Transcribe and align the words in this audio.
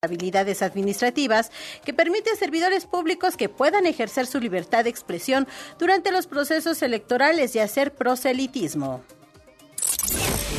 habilidades 0.00 0.62
administrativas 0.62 1.50
que 1.84 1.92
permite 1.92 2.30
a 2.30 2.36
servidores 2.36 2.86
públicos 2.86 3.36
que 3.36 3.48
puedan 3.48 3.84
ejercer 3.84 4.28
su 4.28 4.38
libertad 4.38 4.84
de 4.84 4.90
expresión 4.90 5.48
durante 5.76 6.12
los 6.12 6.28
procesos 6.28 6.82
electorales 6.82 7.56
y 7.56 7.58
hacer 7.58 7.92
proselitismo. 7.92 9.02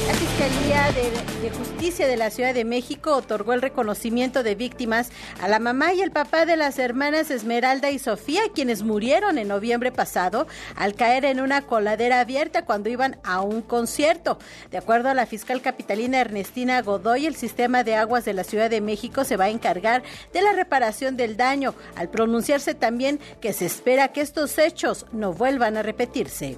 La 0.07 0.13
Fiscalía 0.13 0.91
de, 0.91 1.49
Justicia 1.49 2.07
de 2.07 2.17
la 2.17 2.29
Ciudad 2.29 2.53
de 2.53 2.65
México 2.65 3.15
otorgó 3.15 3.53
el 3.53 3.61
reconocimiento 3.61 4.43
de 4.43 4.55
víctimas 4.55 5.11
a 5.41 5.47
la 5.47 5.59
mamá 5.59 5.93
y 5.93 6.01
el 6.01 6.11
papá 6.11 6.45
de 6.45 6.55
las 6.57 6.79
hermanas 6.79 7.31
Esmeralda 7.31 7.89
y 7.89 7.99
Sofía, 7.99 8.41
quienes 8.53 8.83
murieron 8.83 9.37
en 9.37 9.47
noviembre 9.47 9.91
pasado 9.91 10.47
al 10.75 10.95
caer 10.95 11.25
en 11.25 11.39
una 11.39 11.63
coladera 11.63 12.19
abierta 12.19 12.65
cuando 12.65 12.89
iban 12.89 13.17
a 13.23 13.41
un 13.41 13.61
concierto. 13.61 14.37
De 14.71 14.77
acuerdo 14.77 15.09
a 15.09 15.13
la 15.13 15.25
fiscal 15.25 15.61
capitalina 15.61 16.19
Ernestina 16.19 16.81
Godoy, 16.81 17.25
el 17.25 17.35
sistema 17.35 17.83
de 17.83 17.95
aguas 17.95 18.25
de 18.25 18.33
la 18.33 18.43
Ciudad 18.43 18.69
de 18.69 18.81
México 18.81 19.23
se 19.23 19.37
va 19.37 19.45
a 19.45 19.49
encargar 19.49 20.03
de 20.33 20.41
la 20.41 20.53
reparación 20.53 21.17
del 21.17 21.37
daño, 21.37 21.73
al 21.95 22.09
pronunciarse 22.09 22.73
también 22.73 23.19
que 23.41 23.53
se 23.53 23.65
espera 23.65 24.09
que 24.09 24.21
estos 24.21 24.57
hechos 24.57 25.05
no 25.11 25.33
vuelvan 25.33 25.77
a 25.77 25.83
repetirse. 25.83 26.57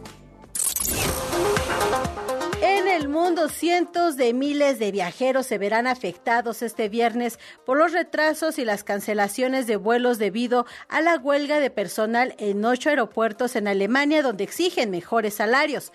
El 3.02 3.10
mundo, 3.10 3.50
cientos 3.50 4.16
de 4.16 4.32
miles 4.32 4.78
de 4.78 4.92
viajeros 4.92 5.48
se 5.48 5.58
verán 5.58 5.88
afectados 5.88 6.62
este 6.62 6.88
viernes 6.88 7.40
por 7.66 7.76
los 7.76 7.94
retrasos 7.94 8.60
y 8.60 8.64
las 8.64 8.84
cancelaciones 8.84 9.66
de 9.66 9.76
vuelos 9.76 10.20
debido 10.20 10.68
a 10.88 11.02
la 11.02 11.18
huelga 11.18 11.60
de 11.60 11.72
personal 11.72 12.36
en 12.38 12.64
ocho 12.64 12.90
aeropuertos 12.90 13.56
en 13.56 13.68
Alemania, 13.68 14.22
donde 14.22 14.44
exigen 14.44 14.92
mejores 14.92 15.34
salarios. 15.34 15.92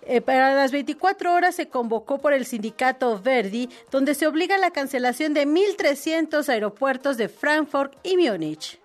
Eh, 0.00 0.22
para 0.22 0.54
las 0.54 0.72
24 0.72 1.34
horas 1.34 1.56
se 1.56 1.68
convocó 1.68 2.16
por 2.16 2.32
el 2.32 2.46
sindicato 2.46 3.20
Verdi, 3.20 3.68
donde 3.90 4.14
se 4.14 4.26
obliga 4.26 4.56
la 4.56 4.70
cancelación 4.70 5.34
de 5.34 5.46
1.300 5.46 6.48
aeropuertos 6.48 7.18
de 7.18 7.28
Frankfurt 7.28 7.92
y 8.02 8.16
Múnich 8.16 8.80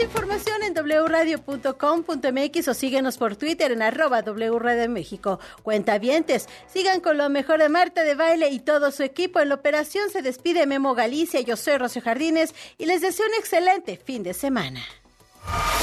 información 0.00 0.62
en 0.62 0.74
wradio.com.mx 0.74 2.68
o 2.68 2.74
síguenos 2.74 3.18
por 3.18 3.36
Twitter 3.36 3.72
en 3.72 3.82
arroba 3.82 4.22
wradio 4.22 4.88
México. 4.88 5.40
Cuentavientes, 5.62 6.48
sigan 6.72 7.00
con 7.00 7.18
lo 7.18 7.28
mejor 7.28 7.60
de 7.60 7.68
Marta 7.68 8.02
de 8.02 8.14
Baile 8.14 8.48
y 8.50 8.60
todo 8.60 8.92
su 8.92 9.02
equipo. 9.02 9.40
En 9.40 9.50
la 9.50 9.56
operación 9.56 10.08
se 10.10 10.22
despide 10.22 10.66
Memo 10.66 10.94
Galicia, 10.94 11.40
yo 11.40 11.56
soy 11.56 11.76
Rocío 11.78 12.02
Jardines 12.02 12.54
y 12.78 12.86
les 12.86 13.00
deseo 13.00 13.26
un 13.26 13.34
excelente 13.34 13.96
fin 13.96 14.22
de 14.22 14.34
semana. 14.34 14.80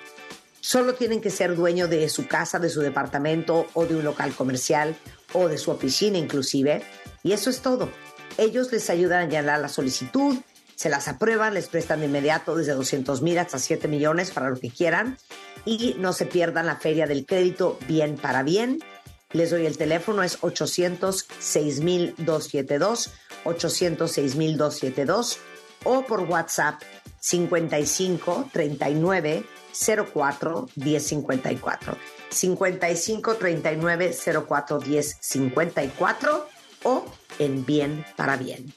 Solo 0.61 0.95
tienen 0.95 1.21
que 1.21 1.31
ser 1.31 1.55
dueño 1.55 1.89
de 1.89 2.09
su 2.09 2.27
casa, 2.27 2.59
de 2.59 2.71
su 2.71 2.81
departamento 2.81 3.67
o 3.75 3.87
de 3.87 3.97
un 3.97 4.05
local 4.05 4.35
comercial 4.35 4.97
o 5.33 5.49
de 5.49 5.59
su 5.59 5.71
oficina 5.71 6.19
inclusive. 6.19 6.83
Y 7.23 7.33
eso 7.33 7.51
es 7.51 7.61
todo. 7.61 7.91
Ellos 8.39 8.73
les 8.73 8.91
ayudan 8.91 9.23
a 9.23 9.31
llenar 9.31 9.61
la 9.61 9.69
solicitud, 9.69 10.37
se 10.75 10.89
las 10.89 11.09
aprueban, 11.09 11.55
les 11.55 11.69
prestan 11.69 12.01
de 12.01 12.07
inmediato 12.07 12.57
desde 12.57 12.73
200 12.73 13.23
mil 13.23 13.39
hasta 13.39 13.59
7 13.59 13.89
millones 13.89 14.31
para 14.31 14.51
lo 14.51 14.57
que 14.57 14.71
quieran 14.71 15.19
y 15.65 15.97
no 15.99 16.13
se 16.13 16.27
pierdan 16.27 16.67
la 16.67 16.77
feria 16.77 17.07
del 17.07 17.25
crédito 17.27 17.79
bien 17.87 18.17
para 18.17 18.43
bien 18.43 18.81
les 19.37 19.51
doy 19.51 19.67
el 19.67 19.77
teléfono, 19.77 20.23
es 20.23 20.41
806-272, 20.41 23.11
806-272 23.45 25.37
o 25.85 26.03
por 26.05 26.23
WhatsApp 26.23 26.83
55 27.21 28.49
39 28.53 29.45
04 30.13 30.69
1054. 30.77 31.97
55 32.31 33.35
39 33.37 34.17
04 34.49 34.81
1054 34.81 36.49
o 36.85 37.05
en 37.39 37.65
Bien 37.65 38.05
para 38.17 38.37
Bien. 38.37 38.75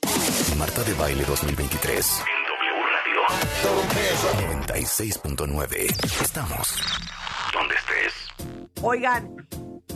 Marta 0.58 0.84
de 0.84 0.94
Baile 0.94 1.26
2023. 1.26 2.22
En 3.30 3.38
W 3.64 4.10
Radio 4.24 4.48
96.9. 4.66 5.88
Estamos. 6.22 6.82
Oigan, 8.82 9.36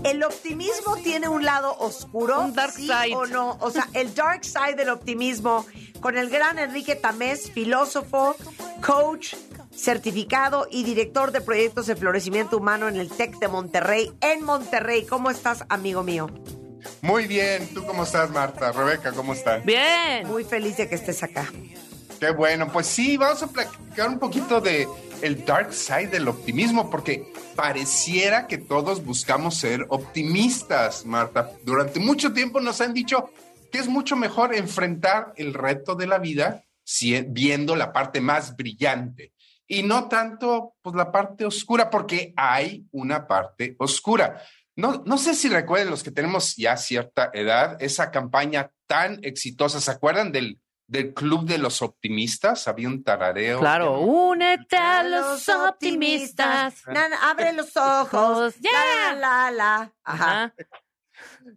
¿El 0.04 0.22
optimismo 0.22 0.98
tiene 0.98 1.30
un 1.30 1.46
lado 1.46 1.78
oscuro? 1.80 2.42
Un 2.42 2.54
dark 2.54 2.74
¿sí 2.74 2.88
side. 2.88 3.16
o 3.16 3.26
no? 3.26 3.58
O 3.62 3.72
sea, 3.72 3.88
el 3.94 4.14
dark 4.14 4.44
side 4.44 4.76
del 4.76 4.90
optimismo 4.90 5.66
con 6.02 6.18
el 6.18 6.30
gran 6.30 6.60
Enrique 6.60 6.96
Tamés, 6.96 7.50
filósofo, 7.52 8.36
coach, 8.86 9.36
certificado 9.74 10.68
y 10.70 10.84
director 10.84 11.32
de 11.32 11.40
proyectos 11.40 11.88
de 11.88 11.96
florecimiento 11.96 12.58
humano 12.58 12.90
en 12.90 12.98
el 12.98 13.10
TEC 13.10 13.40
de 13.40 13.48
Monterrey, 13.48 14.12
en 14.20 14.44
Monterrey. 14.44 15.06
¿Cómo 15.06 15.30
estás, 15.30 15.64
amigo 15.70 16.04
mío? 16.04 16.30
Muy 17.02 17.26
bien, 17.26 17.74
¿tú 17.74 17.86
cómo 17.86 18.04
estás, 18.04 18.30
Marta? 18.30 18.74
Rebeca, 18.74 19.14
¿cómo 19.14 19.34
estás? 19.34 19.64
Bien. 19.64 20.28
Muy 20.28 20.44
feliz 20.44 20.76
de 20.76 20.90
que 20.90 20.96
estés 20.96 21.24
acá. 21.24 21.50
Qué 22.24 22.32
bueno, 22.32 22.72
pues 22.72 22.88
sí, 22.88 23.18
vamos 23.18 23.44
a 23.44 23.48
platicar 23.48 24.08
un 24.08 24.18
poquito 24.18 24.62
de 24.62 24.88
el 25.22 25.44
dark 25.44 25.74
side 25.74 26.08
del 26.08 26.30
optimismo, 26.30 26.90
porque 26.90 27.34
pareciera 27.54 28.48
que 28.48 28.58
todos 28.58 29.04
buscamos 29.04 29.58
ser 29.58 29.86
optimistas, 29.90 31.06
Marta. 31.06 31.52
Durante 31.66 32.00
mucho 32.00 32.32
tiempo 32.32 32.62
nos 32.62 32.80
han 32.80 32.94
dicho 32.94 33.30
que 33.74 33.80
es 33.80 33.90
mucho 33.90 34.16
mejor 34.16 34.56
enfrentar 34.56 35.34
el 35.36 35.54
reto 35.54 35.96
de 35.96 36.08
la 36.08 36.18
vida 36.18 36.64
viendo 37.28 37.76
la 37.76 37.92
parte 37.92 38.22
más 38.22 38.56
brillante 38.56 39.34
y 39.68 39.84
no 39.84 40.08
tanto 40.08 40.76
pues, 40.82 40.96
la 40.96 41.12
parte 41.12 41.44
oscura, 41.44 41.90
porque 41.90 42.34
hay 42.38 42.86
una 42.94 43.28
parte 43.28 43.76
oscura. 43.80 44.42
No, 44.78 45.04
no 45.06 45.18
sé 45.18 45.36
si 45.36 45.50
recuerden 45.50 45.90
los 45.90 46.04
que 46.04 46.12
tenemos 46.12 46.56
ya 46.56 46.78
cierta 46.78 47.32
edad, 47.34 47.76
esa 47.82 48.12
campaña 48.12 48.72
tan 48.88 49.20
exitosa, 49.24 49.82
¿se 49.82 49.92
acuerdan 49.92 50.32
del 50.32 50.62
del 50.94 51.12
Club 51.12 51.46
de 51.46 51.58
los 51.58 51.82
Optimistas, 51.82 52.68
había 52.68 52.88
un 52.88 53.04
tarareo. 53.04 53.60
Claro, 53.60 54.00
únete 54.00 54.78
a 54.78 55.02
los 55.02 55.50
optimistas. 55.50 56.84
abre 57.20 57.52
los 57.52 57.76
ojos. 57.76 58.54
Ya. 58.60 59.16
La, 59.16 59.50
la, 59.50 59.92
Ajá. 60.04 60.54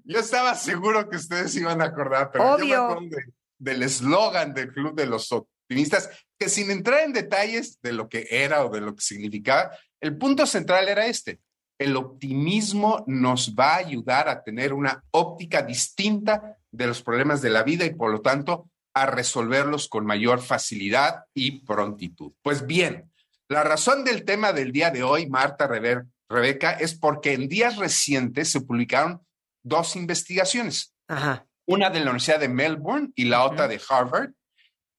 Yo 0.04 0.20
estaba 0.20 0.54
seguro 0.54 1.10
que 1.10 1.16
ustedes 1.16 1.54
iban 1.54 1.82
a 1.82 1.84
acordar, 1.84 2.30
pero 2.32 2.54
Obvio. 2.54 2.66
yo 2.66 3.00
me 3.02 3.06
acuerdo 3.08 3.32
del 3.58 3.82
eslogan 3.82 4.54
del 4.54 4.72
Club 4.72 4.94
de 4.94 5.04
los 5.04 5.30
Optimistas, 5.30 6.08
que 6.38 6.48
sin 6.48 6.70
entrar 6.70 7.00
en 7.00 7.12
detalles 7.12 7.78
de 7.82 7.92
lo 7.92 8.08
que 8.08 8.26
era 8.30 8.64
o 8.64 8.70
de 8.70 8.80
lo 8.80 8.94
que 8.94 9.02
significaba, 9.02 9.70
el 10.00 10.16
punto 10.16 10.46
central 10.46 10.88
era 10.88 11.04
este. 11.04 11.40
El 11.78 11.94
optimismo 11.96 13.04
nos 13.06 13.54
va 13.54 13.74
a 13.74 13.78
ayudar 13.78 14.30
a 14.30 14.42
tener 14.42 14.72
una 14.72 15.04
óptica 15.10 15.60
distinta 15.60 16.56
de 16.70 16.86
los 16.86 17.02
problemas 17.02 17.42
de 17.42 17.50
la 17.50 17.62
vida 17.64 17.84
y 17.84 17.94
por 17.94 18.10
lo 18.10 18.22
tanto 18.22 18.70
a 18.96 19.04
resolverlos 19.04 19.88
con 19.88 20.06
mayor 20.06 20.40
facilidad 20.40 21.26
y 21.34 21.60
prontitud. 21.66 22.32
Pues 22.40 22.66
bien, 22.66 23.12
la 23.46 23.62
razón 23.62 24.04
del 24.04 24.24
tema 24.24 24.54
del 24.54 24.72
día 24.72 24.90
de 24.90 25.02
hoy, 25.02 25.28
Marta, 25.28 25.68
Rebeca, 25.68 26.72
es 26.72 26.94
porque 26.94 27.34
en 27.34 27.46
días 27.46 27.76
recientes 27.76 28.50
se 28.50 28.62
publicaron 28.62 29.20
dos 29.62 29.96
investigaciones. 29.96 30.94
Ajá. 31.08 31.46
Una 31.66 31.90
de 31.90 31.98
la 31.98 32.06
Universidad 32.06 32.40
de 32.40 32.48
Melbourne 32.48 33.12
y 33.14 33.26
la 33.26 33.44
otra 33.44 33.68
de 33.68 33.78
Harvard, 33.86 34.30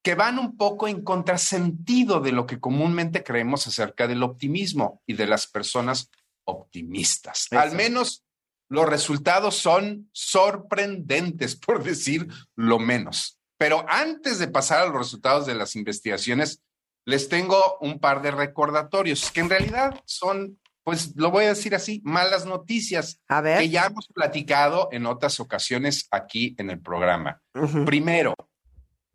que 0.04 0.14
van 0.14 0.38
un 0.38 0.58
poco 0.58 0.88
en 0.88 1.02
contrasentido 1.04 2.20
de 2.20 2.34
lo 2.34 2.46
que 2.46 2.60
comúnmente 2.60 3.24
creemos 3.24 3.66
acerca 3.66 4.08
del 4.08 4.22
optimismo 4.22 5.02
y 5.08 5.14
de 5.14 5.26
las 5.26 5.48
personas 5.48 6.12
optimistas. 6.46 7.48
Al 7.50 7.72
menos 7.72 8.24
los 8.70 8.88
resultados 8.88 9.56
son 9.56 10.08
sorprendentes, 10.12 11.56
por 11.66 11.84
decir 11.84 12.28
lo 12.56 12.78
menos. 12.78 13.37
Pero 13.58 13.86
antes 13.90 14.40
de 14.40 14.48
pasar 14.48 14.82
a 14.82 14.86
los 14.88 14.98
resultados 14.98 15.46
de 15.46 15.56
las 15.56 15.76
investigaciones, 15.76 16.62
les 17.06 17.30
tengo 17.30 17.78
un 17.82 18.00
par 18.00 18.22
de 18.22 18.32
recordatorios 18.32 19.32
que 19.32 19.40
en 19.42 19.50
realidad 19.50 20.00
son 20.06 20.60
pues 20.84 21.18
lo 21.18 21.32
voy 21.32 21.44
a 21.44 21.50
decir 21.50 21.76
así, 21.76 22.02
malas 22.06 22.46
noticias 22.46 23.20
A 23.28 23.42
ver. 23.42 23.60
que 23.60 23.68
ya 23.68 23.88
hemos 23.88 24.08
platicado 24.08 24.88
en 24.94 25.06
otras 25.06 25.38
ocasiones 25.42 26.08
aquí 26.12 26.56
en 26.58 26.70
el 26.70 26.80
programa. 26.80 27.42
Primero, 27.86 28.34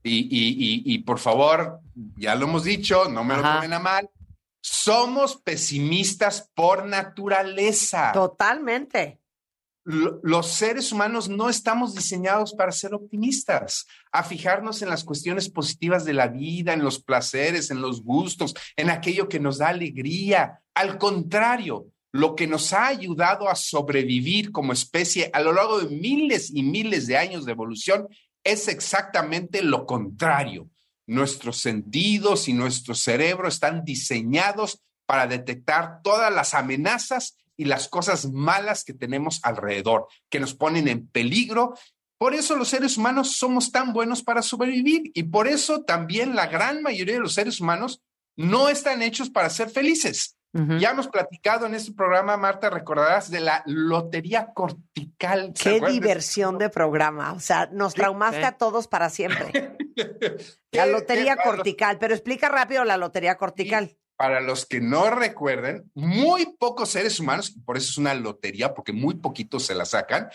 y, 0.02 0.18
y- 0.18 0.50
y- 0.52 0.82
y 0.84 0.98
por 0.98 1.18
favor, 1.18 1.80
ya 2.18 2.34
lo 2.34 2.44
hemos 2.44 2.64
dicho, 2.64 3.08
no 3.08 3.24
me 3.24 3.36
lo 3.36 3.42
tomen 3.42 3.72
a 3.72 3.78
mal, 3.78 4.10
somos 4.60 5.36
pesimistas 5.36 6.50
por 6.54 6.84
naturaleza. 6.84 8.12
Totalmente. 8.12 9.21
Lo- 9.84 10.20
Los 10.22 10.48
seres 10.48 10.92
humanos 10.92 11.28
no 11.28 11.48
estamos 11.48 11.94
diseñados 11.94 12.54
para 12.54 12.70
ser 12.72 12.94
optimistas, 12.94 13.86
a 14.12 14.22
fijarnos 14.22 14.80
en 14.82 14.88
las 14.88 15.02
cuestiones 15.04 15.48
positivas 15.50 16.04
de 16.04 16.12
la 16.12 16.28
vida, 16.28 16.72
en 16.72 16.84
los 16.84 17.02
placeres, 17.02 17.70
en 17.70 17.80
los 17.80 18.02
gustos, 18.02 18.54
en 18.76 18.90
aquello 18.90 19.28
que 19.28 19.40
nos 19.40 19.58
da 19.58 19.68
alegría. 19.68 20.60
Al 20.74 20.98
contrario, 20.98 21.86
lo 22.12 22.36
que 22.36 22.46
nos 22.46 22.72
ha 22.72 22.86
ayudado 22.86 23.48
a 23.48 23.54
sobrevivir 23.56 24.52
como 24.52 24.72
especie 24.72 25.30
a 25.32 25.40
lo 25.40 25.52
largo 25.52 25.80
de 25.80 25.96
miles 25.96 26.50
y 26.54 26.62
miles 26.62 27.06
de 27.06 27.16
años 27.16 27.44
de 27.44 27.52
evolución 27.52 28.06
es 28.44 28.68
exactamente 28.68 29.62
lo 29.62 29.86
contrario. 29.86 30.68
Nuestros 31.06 31.58
sentidos 31.58 32.48
y 32.48 32.52
nuestro 32.52 32.94
cerebro 32.94 33.48
están 33.48 33.84
diseñados 33.84 34.80
para 35.06 35.26
detectar 35.26 36.00
todas 36.02 36.32
las 36.32 36.54
amenazas 36.54 37.36
y 37.56 37.64
las 37.64 37.88
cosas 37.88 38.30
malas 38.30 38.84
que 38.84 38.94
tenemos 38.94 39.40
alrededor, 39.42 40.06
que 40.30 40.40
nos 40.40 40.54
ponen 40.54 40.88
en 40.88 41.06
peligro. 41.06 41.74
Por 42.18 42.34
eso 42.34 42.56
los 42.56 42.68
seres 42.68 42.96
humanos 42.96 43.36
somos 43.36 43.72
tan 43.72 43.92
buenos 43.92 44.22
para 44.22 44.42
sobrevivir 44.42 45.10
y 45.14 45.24
por 45.24 45.48
eso 45.48 45.82
también 45.82 46.34
la 46.34 46.46
gran 46.46 46.82
mayoría 46.82 47.14
de 47.14 47.20
los 47.20 47.34
seres 47.34 47.60
humanos 47.60 48.02
no 48.36 48.68
están 48.68 49.02
hechos 49.02 49.30
para 49.30 49.50
ser 49.50 49.70
felices. 49.70 50.36
Ya 50.54 50.90
hemos 50.90 51.08
platicado 51.08 51.64
en 51.64 51.74
este 51.74 51.92
programa, 51.92 52.36
Marta, 52.36 52.68
recordarás 52.68 53.30
de 53.30 53.40
la 53.40 53.62
lotería 53.64 54.52
cortical. 54.52 55.52
¿Se 55.54 55.80
Qué 55.80 55.86
diversión 55.86 56.58
de 56.58 56.68
programa. 56.68 57.32
O 57.32 57.40
sea, 57.40 57.70
nos 57.72 57.94
traumaste 57.94 58.44
a 58.44 58.58
todos 58.58 58.86
para 58.86 59.08
siempre. 59.08 59.78
La 60.72 60.84
lotería 60.84 61.36
cortical. 61.36 61.98
Pero 61.98 62.12
explica 62.14 62.48
rápido 62.48 62.84
la 62.84 62.96
lotería 62.96 63.36
cortical. 63.36 63.96
Para 64.22 64.40
los 64.40 64.66
que 64.66 64.80
no 64.80 65.10
recuerden, 65.10 65.90
muy 65.96 66.54
pocos 66.56 66.90
seres 66.90 67.18
humanos, 67.18 67.56
por 67.66 67.76
eso 67.76 67.90
es 67.90 67.98
una 67.98 68.14
lotería, 68.14 68.72
porque 68.72 68.92
muy 68.92 69.16
poquitos 69.16 69.66
se 69.66 69.74
la 69.74 69.84
sacan, 69.84 70.28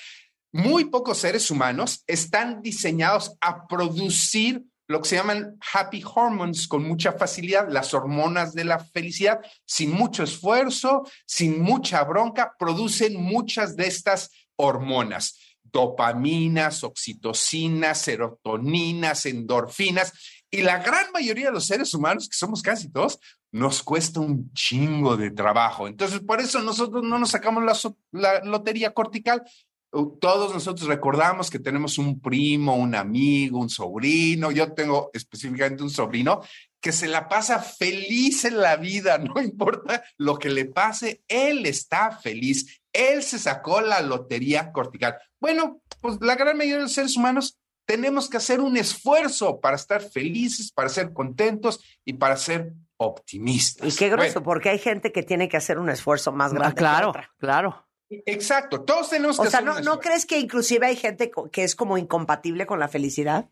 muy 0.52 0.84
pocos 0.84 1.20
seres 1.20 1.50
humanos 1.50 2.04
están 2.06 2.62
diseñados 2.62 3.38
a 3.40 3.66
producir 3.66 4.66
lo 4.90 5.02
que 5.02 5.08
se 5.08 5.16
llaman 5.16 5.58
happy 5.74 6.04
hormones 6.04 6.68
con 6.68 6.86
mucha 6.86 7.14
facilidad, 7.14 7.70
las 7.70 7.94
hormonas 7.94 8.54
de 8.54 8.66
la 8.66 8.80
felicidad, 8.80 9.40
sin 9.66 9.94
mucho 9.94 10.22
esfuerzo, 10.24 11.10
sin 11.26 11.62
mucha 11.62 12.04
bronca, 12.04 12.56
producen 12.60 13.16
muchas 13.16 13.78
de 13.78 13.88
estas 13.88 14.32
hormonas, 14.58 15.40
dopaminas, 15.64 16.84
oxitocinas, 16.84 18.02
serotoninas, 18.02 19.26
endorfinas, 19.26 20.12
y 20.50 20.62
la 20.62 20.78
gran 20.80 21.12
mayoría 21.12 21.48
de 21.48 21.52
los 21.54 21.66
seres 21.66 21.94
humanos, 21.94 22.30
que 22.30 22.38
somos 22.38 22.62
casi 22.62 22.90
todos, 22.90 23.20
nos 23.58 23.84
cuesta 23.84 24.20
un 24.20 24.52
chingo 24.54 25.18
de 25.18 25.32
trabajo. 25.32 25.88
Entonces, 25.88 26.20
por 26.20 26.40
eso 26.40 26.62
nosotros 26.62 27.04
no 27.04 27.20
nos 27.20 27.32
sacamos 27.32 27.64
la, 28.12 28.44
lotería 28.44 28.94
cortical. 28.94 29.44
Uh, 29.92 30.18
Todos 30.20 30.54
nosotros 30.54 30.88
recordamos 30.88 31.50
que 31.50 31.60
tenemos 31.60 31.98
un 31.98 32.20
primo, 32.20 32.76
un 32.76 32.94
amigo, 32.96 33.60
un 33.60 33.70
sobrino. 33.70 34.52
Yo 34.52 34.74
tengo 34.74 35.10
específicamente 35.14 35.84
un 35.84 35.90
sobrino 35.90 36.42
que 36.80 36.92
se 36.92 37.08
la 37.08 37.28
pasa 37.28 37.60
feliz 37.60 38.46
en 38.46 38.60
la 38.60 38.76
vida, 38.76 39.18
no 39.18 39.42
importa 39.42 40.04
lo 40.18 40.38
que 40.38 40.50
le 40.50 40.66
pase, 40.66 41.24
él 41.28 41.66
está 41.66 42.12
feliz. 42.12 42.82
Él 42.94 43.24
se 43.24 43.40
sacó 43.40 43.82
la 43.82 44.02
lotería 44.02 44.72
cortical. 44.72 45.18
Bueno, 45.40 45.82
pues 46.02 46.18
la 46.22 46.36
gran 46.36 46.58
mayoría 46.58 46.78
de 46.78 46.84
los 46.84 46.94
seres 46.94 47.18
humanos 47.18 47.58
tenemos 47.86 48.30
que 48.30 48.38
hacer 48.38 48.60
un 48.60 48.76
esfuerzo 48.76 49.60
para 49.62 49.78
estar 49.78 50.02
felices, 50.02 50.72
para 50.72 50.90
ser 50.90 51.14
contentos 51.14 51.80
y 52.04 52.14
para 52.14 52.36
ser 52.36 52.74
optimistas. 52.98 53.94
Y 53.94 53.98
qué 53.98 54.10
grueso, 54.10 54.40
Bueno, 54.42 54.46
porque 54.46 54.70
hay 54.70 54.80
gente 54.80 55.12
que 55.12 55.24
tiene 55.24 55.48
que 55.50 55.58
hacer 55.58 55.80
un 55.80 55.90
esfuerzo 55.90 56.32
más 56.32 56.54
grande. 56.54 56.72
Ah, 56.72 56.76
claro, 56.76 57.12
que 57.14 57.20
otra. 57.20 57.34
claro. 57.38 57.88
exacto, 58.10 58.84
todos 58.84 59.10
tenemos 59.10 59.40
O 59.40 59.44
que 59.44 59.50
sea, 59.50 59.60
hacer 59.60 59.70
¿no, 59.72 59.78
un 59.80 59.84
¿no 59.86 60.00
crees 60.00 60.26
que 60.26 60.40
inclusive 60.40 60.86
hay 60.88 60.96
gente 60.96 61.32
que 61.52 61.64
es 61.64 61.76
como 61.76 61.98
incompatible 61.98 62.66
con 62.66 62.80
la 62.80 62.88
felicidad? 62.88 63.50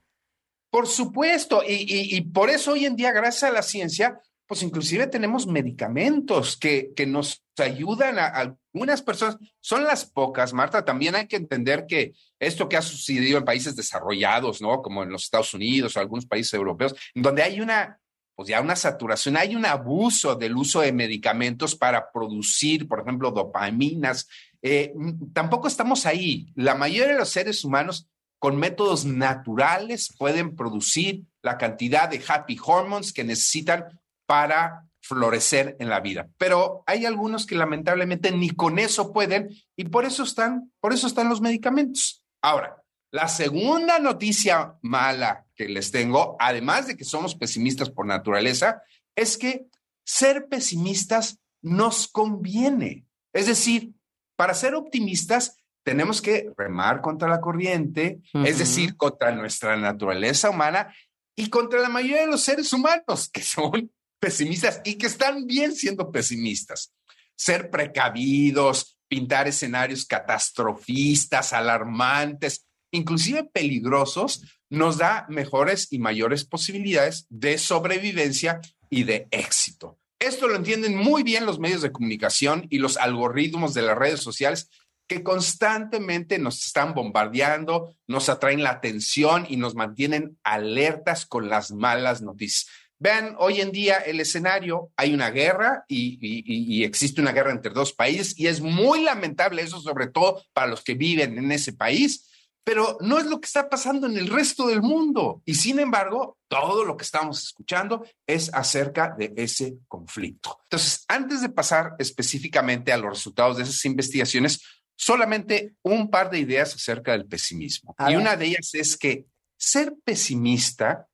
Por 0.71 0.87
supuesto, 0.87 1.61
y, 1.65 1.73
y- 1.73 2.15
y 2.17 2.21
por 2.21 2.49
eso 2.49 2.73
hoy 2.73 2.85
en 2.85 2.95
día, 2.95 3.11
gracias 3.11 3.43
a 3.49 3.53
la 3.53 3.61
ciencia, 3.61 4.19
pues 4.47 4.61
inclusive 4.61 5.07
tenemos 5.07 5.47
medicamentos 5.47 6.57
que, 6.57 6.91
que 6.95 7.05
nos 7.07 7.43
ayudan 7.57 8.19
a, 8.19 8.25
a 8.27 8.55
algunas 8.73 9.01
personas. 9.01 9.37
Son 9.59 9.83
las 9.83 10.05
pocas, 10.05 10.53
Marta. 10.53 10.83
También 10.85 11.15
hay 11.15 11.27
que 11.27 11.35
entender 11.37 11.85
que 11.87 12.13
esto 12.39 12.67
que 12.69 12.77
ha 12.77 12.81
sucedido 12.81 13.37
en 13.37 13.45
países 13.45 13.75
desarrollados, 13.75 14.61
¿no? 14.61 14.81
Como 14.81 15.03
en 15.03 15.09
los 15.09 15.23
Estados 15.23 15.53
Unidos 15.53 15.95
o 15.95 15.99
algunos 15.99 16.25
países 16.25 16.53
europeos, 16.53 16.93
en 17.15 17.21
donde 17.23 17.41
hay 17.43 17.59
una, 17.61 17.99
pues 18.35 18.49
ya 18.49 18.61
una 18.61 18.75
saturación, 18.75 19.37
hay 19.37 19.55
un 19.55 19.65
abuso 19.65 20.35
del 20.35 20.55
uso 20.57 20.81
de 20.81 20.91
medicamentos 20.91 21.75
para 21.75 22.11
producir, 22.11 22.87
por 22.87 22.99
ejemplo, 22.99 23.31
dopaminas. 23.31 24.27
Eh, 24.61 24.91
mm, 24.93 25.31
tampoco 25.31 25.67
estamos 25.67 26.05
ahí. 26.05 26.51
La 26.55 26.75
mayoría 26.75 27.13
de 27.13 27.19
los 27.19 27.29
seres 27.29 27.63
humanos 27.63 28.07
con 28.37 28.57
métodos 28.57 29.05
naturales 29.05 30.13
pueden 30.17 30.55
producir 30.55 31.23
la 31.41 31.57
cantidad 31.57 32.09
de 32.09 32.21
happy 32.27 32.57
hormones 32.63 33.13
que 33.13 33.23
necesitan 33.23 33.99
para 34.25 34.85
florecer 35.01 35.77
en 35.79 35.89
la 35.89 35.99
vida. 35.99 36.27
Pero 36.37 36.83
hay 36.87 37.05
algunos 37.05 37.45
que 37.45 37.55
lamentablemente 37.55 38.31
ni 38.31 38.49
con 38.49 38.79
eso 38.79 39.13
pueden 39.13 39.49
y 39.75 39.85
por 39.85 40.03
eso 40.05 40.23
están, 40.23 40.71
por 40.79 40.93
eso 40.93 41.07
están 41.07 41.29
los 41.29 41.41
medicamentos. 41.41 42.23
Ahora, 42.41 42.83
la 43.11 43.27
segunda 43.27 43.99
noticia 43.99 44.75
mala 44.81 45.44
que 45.55 45.67
les 45.69 45.91
tengo, 45.91 46.35
además 46.39 46.87
de 46.87 46.97
que 46.97 47.03
somos 47.03 47.35
pesimistas 47.35 47.89
por 47.89 48.05
naturaleza, 48.05 48.81
es 49.15 49.37
que 49.37 49.67
ser 50.03 50.47
pesimistas 50.47 51.39
nos 51.61 52.07
conviene. 52.07 53.05
Es 53.33 53.47
decir, 53.47 53.91
para 54.35 54.53
ser 54.53 54.75
optimistas 54.75 55.57
tenemos 55.83 56.21
que 56.21 56.51
remar 56.57 57.01
contra 57.01 57.27
la 57.29 57.39
corriente, 57.39 58.19
es 58.33 58.57
decir, 58.57 58.97
contra 58.97 59.31
nuestra 59.31 59.77
naturaleza 59.77 60.49
humana 60.49 60.93
y 61.35 61.49
contra 61.49 61.79
la 61.79 61.89
mayoría 61.89 62.21
de 62.21 62.27
los 62.27 62.41
seres 62.41 62.73
humanos 62.73 63.29
que 63.31 63.41
son 63.41 63.91
pesimistas 64.19 64.81
y 64.83 64.95
que 64.95 65.05
están 65.05 65.45
bien 65.45 65.75
siendo 65.75 66.11
pesimistas. 66.11 66.91
Ser 67.35 67.69
precavidos, 67.69 68.97
pintar 69.07 69.47
escenarios 69.47 70.05
catastrofistas, 70.05 71.53
alarmantes, 71.53 72.65
inclusive 72.91 73.43
peligrosos, 73.51 74.43
nos 74.69 74.97
da 74.97 75.25
mejores 75.29 75.87
y 75.91 75.99
mayores 75.99 76.45
posibilidades 76.45 77.25
de 77.29 77.57
sobrevivencia 77.57 78.59
y 78.89 79.03
de 79.03 79.27
éxito. 79.31 79.99
Esto 80.19 80.47
lo 80.47 80.55
entienden 80.55 80.95
muy 80.95 81.23
bien 81.23 81.45
los 81.45 81.59
medios 81.59 81.81
de 81.81 81.91
comunicación 81.91 82.67
y 82.69 82.79
los 82.79 82.97
algoritmos 82.97 83.73
de 83.73 83.81
las 83.83 83.97
redes 83.97 84.21
sociales 84.21 84.69
que 85.07 85.23
constantemente 85.23 86.39
nos 86.39 86.65
están 86.65 86.93
bombardeando, 86.93 87.95
nos 88.07 88.29
atraen 88.29 88.63
la 88.63 88.71
atención 88.71 89.45
y 89.47 89.57
nos 89.57 89.75
mantienen 89.75 90.37
alertas 90.43 91.25
con 91.25 91.47
las 91.47 91.71
malas 91.71 92.21
noticias. 92.21 92.67
Vean, 92.97 93.35
hoy 93.39 93.59
en 93.59 93.71
día 93.71 93.97
el 93.97 94.19
escenario, 94.19 94.89
hay 94.95 95.13
una 95.13 95.29
guerra 95.29 95.83
y, 95.87 96.83
existe 96.83 97.21
una 97.21 97.33
guerra 97.33 97.51
entre 97.51 97.73
dos 97.73 97.93
países 97.93 98.39
y 98.39 98.47
es 98.47 98.61
muy 98.61 99.03
lamentable 99.03 99.61
eso, 99.61 99.81
sobre 99.81 100.07
todo 100.07 100.41
para 100.53 100.67
los 100.67 100.83
que 100.83 100.93
viven 100.93 101.37
en 101.37 101.51
ese 101.51 101.73
país, 101.73 102.29
pero 102.65 102.97
no 102.99 103.19
es 103.19 103.27
lo 103.27 103.39
que 103.39 103.45
está 103.45 103.69
pasando 103.69 104.07
en 104.07 104.17
el 104.17 104.27
resto 104.27 104.67
del 104.67 104.81
mundo. 104.81 105.43
Y 105.45 105.53
sin 105.53 105.79
embargo, 105.79 106.39
todo 106.47 106.83
lo 106.83 106.97
que 106.97 107.03
estamos 107.03 107.43
escuchando 107.43 108.03
es 108.25 108.51
acerca 108.53 109.13
de 109.15 109.31
ese 109.37 109.77
conflicto. 109.87 110.57
Entonces, 110.63 111.05
antes 111.07 111.41
de 111.41 111.49
pasar 111.49 111.93
específicamente 111.99 112.91
a 112.91 112.97
los 112.97 113.11
resultados 113.11 113.57
de 113.57 113.63
esas 113.63 113.85
investigaciones, 113.85 114.61
solamente 114.97 115.75
un 115.83 116.09
par 116.09 116.31
de 116.31 116.39
ideas 116.39 116.73
acerca 116.73 117.11
del 117.11 117.27
pesimismo. 117.27 117.93
A 117.99 118.09
y 118.09 118.15
ver. 118.15 118.21
una 118.21 118.35
de 118.35 118.47
ellas 118.47 118.71
es 118.73 118.97
que 118.97 119.27
ser 119.55 119.93
pesimista, 120.03 121.07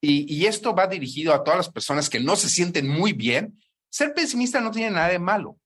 y, 0.00 0.32
y 0.32 0.46
esto 0.46 0.72
va 0.72 0.86
dirigido 0.86 1.34
a 1.34 1.42
todas 1.42 1.58
las 1.58 1.70
personas 1.70 2.08
que 2.08 2.20
no 2.20 2.36
se 2.36 2.48
sienten 2.48 2.88
muy 2.88 3.12
bien, 3.12 3.60
ser 3.90 4.14
pesimista 4.14 4.60
no 4.60 4.70
tiene 4.70 4.92
nada 4.92 5.08
de 5.08 5.18
malo. 5.18 5.58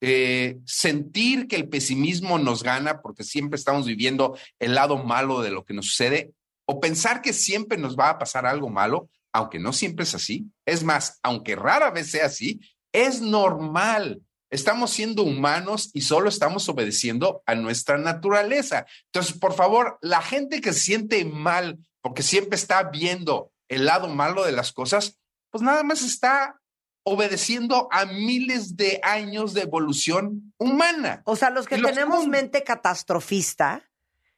Eh, 0.00 0.58
sentir 0.64 1.46
que 1.46 1.56
el 1.56 1.68
pesimismo 1.68 2.38
nos 2.38 2.62
gana 2.62 3.02
porque 3.02 3.22
siempre 3.22 3.56
estamos 3.56 3.86
viviendo 3.86 4.38
el 4.58 4.74
lado 4.74 4.96
malo 4.98 5.42
de 5.42 5.50
lo 5.50 5.64
que 5.64 5.74
nos 5.74 5.86
sucede, 5.86 6.32
o 6.64 6.80
pensar 6.80 7.20
que 7.20 7.32
siempre 7.32 7.76
nos 7.76 7.96
va 7.96 8.10
a 8.10 8.18
pasar 8.18 8.46
algo 8.46 8.70
malo, 8.70 9.10
aunque 9.32 9.58
no 9.58 9.72
siempre 9.72 10.04
es 10.04 10.14
así. 10.14 10.46
Es 10.64 10.84
más, 10.84 11.18
aunque 11.22 11.56
rara 11.56 11.90
vez 11.90 12.10
sea 12.10 12.26
así, 12.26 12.60
es 12.92 13.20
normal. 13.20 14.22
Estamos 14.50 14.90
siendo 14.90 15.22
humanos 15.22 15.90
y 15.92 16.00
solo 16.02 16.28
estamos 16.28 16.68
obedeciendo 16.68 17.42
a 17.46 17.54
nuestra 17.54 17.98
naturaleza. 17.98 18.86
Entonces, 19.06 19.38
por 19.38 19.54
favor, 19.54 19.98
la 20.00 20.22
gente 20.22 20.60
que 20.60 20.72
se 20.72 20.80
siente 20.80 21.24
mal 21.24 21.78
porque 22.00 22.22
siempre 22.22 22.56
está 22.56 22.82
viendo 22.84 23.52
el 23.68 23.84
lado 23.84 24.08
malo 24.08 24.44
de 24.44 24.52
las 24.52 24.72
cosas, 24.72 25.18
pues 25.50 25.62
nada 25.62 25.82
más 25.82 26.02
está 26.02 26.59
obedeciendo 27.02 27.88
a 27.90 28.04
miles 28.06 28.76
de 28.76 29.00
años 29.02 29.54
de 29.54 29.62
evolución 29.62 30.52
humana. 30.58 31.22
O 31.24 31.36
sea, 31.36 31.50
los 31.50 31.66
que 31.66 31.78
tenemos 31.78 32.26
mente 32.28 32.62
catastrofista 32.62 33.90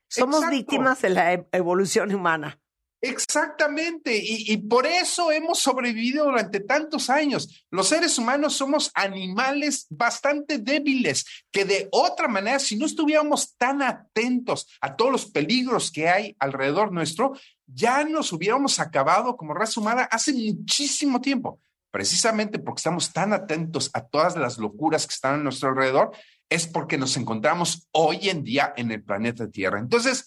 somos 0.09 0.37
Exacto. 0.37 0.57
víctimas 0.57 1.02
de 1.02 1.09
la 1.11 1.33
e- 1.33 1.49
evolución 1.52 2.14
humana. 2.14 2.59
Exactamente, 3.04 4.16
y, 4.16 4.52
y 4.52 4.59
por 4.59 4.87
eso 4.87 5.33
hemos 5.33 5.59
sobrevivido 5.59 6.25
durante 6.26 6.61
tantos 6.61 7.11
años. 7.11 7.66
Los 7.69 7.88
seres 7.88 8.16
humanos 8.16 8.52
somos 8.54 8.92
animales 8.95 9.87
bastante 9.90 10.59
débiles, 10.59 11.25
que 11.50 11.64
de 11.64 11.88
otra 11.90 12.28
manera, 12.28 12.61
si 12.61 12.76
no 12.76 12.87
estuviéramos 12.87 13.57
tan 13.57 13.83
atentos 13.83 14.69
a 14.81 14.95
todos 14.95 15.11
los 15.11 15.26
peligros 15.26 15.90
que 15.90 16.09
hay 16.09 16.37
alrededor 16.38 16.92
nuestro, 16.92 17.33
ya 17.66 18.04
nos 18.04 18.33
hubiéramos 18.33 18.78
acabado 18.78 19.37
como 19.37 19.52
raza 19.52 19.81
humana 19.81 20.02
hace 20.04 20.33
muchísimo 20.33 21.21
tiempo. 21.21 21.59
Precisamente 21.92 22.58
porque 22.58 22.80
estamos 22.80 23.12
tan 23.12 23.32
atentos 23.34 23.90
a 23.92 24.06
todas 24.06 24.34
las 24.34 24.56
locuras 24.56 25.06
que 25.06 25.12
están 25.12 25.34
a 25.34 25.42
nuestro 25.42 25.68
alrededor, 25.68 26.11
es 26.49 26.66
porque 26.66 26.99
nos 26.99 27.16
encontramos 27.16 27.87
hoy 27.92 28.30
en 28.30 28.42
día 28.42 28.72
en 28.76 28.90
el 28.90 29.04
planeta 29.04 29.50
Tierra. 29.50 29.78
Entonces, 29.78 30.26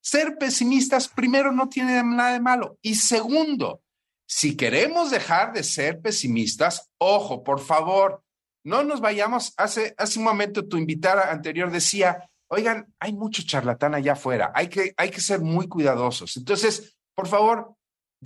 ser 0.00 0.36
pesimistas, 0.38 1.08
primero, 1.08 1.52
no 1.52 1.68
tiene 1.68 2.02
nada 2.04 2.34
de 2.34 2.40
malo. 2.40 2.78
Y 2.82 2.96
segundo, 2.96 3.80
si 4.28 4.56
queremos 4.56 5.10
dejar 5.10 5.52
de 5.52 5.62
ser 5.62 6.00
pesimistas, 6.00 6.90
ojo, 6.98 7.42
por 7.42 7.60
favor, 7.60 8.22
no 8.62 8.82
nos 8.82 9.00
vayamos. 9.00 9.54
Hace, 9.56 9.94
hace 9.96 10.18
un 10.18 10.24
momento 10.26 10.68
tu 10.68 10.76
invitada 10.76 11.30
anterior 11.30 11.70
decía, 11.70 12.28
oigan, 12.48 12.92
hay 13.00 13.14
mucho 13.14 13.42
charlatán 13.42 13.94
allá 13.94 14.12
afuera, 14.12 14.52
hay 14.54 14.68
que, 14.68 14.92
hay 14.96 15.10
que 15.10 15.20
ser 15.20 15.40
muy 15.40 15.66
cuidadosos. 15.66 16.36
Entonces, 16.36 16.96
por 17.14 17.28
favor, 17.28 17.75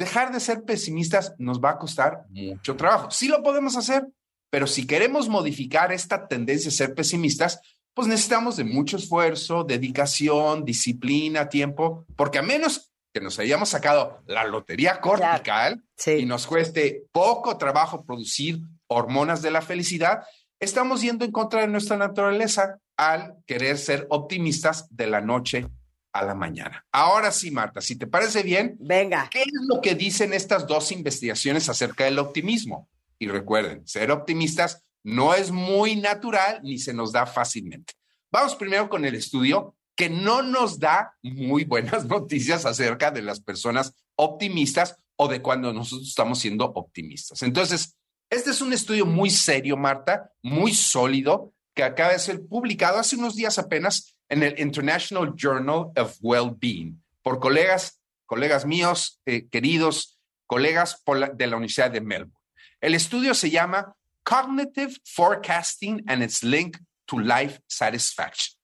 dejar 0.01 0.33
de 0.33 0.41
ser 0.41 0.65
pesimistas 0.65 1.35
nos 1.39 1.61
va 1.61 1.73
a 1.73 1.79
costar 1.79 2.25
mucho 2.31 2.75
trabajo. 2.75 3.11
Sí 3.11 3.29
lo 3.29 3.43
podemos 3.43 3.77
hacer, 3.77 4.09
pero 4.51 4.67
si 4.67 4.87
queremos 4.87 5.29
modificar 5.29 5.93
esta 5.93 6.27
tendencia 6.27 6.71
a 6.71 6.73
ser 6.73 6.95
pesimistas, 6.95 7.61
pues 7.95 8.09
necesitamos 8.09 8.57
de 8.57 8.65
mucho 8.65 8.97
esfuerzo, 8.97 9.63
dedicación, 9.63 10.65
disciplina, 10.65 11.51
tiempo, 11.51 12.07
porque 12.17 12.39
a 12.39 12.43
menos 12.43 12.91
que 13.13 13.21
nos 13.21 13.39
hayamos 13.39 13.69
sacado 13.69 14.23
la 14.27 14.45
lotería 14.45 15.01
cortical 15.01 15.85
Sí. 15.97 16.13
y 16.13 16.25
nos 16.25 16.47
cueste 16.47 17.05
poco 17.13 17.59
trabajo 17.59 18.05
producir 18.05 18.61
hormonas 18.89 19.43
de 19.43 19.51
la 19.51 19.61
felicidad, 19.61 20.23
estamos 20.61 21.03
yendo 21.03 21.25
en 21.27 21.33
contra 21.33 21.61
de 21.61 21.67
nuestra 21.69 21.97
naturaleza 21.99 22.79
al 22.97 23.35
querer 23.47 23.77
ser 23.77 24.07
optimistas 24.09 24.87
de 24.91 25.09
la 25.09 25.21
noche 25.21 25.67
a 26.13 26.25
la 26.25 26.35
mañana. 26.35 26.85
Ahora 26.93 27.31
sí, 27.31 27.51
Marta, 27.51 27.81
si 27.81 27.97
te 27.97 28.07
parece 28.07 28.43
bien, 28.43 28.77
Venga. 28.81 29.29
¿Qué 29.31 29.43
es 29.43 29.53
lo 29.69 29.81
que 29.81 29.95
dicen 29.95 30.33
estas 30.33 30.67
dos 30.67 30.93
investigaciones 30.93 31.69
acerca 31.69 32.05
del 32.05 32.19
optimismo? 32.19 32.89
Y 33.19 33.29
recuerden, 33.29 33.87
ser 33.87 34.11
optimistas 34.11 34.83
no 35.03 35.35
es 35.35 35.51
muy 35.51 35.97
natural 35.97 36.61
ni 36.63 36.79
se 36.79 36.93
nos 36.93 37.13
da 37.13 37.27
fácilmente. 37.27 37.95
Vamos 38.31 38.55
primero 38.55 38.89
con 38.89 39.05
el 39.05 39.15
estudio 39.15 39.77
que 39.97 40.09
no 40.09 40.43
nos 40.43 40.79
da 40.79 41.15
muy 41.23 41.65
buenas 41.65 42.05
noticias 42.07 42.65
acerca 42.65 43.11
de 43.11 43.23
las 43.23 43.41
personas 43.41 43.95
optimistas 44.17 44.97
o 45.17 45.29
de 45.29 45.43
cuando 45.43 45.73
nosotros 45.73 46.09
estamos 46.09 46.39
siendo 46.39 46.65
optimistas. 46.65 47.43
Entonces, 47.43 47.97
este 48.31 48.51
es 48.51 48.61
un 48.61 48.73
estudio 48.73 49.05
muy 49.05 49.29
serio, 49.29 49.77
Marta, 49.77 50.33
muy 50.43 50.73
sólido, 50.73 51.53
que 51.75 51.83
acaba 51.83 52.13
de 52.13 52.19
ser 52.19 52.47
publicado 52.47 52.99
hace 52.99 53.17
unos 53.17 53.37
días 53.37 53.59
apenas 53.59 54.17
en 54.29 54.43
el 54.43 54.59
International 54.59 55.33
Journal 55.35 55.91
of 55.97 56.17
Wellbeing 56.21 57.03
por 57.23 57.41
colegas, 57.41 58.01
colegas 58.27 58.65
míos, 58.65 59.21
eh, 59.27 59.49
queridos 59.49 60.19
colegas 60.47 61.03
de 61.35 61.47
la 61.47 61.57
Universidad 61.57 61.91
de 61.91 62.01
Melbourne. 62.01 62.35
El 62.81 62.95
estudio 62.95 63.35
se 63.35 63.51
llama 63.51 63.95
Cognitive 64.25 64.95
Forecasting 65.05 66.03
and 66.07 66.23
its 66.23 66.43
Link 66.43 66.79
to 67.07 67.19
Life 67.19 67.61
Satisfaction. 67.67 68.57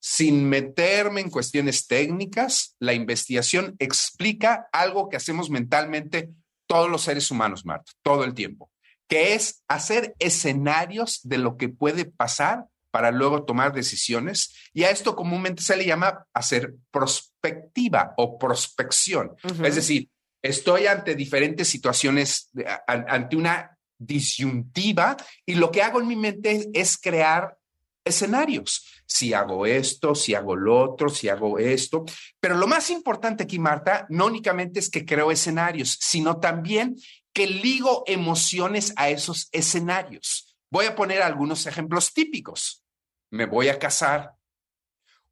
Sin 0.00 0.48
meterme 0.48 1.20
en 1.20 1.30
cuestiones 1.30 1.86
técnicas, 1.86 2.76
la 2.78 2.92
investigación 2.92 3.74
explica 3.78 4.68
algo 4.72 5.08
que 5.08 5.16
hacemos 5.16 5.50
mentalmente 5.50 6.30
todos 6.66 6.88
los 6.88 7.02
seres 7.02 7.30
humanos, 7.30 7.64
Marta, 7.64 7.92
todo 8.02 8.24
el 8.24 8.34
tiempo, 8.34 8.70
que 9.08 9.34
es 9.34 9.64
hacer 9.68 10.14
escenarios 10.18 11.20
de 11.24 11.38
lo 11.38 11.56
que 11.56 11.68
puede 11.68 12.04
pasar 12.04 12.66
para 12.90 13.10
luego 13.10 13.44
tomar 13.44 13.72
decisiones. 13.72 14.54
Y 14.72 14.84
a 14.84 14.90
esto 14.90 15.16
comúnmente 15.16 15.62
se 15.62 15.76
le 15.76 15.86
llama 15.86 16.26
hacer 16.32 16.74
prospectiva 16.90 18.14
o 18.16 18.38
prospección. 18.38 19.34
Es 19.62 19.74
decir, 19.74 20.08
estoy 20.42 20.86
ante 20.86 21.14
diferentes 21.14 21.68
situaciones, 21.68 22.50
ante 22.86 23.36
una 23.36 23.76
disyuntiva 23.98 25.16
y 25.44 25.54
lo 25.54 25.70
que 25.70 25.82
hago 25.82 26.00
en 26.00 26.06
mi 26.06 26.16
mente 26.16 26.52
es, 26.52 26.68
es 26.72 26.98
crear 26.98 27.56
escenarios. 28.04 28.86
Si 29.06 29.32
hago 29.32 29.66
esto, 29.66 30.14
si 30.14 30.34
hago 30.34 30.54
lo 30.54 30.78
otro, 30.78 31.08
si 31.08 31.28
hago 31.28 31.58
esto. 31.58 32.04
Pero 32.40 32.56
lo 32.56 32.66
más 32.66 32.90
importante 32.90 33.44
aquí, 33.44 33.58
Marta, 33.58 34.06
no 34.10 34.26
únicamente 34.26 34.80
es 34.80 34.90
que 34.90 35.04
creo 35.04 35.30
escenarios, 35.30 35.96
sino 36.00 36.38
también 36.38 36.96
que 37.38 37.46
ligo 37.46 38.02
emociones 38.08 38.92
a 38.96 39.10
esos 39.10 39.48
escenarios. 39.52 40.56
Voy 40.72 40.86
a 40.86 40.96
poner 40.96 41.22
algunos 41.22 41.66
ejemplos 41.66 42.12
típicos. 42.12 42.82
Me 43.30 43.46
voy 43.46 43.68
a 43.68 43.78
casar 43.78 44.34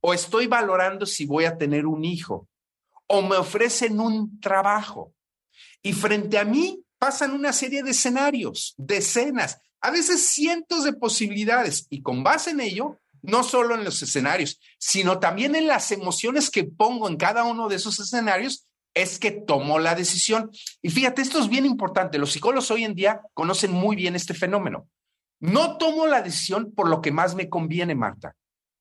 o 0.01 0.15
estoy 0.15 0.47
valorando 0.47 1.05
si 1.05 1.27
voy 1.27 1.47
a 1.47 1.59
tener 1.59 1.85
un 1.85 2.05
hijo 2.05 2.49
o 3.09 3.23
me 3.23 3.35
ofrecen 3.35 3.99
un 3.99 4.39
trabajo. 4.39 5.15
Y 5.83 5.95
frente 5.95 6.39
a 6.39 6.45
mí 6.45 6.81
pasan 6.97 7.33
una 7.33 7.53
serie 7.53 7.83
de 7.83 7.91
escenarios, 7.91 8.77
decenas, 8.77 9.59
a 9.81 9.91
veces 9.91 10.29
cientos 10.29 10.85
de 10.85 10.93
posibilidades. 10.93 11.89
Y 11.91 12.03
con 12.03 12.23
base 12.23 12.51
en 12.51 12.61
ello, 12.61 13.01
no 13.21 13.43
solo 13.43 13.75
en 13.75 13.83
los 13.83 14.01
escenarios, 14.01 14.61
sino 14.79 15.19
también 15.19 15.57
en 15.57 15.67
las 15.67 15.91
emociones 15.91 16.53
que 16.53 16.63
pongo 16.63 17.09
en 17.09 17.17
cada 17.17 17.43
uno 17.43 17.69
de 17.69 17.75
esos 17.75 17.99
escenarios, 17.99 18.66
es 18.97 19.19
que 19.19 19.31
tomo 19.31 19.79
la 19.79 19.95
decisión. 19.95 20.51
Y 20.81 20.89
fíjate, 20.89 21.21
esto 21.21 21.39
es 21.39 21.49
bien 21.49 21.67
importante. 21.67 22.19
Los 22.19 22.33
psicólogos 22.33 22.71
hoy 22.71 22.85
en 22.85 22.95
día 22.95 23.21
conocen 23.35 23.71
muy 23.71 23.95
bien 23.95 24.17
este 24.17 24.33
fenómeno. 24.33 24.89
No 25.39 25.77
tomo 25.77 26.07
la 26.07 26.23
decisión 26.23 26.73
por 26.73 26.89
lo 26.89 27.03
que 27.03 27.13
más 27.13 27.35
me 27.35 27.51
conviene, 27.51 27.95
Marta. 27.95 28.35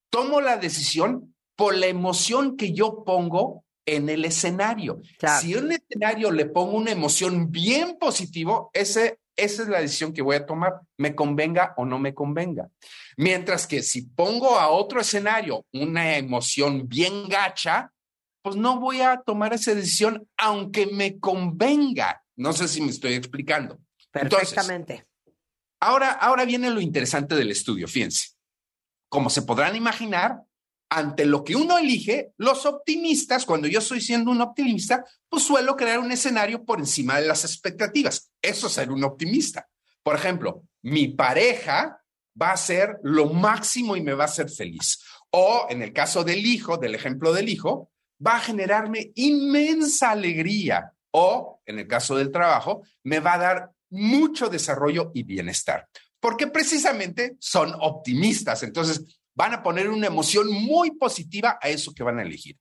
Tomo 0.09 0.39
la 0.39 0.55
decisión 0.55 1.35
por 1.57 1.75
la 1.75 1.87
emoción 1.87 2.55
que 2.55 2.71
yo 2.71 3.03
pongo 3.03 3.65
en 3.85 4.07
el 4.07 4.23
escenario. 4.23 5.01
Claro. 5.19 5.41
Si 5.41 5.53
en 5.53 5.65
un 5.65 5.71
escenario 5.73 6.31
le 6.31 6.45
pongo 6.45 6.77
una 6.77 6.91
emoción 6.91 7.51
bien 7.51 7.97
positivo, 7.99 8.69
ese, 8.71 9.19
esa 9.35 9.63
es 9.63 9.67
la 9.67 9.81
decisión 9.81 10.13
que 10.13 10.21
voy 10.21 10.37
a 10.37 10.45
tomar, 10.45 10.79
me 10.97 11.13
convenga 11.13 11.73
o 11.75 11.83
no 11.83 11.99
me 11.99 12.13
convenga. 12.13 12.69
Mientras 13.17 13.67
que 13.67 13.83
si 13.83 14.03
pongo 14.03 14.57
a 14.57 14.69
otro 14.69 15.01
escenario 15.01 15.65
una 15.73 16.15
emoción 16.15 16.87
bien 16.87 17.27
gacha, 17.27 17.91
pues 18.45 18.57
no 18.57 18.79
voy 18.79 19.01
a 19.01 19.23
tomar 19.25 19.53
esa 19.53 19.73
decisión 19.73 20.29
aunque 20.37 20.85
me 20.85 21.19
convenga. 21.19 22.23
No 22.35 22.53
sé 22.53 22.67
si 22.67 22.79
me 22.79 22.91
estoy 22.91 23.13
explicando. 23.13 23.79
Entonces, 24.13 24.53
Perfectamente. 24.53 25.07
Ahora, 25.79 26.11
ahora 26.11 26.45
viene 26.45 26.69
lo 26.69 26.79
interesante 26.79 27.33
del 27.33 27.49
estudio, 27.49 27.87
fíjense. 27.87 28.33
Como 29.09 29.31
se 29.31 29.41
podrán 29.41 29.75
imaginar, 29.75 30.43
ante 30.91 31.25
lo 31.25 31.43
que 31.43 31.55
uno 31.55 31.79
elige, 31.79 32.33
los 32.37 32.67
optimistas, 32.67 33.47
cuando 33.47 33.67
yo 33.67 33.79
estoy 33.79 33.99
siendo 33.99 34.29
un 34.29 34.41
optimista, 34.41 35.03
pues 35.27 35.41
suelo 35.41 35.75
crear 35.75 35.97
un 35.97 36.11
escenario 36.11 36.63
por 36.63 36.77
encima 36.77 37.19
de 37.19 37.25
las 37.25 37.45
expectativas. 37.45 38.31
Eso 38.43 38.67
es 38.67 38.73
ser 38.73 38.91
un 38.91 39.03
optimista. 39.03 39.67
Por 40.03 40.15
ejemplo, 40.17 40.61
mi 40.83 41.07
pareja 41.07 41.99
va 42.39 42.51
a 42.51 42.57
ser 42.57 42.99
lo 43.01 43.25
máximo 43.25 43.95
y 43.95 44.03
me 44.03 44.13
va 44.13 44.25
a 44.25 44.27
hacer 44.27 44.51
feliz. 44.51 44.99
O 45.31 45.65
en 45.67 45.81
el 45.81 45.93
caso 45.93 46.23
del 46.23 46.45
hijo, 46.45 46.77
del 46.77 46.93
ejemplo 46.93 47.33
del 47.33 47.49
hijo, 47.49 47.89
va 48.25 48.37
a 48.37 48.41
generarme 48.41 49.11
inmensa 49.15 50.11
alegría. 50.11 50.91
O 51.11 51.61
en 51.65 51.79
el 51.79 51.87
caso 51.87 52.15
del 52.15 52.31
trabajo, 52.31 52.83
me 53.03 53.19
va 53.19 53.33
a 53.33 53.39
dar 53.39 53.71
mucho 53.89 54.49
desarrollo 54.49 55.11
y 55.13 55.23
bienestar, 55.23 55.87
porque 56.19 56.47
precisamente 56.47 57.37
son 57.39 57.73
optimistas, 57.79 58.63
entonces 58.63 59.21
van 59.33 59.53
a 59.53 59.63
poner 59.63 59.89
una 59.89 60.07
emoción 60.07 60.51
muy 60.51 60.91
positiva 60.91 61.57
a 61.61 61.69
eso 61.69 61.93
que 61.93 62.03
van 62.03 62.19
a 62.19 62.23
elegir. 62.23 62.57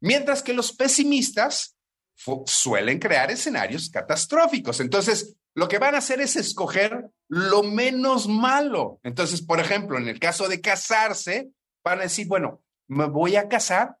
Mientras 0.00 0.42
que 0.42 0.52
los 0.52 0.72
pesimistas 0.72 1.76
suelen 2.46 2.98
crear 2.98 3.30
escenarios 3.30 3.90
catastróficos, 3.90 4.80
entonces 4.80 5.36
lo 5.54 5.68
que 5.68 5.78
van 5.78 5.94
a 5.94 5.98
hacer 5.98 6.20
es 6.20 6.36
escoger 6.36 7.10
lo 7.28 7.62
menos 7.62 8.26
malo. 8.26 9.00
Entonces, 9.02 9.42
por 9.42 9.60
ejemplo, 9.60 9.98
en 9.98 10.08
el 10.08 10.18
caso 10.18 10.48
de 10.48 10.60
casarse, 10.60 11.50
van 11.84 12.00
a 12.00 12.02
decir, 12.02 12.26
bueno, 12.26 12.62
me 12.88 13.06
voy 13.06 13.36
a 13.36 13.48
casar 13.48 13.96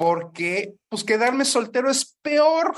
porque 0.00 0.76
pues 0.88 1.04
quedarme 1.04 1.44
soltero 1.44 1.90
es 1.90 2.16
peor 2.22 2.74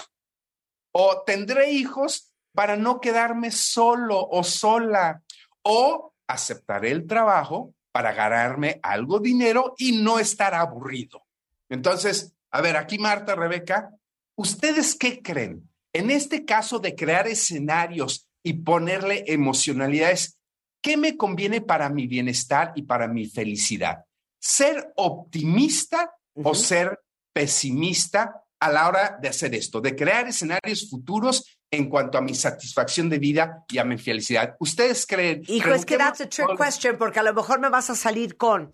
o 0.91 1.23
tendré 1.25 1.71
hijos 1.71 2.33
para 2.53 2.75
no 2.75 3.01
quedarme 3.01 3.53
solo 3.53 4.27
o 4.29 4.43
sola, 4.43 5.23
o 5.63 6.15
aceptaré 6.27 6.91
el 6.91 7.07
trabajo 7.07 7.77
para 7.93 8.13
ganarme 8.13 8.81
algo 8.83 9.21
dinero 9.21 9.75
y 9.79 10.03
no 10.03 10.19
estar 10.19 10.53
aburrido. 10.53 11.23
Entonces, 11.69 12.35
a 12.51 12.61
ver, 12.61 12.77
aquí 12.77 12.99
Marta, 12.99 13.37
Rebeca, 13.37 13.95
¿ustedes 14.35 14.97
qué 14.97 15.23
creen? 15.23 15.71
En 15.93 16.11
este 16.11 16.45
caso 16.45 16.81
de 16.81 16.97
crear 16.97 17.29
escenarios 17.29 18.29
y 18.43 18.55
ponerle 18.55 19.23
emocionalidades. 19.29 20.41
¿Qué 20.83 20.97
me 20.97 21.17
conviene 21.17 21.61
para 21.61 21.89
mi 21.89 22.09
bienestar 22.09 22.73
y 22.75 22.83
para 22.83 23.07
mi 23.07 23.27
felicidad? 23.27 24.07
¿Ser 24.41 24.93
optimista 24.97 26.17
o 26.35 26.53
ser 26.57 26.99
pesimista 27.33 28.45
a 28.61 28.71
la 28.71 28.89
hora 28.89 29.19
de 29.21 29.29
hacer 29.29 29.55
esto, 29.55 29.81
de 29.81 29.97
crear 29.97 30.29
escenarios 30.29 30.89
futuros 30.89 31.59
en 31.71 31.89
cuanto 31.89 32.19
a 32.19 32.21
mi 32.21 32.35
satisfacción 32.35 33.09
de 33.09 33.19
vida 33.19 33.65
y 33.69 33.79
a 33.79 33.85
mi 33.85 33.99
felicidad. 33.99 34.55
¿Ustedes 34.61 35.07
creen? 35.07 35.43
Hijo, 35.49 35.75
es 35.75 35.85
que 35.85 35.97
that's 35.97 36.21
a 36.21 36.29
trick 36.29 36.57
question 36.57 36.97
porque 36.97 37.19
a 37.19 37.23
lo 37.23 37.35
mejor 37.35 37.59
me 37.59 37.71
vas 37.71 37.91
a 37.91 37.97
salir 37.97 38.37
con, 38.37 38.71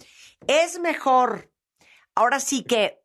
es 0.46 0.78
mejor, 0.78 1.50
ahora 2.14 2.40
sí 2.40 2.64
que, 2.64 3.00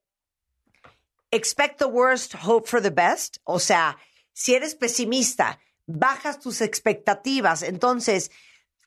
expect 1.31 1.79
the 1.79 1.86
worst, 1.86 2.36
hope 2.43 2.67
for 2.67 2.81
the 2.81 2.89
best. 2.89 3.38
O 3.43 3.60
sea, 3.60 3.98
si 4.33 4.55
eres 4.55 4.75
pesimista, 4.75 5.60
bajas 5.86 6.39
tus 6.39 6.62
expectativas, 6.62 7.63
entonces, 7.63 8.29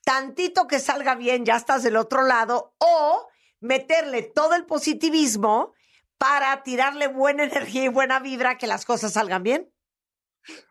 tantito 0.03 0.67
que 0.67 0.79
salga 0.79 1.15
bien, 1.15 1.45
ya 1.45 1.55
estás 1.55 1.83
del 1.83 1.95
otro 1.95 2.23
lado, 2.23 2.75
o 2.77 3.27
meterle 3.59 4.21
todo 4.21 4.55
el 4.55 4.65
positivismo 4.65 5.73
para 6.17 6.63
tirarle 6.63 7.07
buena 7.07 7.43
energía 7.45 7.85
y 7.85 7.89
buena 7.89 8.19
vibra 8.19 8.57
que 8.57 8.67
las 8.67 8.85
cosas 8.85 9.13
salgan 9.13 9.43
bien? 9.43 9.69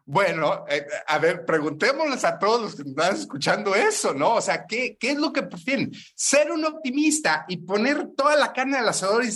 Bueno, 0.04 0.64
eh, 0.68 0.86
a 1.06 1.18
ver, 1.18 1.44
preguntémosles 1.44 2.24
a 2.24 2.38
todos 2.38 2.62
los 2.62 2.74
que 2.76 2.88
están 2.88 3.14
escuchando 3.14 3.74
eso, 3.74 4.14
¿no? 4.14 4.34
O 4.34 4.40
sea, 4.40 4.66
¿qué, 4.66 4.96
¿qué 4.98 5.10
es 5.10 5.18
lo 5.18 5.32
que 5.32 5.42
prefieren? 5.42 5.92
Ser 6.14 6.50
un 6.50 6.64
optimista 6.64 7.44
y 7.48 7.58
poner 7.58 8.08
toda 8.16 8.36
la 8.36 8.52
carne 8.52 8.78
al 8.78 8.88
asador 8.88 9.24
y 9.24 9.30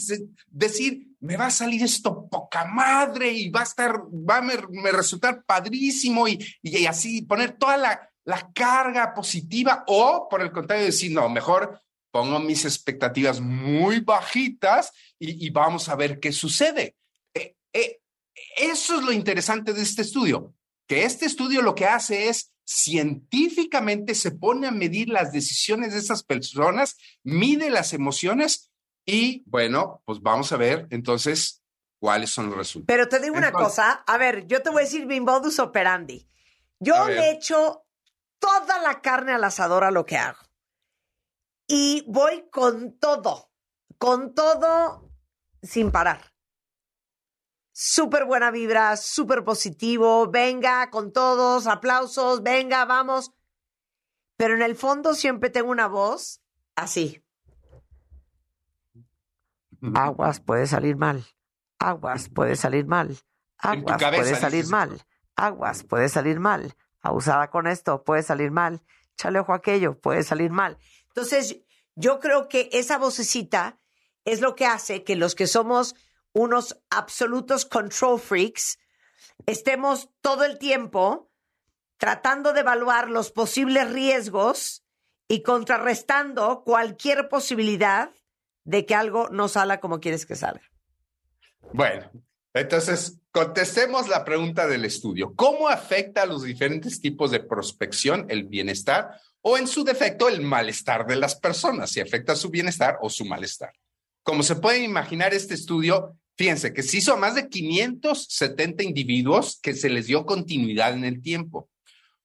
decir, 0.49 1.11
me 1.21 1.37
va 1.37 1.47
a 1.47 1.51
salir 1.51 1.83
esto 1.83 2.27
poca 2.29 2.65
madre 2.65 3.31
y 3.31 3.51
va 3.51 3.61
a 3.61 3.65
estar, 3.65 4.01
va 4.09 4.39
a 4.39 4.43
me, 4.43 4.57
resultar 4.93 5.45
padrísimo 5.45 6.27
y, 6.27 6.39
y, 6.63 6.87
así 6.87 7.23
poner 7.23 7.53
toda 7.59 7.77
la, 7.77 8.11
la 8.25 8.51
carga 8.55 9.13
positiva 9.13 9.85
o 9.87 10.29
por 10.31 10.41
el 10.41 10.53
contrario 10.53 10.87
decir, 10.87 11.13
no, 11.13 11.29
mejor 11.29 11.81
pongo 12.11 12.41
mis 12.41 12.65
expectativas 12.65 13.41
muy 13.41 14.01
bajitas 14.01 14.93
y, 15.19 15.51
vamos 15.51 15.89
a 15.89 15.97
ver 15.97 16.21
qué 16.21 16.33
sucede. 16.33 16.97
Eh, 17.35 17.57
eh, 17.73 18.01
eso 18.57 18.97
es 18.99 19.03
lo 19.03 19.13
interesante 19.13 19.73
de 19.73 19.83
este 19.83 20.03
estudio, 20.03 20.55
que 20.87 21.05
este 21.05 21.27
estudio 21.27 21.63
lo 21.63 21.75
que 21.75 21.87
hace 21.87 22.29
es 22.29 22.53
científicamente 22.65 24.15
se 24.15 24.31
pone 24.31 24.67
a 24.67 24.71
medir 24.71 25.09
las 25.09 25.33
decisiones 25.33 25.93
de 25.93 25.99
esas 25.99 26.23
personas, 26.23 26.97
mide 27.25 27.69
las 27.71 27.93
emociones 27.93 28.71
y 29.05 29.43
bueno, 29.47 30.03
pues 30.05 30.21
vamos 30.21 30.53
a 30.53 30.57
ver 30.57 30.87
entonces 30.91 31.63
cuáles 31.99 32.31
son 32.31 32.47
los 32.47 32.57
resultados. 32.57 32.87
Pero 32.87 33.09
te 33.09 33.21
digo 33.21 33.37
una 33.37 33.53
cosa, 33.53 34.05
a 34.07 34.19
ver, 34.19 34.47
yo 34.47 34.63
te 34.63 34.71
voy 34.71 34.83
a 34.83 34.85
decir 34.85 35.07
mi 35.07 35.21
modus 35.21 35.59
operandi. 35.59 36.29
Yo 36.79 37.09
le 37.09 37.33
echo 37.33 37.85
toda 38.39 38.81
la 38.81 39.03
carne 39.03 39.33
al 39.33 39.45
asador 39.45 39.85
a 39.85 39.91
lo 39.91 40.07
que 40.07 40.17
hago 40.17 40.50
y 41.73 42.05
voy 42.09 42.49
con 42.51 42.99
todo, 42.99 43.53
con 43.97 44.35
todo 44.35 45.09
sin 45.63 45.93
parar. 45.93 46.21
Súper 47.71 48.25
buena 48.25 48.51
vibra, 48.51 48.97
súper 48.97 49.45
positivo, 49.45 50.29
venga 50.29 50.91
con 50.91 51.13
todos, 51.13 51.69
aplausos, 51.69 52.43
venga, 52.43 52.85
vamos. 52.87 53.33
Pero 54.37 54.55
en 54.55 54.63
el 54.63 54.75
fondo 54.75 55.15
siempre 55.15 55.49
tengo 55.49 55.71
una 55.71 55.87
voz 55.87 56.43
así. 56.75 57.25
Aguas 59.95 60.41
puede 60.41 60.67
salir 60.67 60.97
mal. 60.97 61.25
Aguas 61.79 62.29
puede 62.29 62.57
salir 62.57 62.87
mal. 62.87 63.17
Aguas 63.59 64.01
puede 64.11 64.35
salir 64.35 64.67
mal. 64.67 65.01
Aguas 65.37 65.85
puede 65.85 66.09
salir 66.09 66.41
mal. 66.41 66.75
Abusada 67.01 67.49
con 67.49 67.69
esto 67.69 68.03
puede 68.03 68.25
salir 68.25 68.51
mal. 68.51 68.83
Chale 69.17 69.39
ojo 69.39 69.53
aquello 69.53 70.01
puede 70.01 70.25
salir 70.25 70.51
mal. 70.51 70.77
Entonces, 71.11 71.59
yo 71.95 72.21
creo 72.21 72.49
que 72.49 72.69
esa 72.73 72.99
vocecita 72.99 73.79
es 74.25 74.41
lo 74.41 74.55
que 74.55 74.67
hace 74.67 75.05
que 75.05 75.17
los 75.17 75.35
que 75.35 75.47
somos 75.47 75.95
unos 76.33 76.81
absolutos 76.91 77.65
control 77.65 78.21
freaks 78.21 78.79
estemos 79.47 80.09
todo 80.21 80.45
el 80.45 80.59
tiempo 80.59 81.31
tratando 81.97 82.53
de 82.53 82.61
evaluar 82.61 83.11
los 83.11 83.31
posibles 83.31 83.91
riesgos 83.93 84.85
y 85.29 85.43
contrarrestando 85.43 86.63
cualquier 86.65 87.29
posibilidad 87.29 88.11
de 88.65 88.87
que 88.87 88.95
algo 88.95 89.29
no 89.31 89.49
salga 89.49 89.81
como 89.81 90.01
quieres 90.01 90.27
que 90.27 90.37
salga. 90.37 90.63
Bueno, 91.73 92.11
entonces 92.55 93.19
contestemos 93.31 94.09
la 94.09 94.25
pregunta 94.25 94.67
del 94.67 94.85
estudio. 94.85 95.35
¿Cómo 95.37 95.69
afecta 95.69 96.23
a 96.23 96.27
los 96.27 96.43
diferentes 96.43 97.01
tipos 97.01 97.31
de 97.31 97.41
prospección 97.41 98.27
el 98.29 98.45
bienestar 98.45 99.21
o 99.43 99.57
en 99.57 99.67
su 99.67 99.85
defecto 99.85 100.29
el 100.29 100.41
malestar 100.41 101.07
de 101.07 101.17
las 101.17 101.35
personas, 101.35 101.91
si 101.91 102.01
afecta 102.01 102.37
su 102.37 102.51
bienestar 102.51 102.99
o 103.01 103.09
su 103.09 103.25
malestar. 103.25 103.73
Como 104.23 104.43
se 104.43 104.57
puede 104.57 104.85
imaginar 104.85 105.33
este 105.33 105.55
estudio, 105.55 106.17
fíjense 106.37 106.73
que 106.73 106.83
se 106.83 106.99
hizo 106.99 107.15
a 107.15 107.17
más 107.17 107.35
de 107.35 107.49
570 107.49 108.83
individuos 108.83 109.59
que 109.63 109.75
se 109.75 109.89
les 109.89 110.07
dio 110.07 110.27
continuidad 110.27 110.93
en 110.93 111.05
el 111.05 111.23
tiempo. 111.23 111.71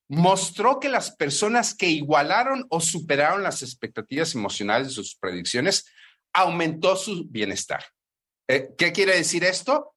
Mostró 0.07 0.79
que 0.79 0.89
las 0.89 1.11
personas 1.11 1.73
que 1.73 1.89
igualaron 1.89 2.65
o 2.69 2.79
superaron 2.79 3.43
las 3.43 3.63
expectativas 3.63 4.35
emocionales 4.35 4.89
de 4.89 4.93
sus 4.93 5.15
predicciones 5.15 5.85
aumentó 6.33 6.95
su 6.95 7.25
bienestar. 7.27 7.85
Eh, 8.47 8.69
¿Qué 8.77 8.91
quiere 8.91 9.15
decir 9.15 9.43
esto? 9.43 9.95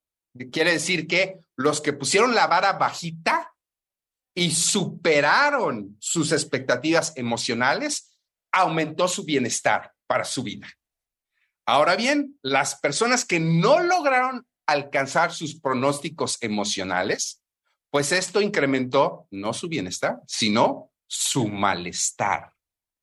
Quiere 0.53 0.73
decir 0.73 1.07
que 1.07 1.39
los 1.57 1.81
que 1.81 1.93
pusieron 1.93 2.35
la 2.35 2.47
vara 2.47 2.75
bajita 2.75 3.53
y 4.35 4.51
superaron 4.53 5.97
sus 5.99 6.33
expectativas 6.33 7.13
emocionales, 7.17 8.19
aumentó 8.53 9.09
su 9.09 9.25
bienestar 9.25 9.93
para 10.07 10.25
su 10.25 10.43
vida. 10.43 10.69
Ahora 11.67 11.97
bien, 11.97 12.39
las 12.43 12.77
personas 12.77 13.25
que 13.25 13.41
no 13.41 13.81
lograron 13.81 14.47
alcanzar 14.67 15.33
sus 15.33 15.61
pronósticos 15.61 16.39
emocionales, 16.41 17.43
pues 17.91 18.13
esto 18.13 18.41
incrementó 18.41 19.27
no 19.31 19.53
su 19.53 19.69
bienestar, 19.69 20.21
sino 20.27 20.93
su 21.07 21.49
malestar. 21.49 22.53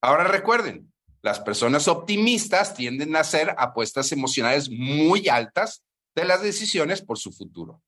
Ahora 0.02 0.26
recuerden, 0.26 0.94
las 1.22 1.40
personas 1.40 1.88
optimistas 1.88 2.76
tienden 2.76 3.16
a 3.16 3.22
hacer 3.22 3.56
apuestas 3.58 4.12
emocionales 4.12 4.70
muy 4.70 5.28
altas 5.28 5.84
de 6.14 6.26
las 6.26 6.42
decisiones 6.44 7.02
por 7.02 7.18
su 7.18 7.32
futuro. 7.32 7.82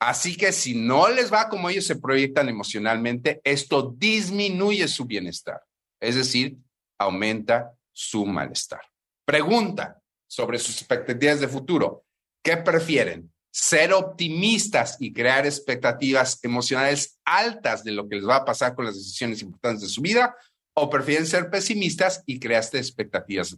Así 0.00 0.34
que 0.34 0.50
si 0.52 0.74
no 0.74 1.10
les 1.10 1.30
va 1.30 1.50
como 1.50 1.68
ellos 1.68 1.86
se 1.86 1.96
proyectan 1.96 2.48
emocionalmente, 2.48 3.40
esto 3.44 3.94
disminuye 3.98 4.88
su 4.88 5.04
bienestar, 5.04 5.60
es 6.00 6.14
decir, 6.14 6.56
aumenta 6.98 7.72
su 7.92 8.24
malestar. 8.24 8.80
Pregunta 9.26 10.00
sobre 10.26 10.58
sus 10.58 10.78
expectativas 10.78 11.40
de 11.40 11.48
futuro. 11.48 12.04
¿Qué 12.42 12.56
prefieren? 12.56 13.30
¿Ser 13.52 13.92
optimistas 13.92 14.96
y 15.00 15.12
crear 15.12 15.44
expectativas 15.44 16.42
emocionales 16.42 17.18
altas 17.24 17.84
de 17.84 17.92
lo 17.92 18.08
que 18.08 18.16
les 18.16 18.26
va 18.26 18.36
a 18.36 18.44
pasar 18.44 18.74
con 18.74 18.86
las 18.86 18.94
decisiones 18.94 19.42
importantes 19.42 19.82
de 19.82 19.88
su 19.88 20.00
vida? 20.00 20.34
¿O 20.72 20.88
prefieren 20.88 21.26
ser 21.26 21.50
pesimistas 21.50 22.22
y 22.24 22.40
crear 22.40 22.64
expectativas 22.72 23.54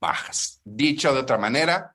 bajas? 0.00 0.60
Dicho 0.64 1.14
de 1.14 1.20
otra 1.20 1.38
manera, 1.38 1.94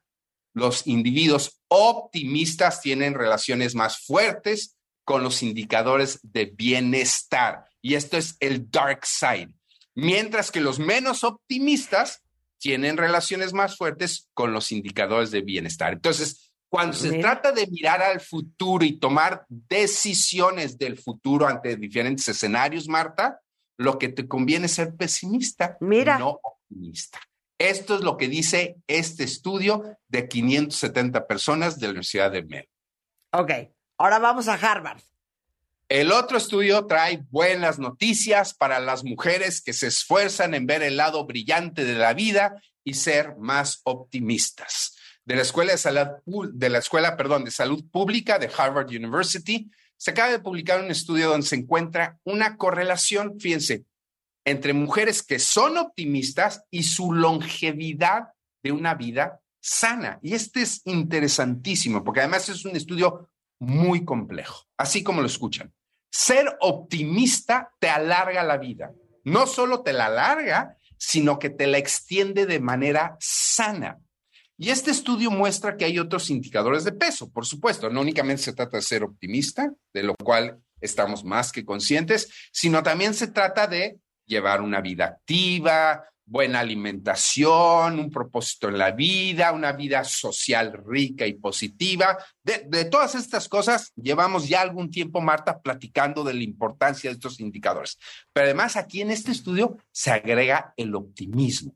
los 0.53 0.87
individuos 0.87 1.60
optimistas 1.73 2.81
tienen 2.81 3.13
relaciones 3.13 3.75
más 3.75 4.05
fuertes 4.05 4.75
con 5.05 5.23
los 5.23 5.41
indicadores 5.41 6.19
de 6.21 6.45
bienestar. 6.45 7.65
Y 7.81 7.95
esto 7.95 8.17
es 8.17 8.35
el 8.41 8.69
dark 8.69 9.05
side. 9.05 9.53
Mientras 9.95 10.51
que 10.51 10.59
los 10.59 10.79
menos 10.79 11.23
optimistas 11.23 12.21
tienen 12.59 12.97
relaciones 12.97 13.53
más 13.53 13.77
fuertes 13.77 14.29
con 14.33 14.51
los 14.51 14.71
indicadores 14.73 15.31
de 15.31 15.41
bienestar. 15.41 15.93
Entonces, 15.93 16.51
cuando 16.69 16.95
se 16.95 17.19
trata 17.19 17.53
de 17.53 17.67
mirar 17.67 18.01
al 18.01 18.19
futuro 18.19 18.85
y 18.85 18.99
tomar 18.99 19.45
decisiones 19.47 20.77
del 20.77 20.97
futuro 20.97 21.47
ante 21.47 21.75
diferentes 21.77 22.27
escenarios, 22.27 22.87
Marta, 22.87 23.41
lo 23.77 23.97
que 23.97 24.09
te 24.09 24.27
conviene 24.27 24.65
es 24.65 24.73
ser 24.73 24.95
pesimista, 24.95 25.77
Mira. 25.79 26.19
no 26.19 26.39
optimista. 26.43 27.19
Esto 27.61 27.93
es 27.93 28.01
lo 28.01 28.17
que 28.17 28.27
dice 28.27 28.77
este 28.87 29.23
estudio 29.23 29.95
de 30.07 30.27
570 30.27 31.27
personas 31.27 31.77
de 31.77 31.85
la 31.85 31.91
Universidad 31.91 32.31
de 32.31 32.41
Mel. 32.41 32.67
Ok, 33.33 33.51
ahora 33.99 34.17
vamos 34.17 34.47
a 34.47 34.55
Harvard. 34.55 34.99
El 35.87 36.11
otro 36.11 36.39
estudio 36.39 36.87
trae 36.87 37.23
buenas 37.29 37.77
noticias 37.77 38.55
para 38.55 38.79
las 38.79 39.03
mujeres 39.03 39.61
que 39.61 39.73
se 39.73 39.85
esfuerzan 39.87 40.55
en 40.55 40.65
ver 40.65 40.81
el 40.81 40.97
lado 40.97 41.23
brillante 41.27 41.85
de 41.85 41.93
la 41.93 42.15
vida 42.15 42.59
y 42.83 42.95
ser 42.95 43.35
más 43.37 43.81
optimistas. 43.83 44.97
De 45.23 45.35
la 45.35 45.43
Escuela 45.43 45.73
de 45.73 45.77
Salud, 45.77 46.49
de 46.51 46.69
la 46.69 46.79
escuela, 46.79 47.15
perdón, 47.15 47.43
de 47.43 47.51
Salud 47.51 47.83
Pública 47.91 48.39
de 48.39 48.49
Harvard 48.57 48.87
University, 48.87 49.69
se 49.97 50.09
acaba 50.09 50.31
de 50.31 50.39
publicar 50.39 50.81
un 50.81 50.89
estudio 50.89 51.29
donde 51.29 51.45
se 51.45 51.57
encuentra 51.57 52.17
una 52.23 52.57
correlación, 52.57 53.39
fíjense, 53.39 53.85
entre 54.45 54.73
mujeres 54.73 55.23
que 55.23 55.39
son 55.39 55.77
optimistas 55.77 56.63
y 56.69 56.83
su 56.83 57.13
longevidad 57.13 58.29
de 58.63 58.71
una 58.71 58.95
vida 58.95 59.39
sana. 59.59 60.19
Y 60.21 60.33
este 60.33 60.61
es 60.61 60.81
interesantísimo, 60.85 62.03
porque 62.03 62.21
además 62.21 62.49
es 62.49 62.65
un 62.65 62.75
estudio 62.75 63.29
muy 63.59 64.03
complejo, 64.03 64.65
así 64.77 65.03
como 65.03 65.21
lo 65.21 65.27
escuchan. 65.27 65.73
Ser 66.09 66.57
optimista 66.59 67.71
te 67.79 67.89
alarga 67.89 68.43
la 68.43 68.57
vida. 68.57 68.91
No 69.23 69.45
solo 69.45 69.81
te 69.81 69.93
la 69.93 70.07
alarga, 70.07 70.77
sino 70.97 71.39
que 71.39 71.49
te 71.49 71.67
la 71.67 71.77
extiende 71.77 72.45
de 72.45 72.59
manera 72.59 73.17
sana. 73.19 73.99
Y 74.57 74.69
este 74.69 74.91
estudio 74.91 75.31
muestra 75.31 75.77
que 75.77 75.85
hay 75.85 75.97
otros 75.97 76.29
indicadores 76.29 76.83
de 76.83 76.91
peso, 76.91 77.31
por 77.31 77.45
supuesto. 77.45 77.89
No 77.89 78.01
únicamente 78.01 78.43
se 78.43 78.53
trata 78.53 78.77
de 78.77 78.83
ser 78.83 79.03
optimista, 79.03 79.73
de 79.93 80.03
lo 80.03 80.15
cual 80.15 80.61
estamos 80.81 81.23
más 81.23 81.51
que 81.51 81.65
conscientes, 81.65 82.29
sino 82.51 82.83
también 82.83 83.13
se 83.13 83.27
trata 83.27 83.67
de 83.67 83.99
llevar 84.31 84.61
una 84.61 84.81
vida 84.81 85.05
activa, 85.05 86.03
buena 86.25 86.61
alimentación, 86.61 87.99
un 87.99 88.09
propósito 88.09 88.69
en 88.69 88.77
la 88.77 88.91
vida, 88.91 89.51
una 89.51 89.73
vida 89.73 90.05
social 90.05 90.81
rica 90.85 91.27
y 91.27 91.33
positiva. 91.33 92.17
De, 92.41 92.85
todas 92.85 93.15
estas 93.15 93.49
cosas, 93.49 93.91
llevamos 93.95 94.47
ya 94.47 94.61
algún 94.61 94.89
tiempo, 94.89 95.19
Marta, 95.19 95.59
platicando 95.59 96.23
de 96.23 96.33
la 96.33 96.43
importancia 96.43 97.09
de 97.09 97.15
estos 97.15 97.41
indicadores. 97.41 97.99
Pero 98.31 98.45
además 98.45 98.77
aquí 98.77 99.01
en 99.01 99.11
este 99.11 99.31
estudio 99.31 99.77
se 99.91 100.11
agrega 100.11 100.73
el 100.77 100.95
optimismo. 100.95 101.75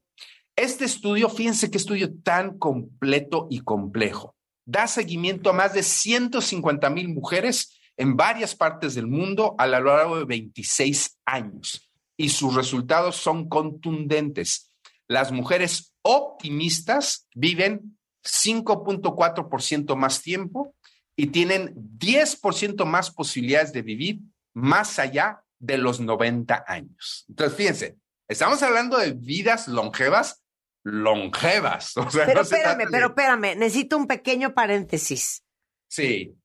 Este 0.56 0.86
estudio, 0.86 1.30
fíjense 1.30 1.70
qué 1.70 1.78
estudio 1.78 2.13
tan 2.24 2.58
completo 2.58 3.48
y 3.50 3.60
complejo. 3.60 4.36
Da 4.65 4.88
seguimiento 4.88 5.50
a 5.50 5.54
más 5.54 5.74
de 5.74 5.84
150 5.84 6.89
mil 6.91 7.10
mujeres 7.10 7.78
en 7.98 8.15
varias 8.15 8.56
partes 8.56 8.96
del 8.96 9.08
mundo 9.08 9.54
a 9.58 9.68
lo 9.68 9.82
largo 9.82 10.18
de 10.18 10.26
26 10.26 11.20
años 11.26 11.86
y 12.17 12.30
sus 12.30 12.56
resultados 12.56 13.15
son 13.17 13.49
contundentes. 13.49 14.71
Las 15.08 15.32
mujeres 15.32 15.93
optimistas 16.01 17.28
viven 17.36 17.97
5.4% 18.23 19.95
más 19.95 20.21
tiempo 20.21 20.75
y 21.15 21.28
tienen 21.28 21.73
10% 21.97 22.86
más 22.86 23.12
posibilidades 23.12 23.71
de 23.73 23.82
vivir 23.82 24.19
más 24.54 24.99
allá 24.99 25.43
de 25.60 25.78
los 25.78 25.99
90 25.99 26.65
años. 26.67 27.25
Entonces, 27.30 27.58
fíjense, 27.58 27.97
estamos 28.28 28.62
hablando 28.63 28.97
de 28.97 29.13
vidas 29.13 29.67
longevas, 29.67 30.43
longevas. 30.84 31.93
pero 32.25 32.41
espérame, 32.41 32.88
pero 32.91 33.08
espérame, 33.08 33.58
necesito 33.58 33.97
un 33.97 34.08
pequeño 34.08 34.54
paréntesis. 34.54 35.43
Sí. 35.88 36.36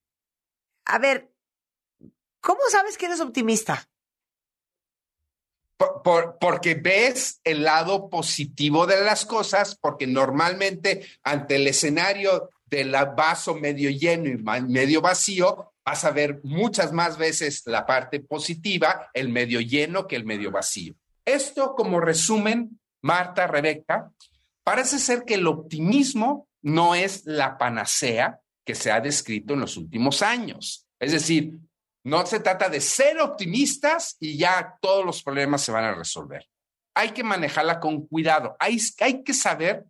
A 0.87 0.99
ver, 0.99 1.33
¿cómo 2.41 2.61
sabes 2.71 2.97
que 2.97 3.07
eres 3.07 3.21
optimista? 3.21 3.90
Porque 6.41 6.75
ves 6.75 7.41
el 7.45 7.65
lado 7.65 8.11
positivo 8.11 8.87
de 8.87 9.03
las 9.03 9.25
cosas, 9.25 9.77
porque 9.81 10.07
normalmente 10.07 11.07
ante 11.23 11.57
el 11.57 11.67
escenario 11.67 12.51
del 12.67 12.93
vaso 13.17 13.55
medio 13.55 13.91
lleno 13.91 14.29
y 14.29 14.63
medio 14.63 15.01
vacío, 15.01 15.73
vas 15.85 16.05
a 16.05 16.11
ver 16.11 16.41
muchas 16.45 16.93
más 16.93 17.19
veces 17.19 17.63
la 17.67 17.87
parte 17.87 18.21
positiva, 18.21 19.11
el 19.15 19.29
medio 19.29 19.61
lleno 19.61 20.07
que 20.07 20.17
el 20.17 20.25
medio 20.25 20.51
vacío. 20.51 20.95
Esto 21.25 21.75
como 21.75 22.01
resumen, 22.01 22.79
Marta, 23.03 23.47
Rebeca, 23.47 24.11
parece 24.63 24.99
ser 24.99 25.25
que 25.25 25.35
el 25.35 25.47
optimismo 25.47 26.49
no 26.63 26.95
es 26.95 27.25
la 27.25 27.59
panacea 27.59 28.41
que 28.65 28.75
se 28.75 28.93
ha 28.93 29.01
descrito 29.01 29.55
en 29.55 29.61
los 29.61 29.77
últimos 29.77 30.23
años. 30.23 30.87
Es 30.99 31.13
decir, 31.13 31.55
no 32.05 32.25
se 32.27 32.41
trata 32.41 32.69
de 32.69 32.81
ser 32.81 33.21
optimistas 33.21 34.17
y 34.21 34.39
ya 34.39 34.77
todos 34.81 35.05
los 35.05 35.23
problemas 35.23 35.63
se 35.63 35.73
van 35.73 35.85
a 35.85 35.95
resolver. 35.95 36.47
Hay 36.95 37.11
que 37.11 37.25
manejarla 37.25 37.81
con 37.81 38.07
cuidado. 38.07 38.57
Hay, 38.59 38.79
que 39.23 39.35
saber 39.35 39.85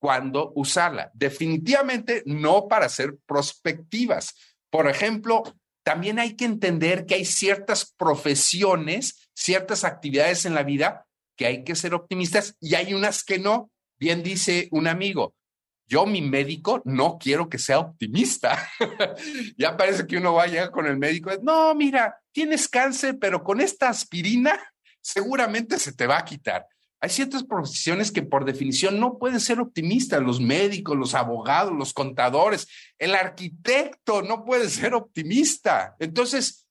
cuándo 0.00 0.52
usarla. 0.54 1.10
Definitivamente 1.14 2.22
no 2.26 2.68
para 2.68 2.88
ser 2.88 3.16
prospectivas. 3.26 4.34
Por 4.70 4.88
ejemplo, 4.88 5.42
también 5.84 6.18
hay 6.18 6.34
que 6.34 6.44
entender 6.44 7.06
que 7.06 7.16
hay 7.16 7.24
ciertas 7.24 7.92
profesiones, 7.96 9.28
ciertas 9.34 9.84
actividades 9.84 10.44
en 10.46 10.54
la 10.54 10.62
vida 10.62 11.06
que 11.36 11.46
hay 11.46 11.64
que 11.64 11.76
ser 11.76 11.94
optimistas 11.94 12.56
y 12.60 12.74
hay 12.74 12.94
unas 12.94 13.22
que 13.22 13.38
no. 13.38 13.70
Bien 13.98 14.22
dice 14.22 14.68
un 14.72 14.88
amigo, 14.88 15.34
yo, 15.88 16.04
mi 16.06 16.20
médico, 16.20 16.82
no 16.84 17.18
quiero 17.18 17.48
que 17.48 17.58
sea 17.58 17.78
optimista. 17.78 18.58
ya 19.56 19.76
parece 19.76 20.06
que 20.06 20.16
uno 20.16 20.34
va 20.34 20.44
a 20.44 20.48
llegar 20.48 20.70
con 20.70 20.86
el 20.86 20.96
médico, 20.96 21.30
no, 21.42 21.74
mira, 21.74 22.18
tienes 22.32 22.68
cáncer, 22.68 23.18
pero 23.20 23.42
con 23.44 23.60
esta 23.60 23.88
aspirina 23.88 24.58
seguramente 25.00 25.78
se 25.78 25.92
te 25.92 26.06
va 26.06 26.18
a 26.18 26.24
quitar. 26.24 26.66
Hay 27.00 27.10
ciertas 27.10 27.44
profesiones 27.44 28.10
que 28.10 28.22
por 28.22 28.44
definición 28.44 28.98
no 28.98 29.18
pueden 29.18 29.38
ser 29.38 29.60
optimistas, 29.60 30.22
los 30.22 30.40
médicos, 30.40 30.96
los 30.96 31.14
abogados, 31.14 31.72
los 31.72 31.92
contadores, 31.92 32.66
el 32.98 33.14
arquitecto 33.14 34.22
no 34.22 34.44
puede 34.44 34.68
ser 34.70 34.94
optimista. 34.94 35.94
Entonces, 36.00 36.66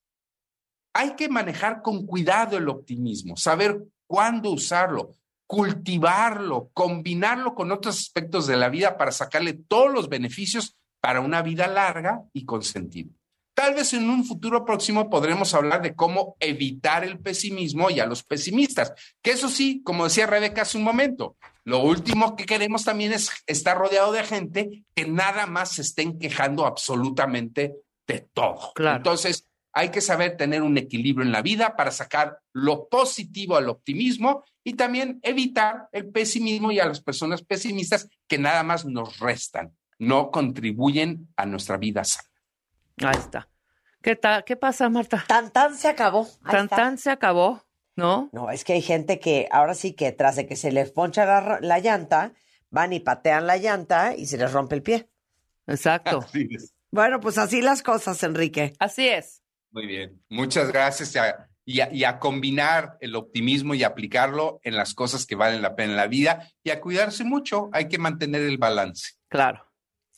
hay 0.94 1.16
que 1.16 1.30
manejar 1.30 1.82
con 1.82 2.06
cuidado 2.06 2.58
el 2.58 2.68
optimismo, 2.70 3.38
saber 3.38 3.82
cuándo 4.08 4.50
usarlo 4.50 5.12
cultivarlo, 5.48 6.70
combinarlo 6.74 7.54
con 7.56 7.72
otros 7.72 8.00
aspectos 8.00 8.48
de 8.48 8.58
la 8.58 8.70
vida 8.70 8.98
para 8.98 9.12
sacarle 9.12 9.54
todos 9.54 9.92
los 9.92 10.10
beneficios 10.10 10.76
para 11.02 11.22
una 11.22 11.42
vida 11.42 11.68
larga 11.68 12.24
y 12.34 12.46
con 12.46 12.64
sentido. 12.64 13.12
Tal 13.54 13.74
vez 13.74 13.94
en 13.94 14.10
un 14.10 14.26
futuro 14.26 14.66
próximo 14.66 15.10
podremos 15.10 15.54
hablar 15.54 15.82
de 15.82 15.96
cómo 15.96 16.36
evitar 16.42 17.06
el 17.06 17.20
pesimismo 17.20 17.90
y 17.90 18.02
a 18.02 18.06
los 18.06 18.24
pesimistas, 18.24 18.92
que 19.22 19.32
eso 19.32 19.48
sí, 19.48 19.82
como 19.84 20.04
decía 20.04 20.28
Rebeca 20.28 20.64
hace 20.64 20.78
un 20.78 20.84
momento, 20.84 21.38
lo 21.64 21.80
último 21.80 22.36
que 22.36 22.46
queremos 22.46 22.84
también 22.84 23.14
es 23.14 23.32
estar 23.48 23.78
rodeado 23.78 24.12
de 24.12 24.24
gente 24.24 24.84
que 24.94 25.08
nada 25.08 25.46
más 25.46 25.72
se 25.72 25.84
estén 25.84 26.20
quejando 26.20 26.66
absolutamente 26.66 27.76
de 28.08 28.28
todo. 28.34 28.74
Entonces, 28.76 29.48
hay 29.76 29.90
que 29.90 30.00
saber 30.00 30.38
tener 30.38 30.64
un 30.64 30.78
equilibrio 30.78 31.26
en 31.26 31.34
la 31.34 31.42
vida 31.42 31.76
para 31.76 31.92
sacar 31.92 32.40
lo 32.54 32.88
positivo 32.88 33.58
al 33.58 33.68
optimismo 33.68 34.46
y 34.64 34.76
también 34.76 35.20
evitar 35.22 35.90
el 35.92 36.10
pesimismo 36.10 36.72
y 36.72 36.80
a 36.80 36.86
las 36.86 37.02
personas 37.02 37.44
pesimistas 37.44 38.08
que 38.26 38.38
nada 38.38 38.64
más 38.64 38.86
nos 38.86 39.20
restan, 39.20 39.76
no 40.00 40.32
contribuyen 40.32 41.28
a 41.36 41.46
nuestra 41.46 41.76
vida 41.76 42.06
sana. 42.06 42.30
Ahí 43.04 43.20
está. 43.20 43.50
¿Qué, 44.02 44.16
tal? 44.16 44.46
¿Qué 44.46 44.56
pasa, 44.56 44.88
Marta? 44.88 45.26
Tan 45.28 45.52
tan 45.52 45.76
se 45.76 45.90
acabó. 45.90 46.26
tan 46.50 46.70
tan 46.70 46.98
se 46.98 47.12
acabó, 47.12 47.62
¿no? 47.98 48.30
No, 48.32 48.52
es 48.52 48.64
que 48.64 48.74
hay 48.74 48.82
gente 48.82 49.20
que 49.20 49.50
ahora 49.52 49.74
sí 49.74 49.92
que 49.92 50.14
tras 50.14 50.38
de 50.38 50.48
que 50.48 50.56
se 50.56 50.72
les 50.72 50.92
poncha 50.92 51.26
la, 51.26 51.60
la 51.60 51.80
llanta, 51.80 52.32
van 52.70 52.94
y 52.94 53.02
patean 53.02 53.46
la 53.46 53.58
llanta 53.58 54.16
y 54.16 54.28
se 54.28 54.38
les 54.38 54.54
rompe 54.54 54.76
el 54.76 54.84
pie. 54.84 55.10
Exacto. 55.68 56.26
Bueno, 56.92 57.20
pues 57.20 57.38
así 57.38 57.62
las 57.62 57.84
cosas, 57.84 58.24
Enrique. 58.24 58.74
Así 58.80 59.10
es. 59.10 59.42
Muy 59.76 59.88
bien. 59.88 60.22
Muchas 60.30 60.72
gracias. 60.72 61.14
y, 61.66 62.04
a, 62.06 62.20
combinar 62.20 62.96
el 63.02 63.14
optimismo 63.16 63.76
y 63.76 63.84
aplicarlo 63.84 64.62
en 64.64 64.78
las 64.78 64.94
cosas 64.94 65.26
que 65.26 65.36
valen 65.36 65.62
la 65.62 65.76
pena 65.76 65.92
en 65.92 65.98
la 65.98 66.08
vida 66.08 66.50
y 66.64 66.70
a 66.70 66.80
cuidarse 66.80 67.26
mucho. 67.26 67.70
Hay 67.74 67.90
que 67.90 67.98
mantener 67.98 68.44
el 68.44 68.58
balance. 68.58 69.16
Claro. 69.28 69.70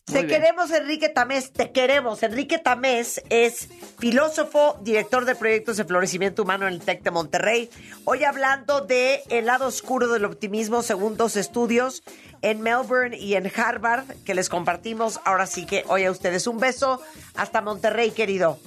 te 0.05 0.27
queremos, 0.27 0.69
Enrique 0.69 1.09
Tamés, 1.09 1.53
te 1.53 1.71
queremos. 1.71 2.21
Enrique 2.21 2.59
Tamés 2.59 3.23
es 3.31 3.67
filósofo, 3.97 4.77
director 4.83 5.25
de 5.25 5.33
proyectos 5.33 5.77
de 5.77 5.85
florecimiento 5.85 6.43
humano 6.43 6.67
en 6.67 6.73
el 6.73 6.81
TEC 6.81 7.01
de 7.01 7.09
Monterrey. 7.09 7.71
Hoy 8.05 8.25
hablando 8.25 8.81
de 8.81 9.23
el 9.29 9.47
lado 9.47 9.65
oscuro 9.65 10.07
del 10.09 10.25
optimismo 10.25 10.83
según 10.83 11.17
dos 11.17 11.35
estudios 11.35 12.03
en 12.43 12.61
Melbourne 12.61 13.17
y 13.17 13.33
en 13.33 13.51
Harvard 13.55 14.05
que 14.23 14.35
les 14.35 14.49
compartimos. 14.49 15.19
Ahora 15.25 15.47
sí 15.47 15.65
que 15.65 15.83
hoy 15.87 16.03
a 16.03 16.11
ustedes 16.11 16.45
un 16.45 16.59
beso. 16.59 17.01
Hasta 17.33 17.61
Monterrey, 17.61 18.11
querido. 18.11 18.59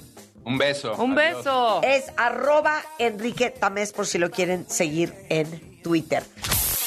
Un 0.43 0.57
beso. 0.57 0.95
Un 0.95 1.15
beso. 1.15 1.81
Es 1.83 2.05
arroba 2.17 2.81
Enrique 2.97 3.49
Tamés 3.51 3.91
por 3.91 4.07
si 4.07 4.17
lo 4.17 4.31
quieren 4.31 4.67
seguir 4.69 5.13
en 5.29 5.81
Twitter. 5.81 6.23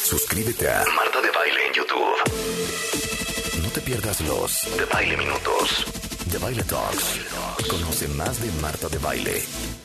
Suscríbete 0.05 0.69
a 0.71 0.85
Marta 0.95 1.21
de 1.21 1.31
Baile 1.31 1.67
en 1.69 1.73
YouTube. 1.73 3.63
No 3.63 3.69
te 3.71 3.81
pierdas 3.81 4.21
los 4.23 4.77
de 4.77 4.85
Baile 4.87 5.17
Minutos, 5.17 5.85
de 6.27 6.39
Baile 6.39 6.63
Talks. 6.65 7.21
conoce 7.69 8.09
más 8.09 8.41
de 8.43 8.51
Marta 8.61 8.89
de 8.89 8.99
Baile 8.99 9.43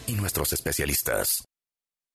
y 0.08 0.14
nuestros 0.14 0.52
especialistas. 0.54 1.44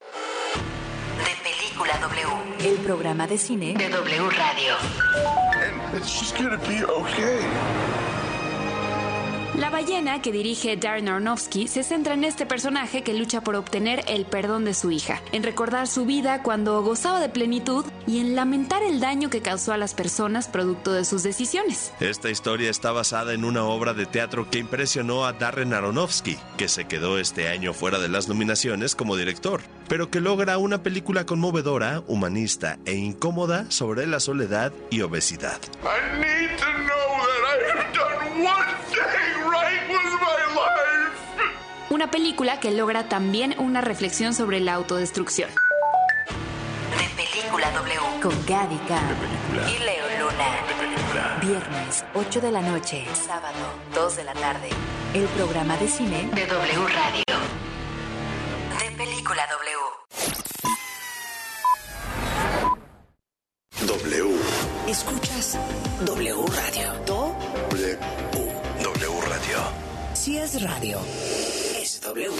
De 0.00 1.50
Película 1.50 1.98
W, 1.98 2.68
el 2.68 2.76
programa 2.84 3.26
de 3.26 3.38
cine 3.38 3.74
de 3.74 3.88
W 3.88 4.30
Radio. 4.30 4.74
La 9.58 9.70
ballena 9.70 10.20
que 10.20 10.32
dirige 10.32 10.76
Darren 10.76 11.08
Aronofsky 11.08 11.68
se 11.68 11.84
centra 11.84 12.14
en 12.14 12.24
este 12.24 12.44
personaje 12.44 13.02
que 13.02 13.14
lucha 13.14 13.40
por 13.40 13.54
obtener 13.54 14.02
el 14.08 14.26
perdón 14.26 14.64
de 14.64 14.74
su 14.74 14.90
hija, 14.90 15.22
en 15.30 15.44
recordar 15.44 15.86
su 15.86 16.04
vida 16.04 16.42
cuando 16.42 16.82
gozaba 16.82 17.20
de 17.20 17.28
plenitud 17.28 17.84
y 18.04 18.18
en 18.18 18.34
lamentar 18.34 18.82
el 18.82 18.98
daño 18.98 19.30
que 19.30 19.42
causó 19.42 19.72
a 19.72 19.76
las 19.78 19.94
personas 19.94 20.48
producto 20.48 20.92
de 20.92 21.04
sus 21.04 21.22
decisiones. 21.22 21.92
Esta 22.00 22.30
historia 22.30 22.68
está 22.68 22.90
basada 22.90 23.32
en 23.32 23.44
una 23.44 23.62
obra 23.62 23.94
de 23.94 24.06
teatro 24.06 24.50
que 24.50 24.58
impresionó 24.58 25.24
a 25.24 25.34
Darren 25.34 25.72
Aronofsky, 25.72 26.36
que 26.58 26.68
se 26.68 26.86
quedó 26.86 27.18
este 27.20 27.48
año 27.48 27.74
fuera 27.74 28.00
de 28.00 28.08
las 28.08 28.26
nominaciones 28.26 28.96
como 28.96 29.14
director, 29.16 29.60
pero 29.88 30.10
que 30.10 30.20
logra 30.20 30.58
una 30.58 30.82
película 30.82 31.26
conmovedora, 31.26 32.02
humanista 32.08 32.78
e 32.86 32.94
incómoda 32.94 33.70
sobre 33.70 34.08
la 34.08 34.18
soledad 34.18 34.72
y 34.90 35.02
obesidad. 35.02 35.60
Una 41.94 42.10
película 42.10 42.58
que 42.58 42.72
logra 42.72 43.08
también 43.08 43.54
una 43.58 43.80
reflexión 43.80 44.34
sobre 44.34 44.58
la 44.58 44.74
autodestrucción. 44.74 45.48
De 45.48 47.08
Película 47.22 47.70
W. 47.70 48.00
Con 48.20 48.34
Gaby 48.46 48.74
Y 48.74 49.78
Leo 49.84 50.04
Luna. 50.18 50.58
Viernes, 51.40 52.04
8 52.14 52.40
de 52.40 52.50
la 52.50 52.62
noche. 52.62 53.06
Sábado, 53.14 53.54
2 53.94 54.16
de 54.16 54.24
la 54.24 54.32
tarde. 54.34 54.70
El 55.14 55.26
programa 55.26 55.76
de 55.76 55.86
cine 55.86 56.28
de 56.34 56.46
W 56.46 56.88
Radio. 56.88 57.22
De 58.80 58.90
Película 58.96 59.46
W. 59.46 59.78
W. 63.86 64.36
Escuchas 64.88 65.56
W 66.04 66.44
Radio. 66.56 66.92
Do 67.06 67.14
W. 67.14 67.14
W 67.14 67.34
Radio. 67.36 67.43
Si 70.24 70.38
es 70.38 70.62
radio, 70.62 70.98
es 71.78 72.00
W. 72.00 72.30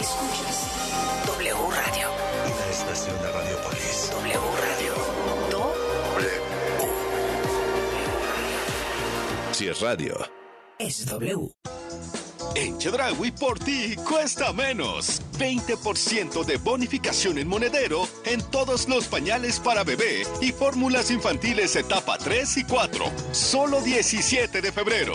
Escuchas 0.00 1.26
W 1.26 1.54
Radio. 1.54 2.08
Una 2.46 2.66
estación 2.70 3.20
de 3.20 3.32
Radiopolis. 3.32 4.10
W 4.12 4.40
Radio. 4.60 4.94
Do 5.50 5.74
W. 6.14 6.30
Si 9.50 9.66
es 9.66 9.80
radio. 9.80 10.16
es 10.78 11.04
W. 11.06 11.50
En 12.54 12.78
Chedraui 12.78 13.32
por 13.32 13.58
ti 13.58 13.96
cuesta 14.08 14.52
menos. 14.52 15.20
20% 15.40 16.44
de 16.44 16.58
bonificación 16.58 17.38
en 17.38 17.48
monedero 17.48 18.06
en 18.24 18.40
todos 18.52 18.88
los 18.88 19.08
pañales 19.08 19.58
para 19.58 19.82
bebé 19.82 20.22
y 20.40 20.52
fórmulas 20.52 21.10
infantiles 21.10 21.74
etapa 21.74 22.18
3 22.18 22.58
y 22.58 22.62
4. 22.62 23.04
Solo 23.32 23.80
17 23.80 24.60
de 24.60 24.70
febrero. 24.70 25.14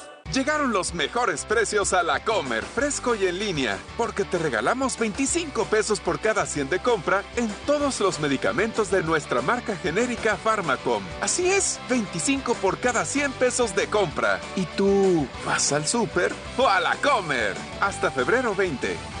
Llegaron 0.33 0.71
los 0.71 0.93
mejores 0.93 1.43
precios 1.43 1.91
a 1.91 2.03
la 2.03 2.23
Comer, 2.23 2.63
fresco 2.63 3.15
y 3.15 3.27
en 3.27 3.37
línea, 3.37 3.77
porque 3.97 4.23
te 4.23 4.37
regalamos 4.37 4.97
25 4.97 5.65
pesos 5.65 5.99
por 5.99 6.21
cada 6.21 6.45
100 6.45 6.69
de 6.69 6.79
compra 6.79 7.21
en 7.35 7.49
todos 7.65 7.99
los 7.99 8.21
medicamentos 8.21 8.89
de 8.89 9.03
nuestra 9.03 9.41
marca 9.41 9.75
genérica 9.75 10.37
Pharmacom. 10.37 11.03
Así 11.19 11.51
es, 11.51 11.81
25 11.89 12.53
por 12.55 12.77
cada 12.77 13.03
100 13.03 13.33
pesos 13.33 13.75
de 13.75 13.87
compra. 13.87 14.39
¿Y 14.55 14.63
tú 14.77 15.27
vas 15.45 15.73
al 15.73 15.85
súper 15.85 16.33
o 16.57 16.65
a 16.65 16.79
la 16.79 16.95
Comer? 16.95 17.57
Hasta 17.81 18.09
febrero 18.09 18.55
20. 18.55 19.20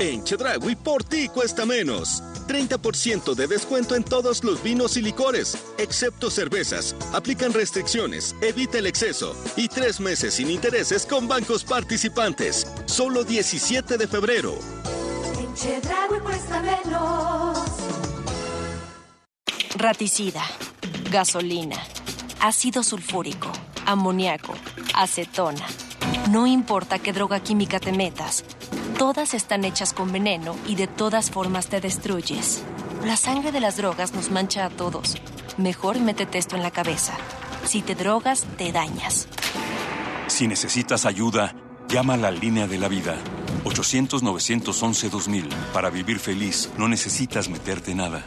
En 0.00 0.22
Chedraui 0.22 0.76
por 0.76 1.02
ti 1.02 1.28
cuesta 1.28 1.66
menos. 1.66 2.22
30% 2.46 3.34
de 3.34 3.46
descuento 3.48 3.96
en 3.96 4.04
todos 4.04 4.44
los 4.44 4.62
vinos 4.62 4.96
y 4.96 5.02
licores, 5.02 5.58
excepto 5.76 6.30
cervezas. 6.30 6.94
Aplican 7.12 7.52
restricciones, 7.52 8.36
evita 8.40 8.78
el 8.78 8.86
exceso 8.86 9.34
y 9.56 9.66
tres 9.68 9.98
meses 9.98 10.34
sin 10.34 10.50
intereses 10.50 11.04
con 11.04 11.26
bancos 11.26 11.64
participantes. 11.64 12.64
Solo 12.86 13.24
17 13.24 13.98
de 13.98 14.06
febrero. 14.06 14.54
En 15.34 16.20
cuesta 16.22 16.62
menos. 16.62 17.58
Raticida, 19.76 20.44
gasolina, 21.10 21.76
ácido 22.40 22.84
sulfúrico, 22.84 23.50
amoníaco, 23.84 24.54
acetona. 24.94 25.66
No 26.30 26.46
importa 26.46 26.98
qué 26.98 27.12
droga 27.12 27.40
química 27.40 27.80
te 27.80 27.92
metas, 27.92 28.44
todas 28.98 29.32
están 29.32 29.64
hechas 29.64 29.94
con 29.94 30.10
veneno 30.10 30.56
y 30.66 30.74
de 30.74 30.88
todas 30.88 31.30
formas 31.30 31.68
te 31.68 31.80
destruyes. 31.80 32.64
La 33.04 33.16
sangre 33.16 33.52
de 33.52 33.60
las 33.60 33.76
drogas 33.76 34.12
nos 34.12 34.32
mancha 34.32 34.64
a 34.64 34.70
todos. 34.70 35.14
Mejor 35.56 36.00
métete 36.00 36.38
esto 36.38 36.56
en 36.56 36.64
la 36.64 36.72
cabeza. 36.72 37.16
Si 37.64 37.80
te 37.80 37.94
drogas, 37.94 38.44
te 38.56 38.72
dañas. 38.72 39.28
Si 40.26 40.48
necesitas 40.48 41.06
ayuda, 41.06 41.54
llama 41.88 42.14
a 42.14 42.16
la 42.16 42.32
línea 42.32 42.66
de 42.66 42.78
la 42.78 42.88
vida. 42.88 43.16
800-911-2000. 43.64 45.48
Para 45.72 45.90
vivir 45.90 46.18
feliz, 46.18 46.68
no 46.76 46.88
necesitas 46.88 47.48
meterte 47.48 47.94
nada. 47.94 48.26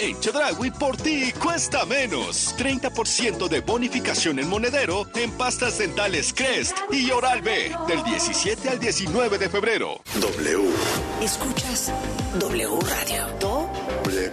En 0.00 0.20
Chedragui 0.20 0.70
por 0.70 0.96
ti 0.96 1.32
cuesta 1.32 1.84
menos. 1.84 2.54
30% 2.56 3.48
de 3.48 3.60
bonificación 3.60 4.38
en 4.38 4.48
monedero 4.48 5.06
en 5.16 5.30
pastas 5.32 5.78
dentales 5.78 6.32
Crest 6.32 6.76
y 6.90 7.10
Oral 7.10 7.42
B 7.42 7.74
del 7.88 8.04
17 8.04 8.68
al 8.68 8.78
19 8.78 9.38
de 9.38 9.48
febrero. 9.48 10.00
W. 10.20 10.70
Escuchas 11.20 11.92
W 12.38 12.78
Radio. 12.80 13.26
W. 13.40 14.32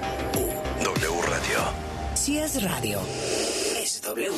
W 0.83 1.21
Radio. 1.21 1.59
Si 2.13 2.37
es 2.37 2.61
radio, 2.61 2.99
es 3.81 4.01
W. 4.03 4.31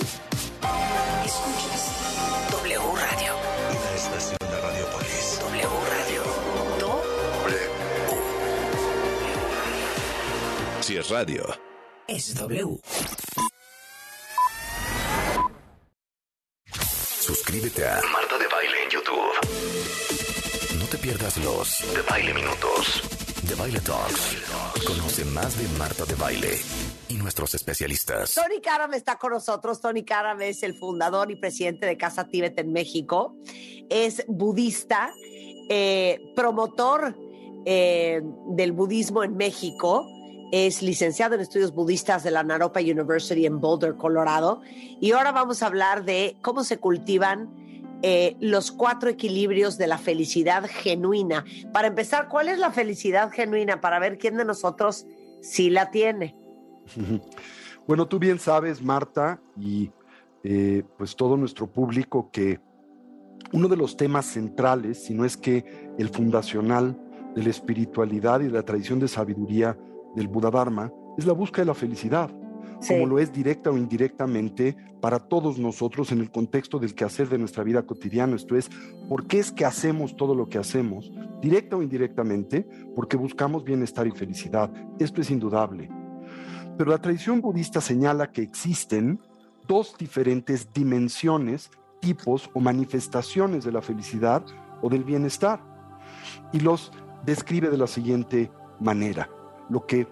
Escuchas 1.25 1.91
W 2.51 2.79
Radio. 2.95 3.46
Si 10.87 10.95
es 10.95 11.09
radio. 11.09 11.43
Es 12.07 12.33
W. 12.35 12.79
Suscríbete 17.19 17.85
a 17.85 17.99
Marta 18.13 18.37
de 18.37 18.47
Baile 18.47 18.83
en 18.85 18.89
YouTube. 18.89 20.79
No 20.79 20.85
te 20.85 20.97
pierdas 20.97 21.35
los 21.43 21.93
de 21.93 22.01
Baile 22.03 22.33
Minutos, 22.33 23.01
de 23.49 23.55
Baile 23.55 23.81
Talks. 23.81 24.37
Conoce 24.87 25.25
más 25.25 25.61
de 25.61 25.77
Marta 25.77 26.05
de 26.05 26.15
Baile 26.15 26.57
y 27.09 27.15
nuestros 27.15 27.53
especialistas. 27.53 28.35
Tony 28.35 28.61
Karam 28.61 28.93
está 28.93 29.17
con 29.17 29.33
nosotros. 29.33 29.81
Tony 29.81 30.05
Karam 30.05 30.41
es 30.41 30.63
el 30.63 30.73
fundador 30.79 31.29
y 31.29 31.35
presidente 31.35 31.85
de 31.85 31.97
Casa 31.97 32.29
Tíbet 32.29 32.57
en 32.59 32.71
México. 32.71 33.35
Es 33.89 34.23
budista, 34.29 35.11
eh, 35.67 36.31
promotor 36.33 37.13
eh, 37.65 38.21
del 38.51 38.71
budismo 38.71 39.25
en 39.25 39.35
México. 39.35 40.13
Es 40.51 40.81
licenciado 40.81 41.35
en 41.35 41.41
estudios 41.41 41.73
budistas 41.73 42.23
de 42.23 42.31
la 42.31 42.43
Naropa 42.43 42.79
University 42.79 43.45
en 43.45 43.59
Boulder, 43.59 43.95
Colorado. 43.95 44.61
Y 45.01 45.11
ahora 45.11 45.31
vamos 45.31 45.61
a 45.61 45.67
hablar 45.67 46.05
de 46.05 46.37
cómo 46.41 46.63
se 46.63 46.77
cultivan 46.79 47.49
eh, 48.03 48.37
los 48.39 48.71
cuatro 48.71 49.09
equilibrios 49.09 49.77
de 49.77 49.87
la 49.87 49.97
felicidad 49.97 50.65
genuina. 50.69 51.43
Para 51.73 51.87
empezar, 51.87 52.29
¿cuál 52.29 52.47
es 52.47 52.59
la 52.59 52.71
felicidad 52.71 53.31
genuina? 53.31 53.81
Para 53.81 53.99
ver 53.99 54.17
quién 54.17 54.37
de 54.37 54.45
nosotros 54.45 55.05
sí 55.41 55.69
la 55.69 55.91
tiene. 55.91 56.35
Bueno, 57.87 58.05
tú 58.05 58.19
bien 58.19 58.37
sabes, 58.37 58.81
Marta, 58.81 59.39
y 59.57 59.89
eh, 60.43 60.83
pues 60.97 61.15
todo 61.15 61.37
nuestro 61.37 61.67
público, 61.67 62.29
que 62.33 62.59
uno 63.53 63.69
de 63.69 63.77
los 63.77 63.95
temas 63.95 64.25
centrales, 64.25 65.05
si 65.05 65.13
no 65.13 65.23
es 65.23 65.37
que 65.37 65.93
el 65.97 66.09
fundacional 66.09 66.99
de 67.33 67.43
la 67.43 67.49
espiritualidad 67.49 68.41
y 68.41 68.47
de 68.47 68.51
la 68.51 68.63
tradición 68.63 68.99
de 68.99 69.07
sabiduría 69.07 69.77
del 70.15 70.27
Buda 70.27 70.51
Dharma, 70.51 70.91
es 71.17 71.25
la 71.25 71.33
búsqueda 71.33 71.63
de 71.63 71.67
la 71.67 71.73
felicidad, 71.73 72.29
como 72.87 73.05
lo 73.05 73.19
es 73.19 73.33
directa 73.33 73.71
o 73.71 73.77
indirectamente 73.77 74.75
para 75.01 75.19
todos 75.19 75.57
nosotros 75.57 76.11
en 76.11 76.19
el 76.19 76.31
contexto 76.31 76.79
del 76.79 76.93
quehacer 76.93 77.29
de 77.29 77.37
nuestra 77.37 77.63
vida 77.63 77.83
cotidiana. 77.83 78.35
Esto 78.35 78.55
es, 78.55 78.69
¿por 79.09 79.25
qué 79.27 79.39
es 79.39 79.51
que 79.51 79.65
hacemos 79.65 80.15
todo 80.15 80.35
lo 80.35 80.47
que 80.47 80.57
hacemos? 80.57 81.11
Directa 81.41 81.75
o 81.75 81.81
indirectamente, 81.81 82.67
porque 82.95 83.17
buscamos 83.17 83.63
bienestar 83.63 84.07
y 84.07 84.11
felicidad. 84.11 84.71
Esto 84.99 85.21
es 85.21 85.31
indudable. 85.31 85.89
Pero 86.77 86.91
la 86.91 86.99
tradición 86.99 87.41
budista 87.41 87.81
señala 87.81 88.31
que 88.31 88.43
existen 88.43 89.19
dos 89.67 89.95
diferentes 89.97 90.71
dimensiones, 90.73 91.71
tipos 91.99 92.49
o 92.53 92.59
manifestaciones 92.59 93.65
de 93.65 93.71
la 93.71 93.81
felicidad 93.81 94.43
o 94.81 94.89
del 94.89 95.03
bienestar. 95.03 95.59
Y 96.53 96.59
los 96.59 96.91
describe 97.25 97.69
de 97.69 97.77
la 97.77 97.87
siguiente 97.87 98.51
manera, 98.79 99.29
lo 99.69 99.85
que 99.85 100.07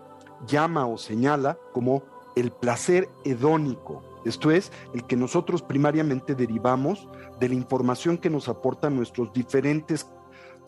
llama 0.48 0.86
o 0.86 0.98
señala 0.98 1.58
como 1.74 2.04
el 2.36 2.52
placer 2.52 3.10
hedónico, 3.24 4.04
esto 4.26 4.52
es, 4.52 4.72
el 4.94 5.06
que 5.06 5.16
nosotros 5.16 5.62
primariamente 5.62 6.36
derivamos 6.36 7.08
de 7.40 7.50
la 7.50 7.56
información 7.56 8.18
que 8.18 8.30
nos 8.30 8.50
aportan 8.50 8.96
nuestros 8.96 9.32
diferentes 9.32 10.08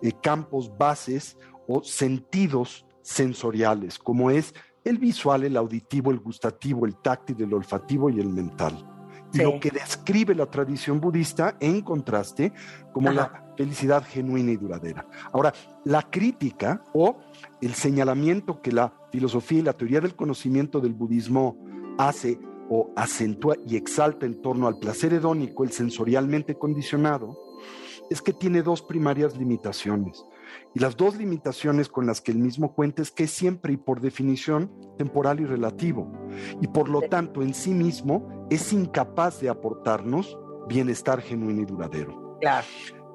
eh, 0.02 0.12
campos 0.22 0.72
bases 0.78 1.38
o 1.68 1.84
sentidos 1.84 2.86
sensoriales, 3.02 4.00
como 4.00 4.32
es 4.32 4.54
el 4.84 5.00
visual, 5.00 5.44
el 5.44 5.58
auditivo, 5.58 6.12
el 6.12 6.20
gustativo, 6.20 6.86
el 6.86 6.96
táctil, 6.96 7.42
el 7.42 7.54
olfativo 7.54 8.10
y 8.10 8.20
el 8.20 8.30
mental. 8.30 8.97
Lo 9.34 9.60
que 9.60 9.70
describe 9.72 10.34
la 10.34 10.46
tradición 10.46 11.00
budista 11.00 11.58
en 11.60 11.82
contraste 11.82 12.54
como 12.94 13.12
la 13.12 13.46
felicidad 13.58 14.04
genuina 14.04 14.52
y 14.52 14.58
duradera. 14.58 15.06
Ahora, 15.34 15.54
la 15.84 16.04
crítica 16.04 16.84
o 16.94 17.18
el 17.62 17.74
señalamiento 17.74 18.62
que 18.62 18.72
la 18.72 18.94
filosofía 19.12 19.60
y 19.60 19.64
la 19.64 19.74
teoría 19.74 20.00
del 20.00 20.16
conocimiento 20.16 20.80
del 20.80 20.94
budismo 20.94 21.58
hace 21.98 22.40
o 22.70 22.92
acentúa 22.96 23.56
y 23.66 23.76
exalta 23.76 24.26
en 24.26 24.42
torno 24.42 24.68
al 24.68 24.78
placer 24.80 25.14
hedónico, 25.14 25.64
el 25.64 25.72
sensorialmente 25.72 26.56
condicionado, 26.56 27.38
es 28.10 28.22
que 28.22 28.34
tiene 28.34 28.62
dos 28.62 28.82
primarias 28.82 29.38
limitaciones. 29.38 30.24
Y 30.74 30.80
las 30.80 30.98
dos 30.98 31.16
limitaciones 31.16 31.90
con 31.90 32.06
las 32.06 32.22
que 32.22 32.32
el 32.32 32.38
mismo 32.38 32.74
cuenta 32.74 33.02
es 33.02 33.12
que 33.12 33.24
es 33.26 33.32
siempre 33.32 33.74
y 33.74 33.78
por 33.78 34.02
definición 34.02 34.72
temporal 34.98 35.40
y 35.40 35.46
relativo. 35.46 36.12
Y 36.62 36.68
por 36.68 36.90
lo 36.90 37.02
tanto, 37.02 37.42
en 37.42 37.54
sí 37.54 37.74
mismo 37.74 38.48
es 38.50 38.74
incapaz 38.74 39.40
de 39.42 39.50
aportarnos 39.50 40.38
bienestar 40.68 41.22
genuino 41.22 41.62
y 41.62 41.66
duradero. 41.66 42.38
Claro. 42.42 42.68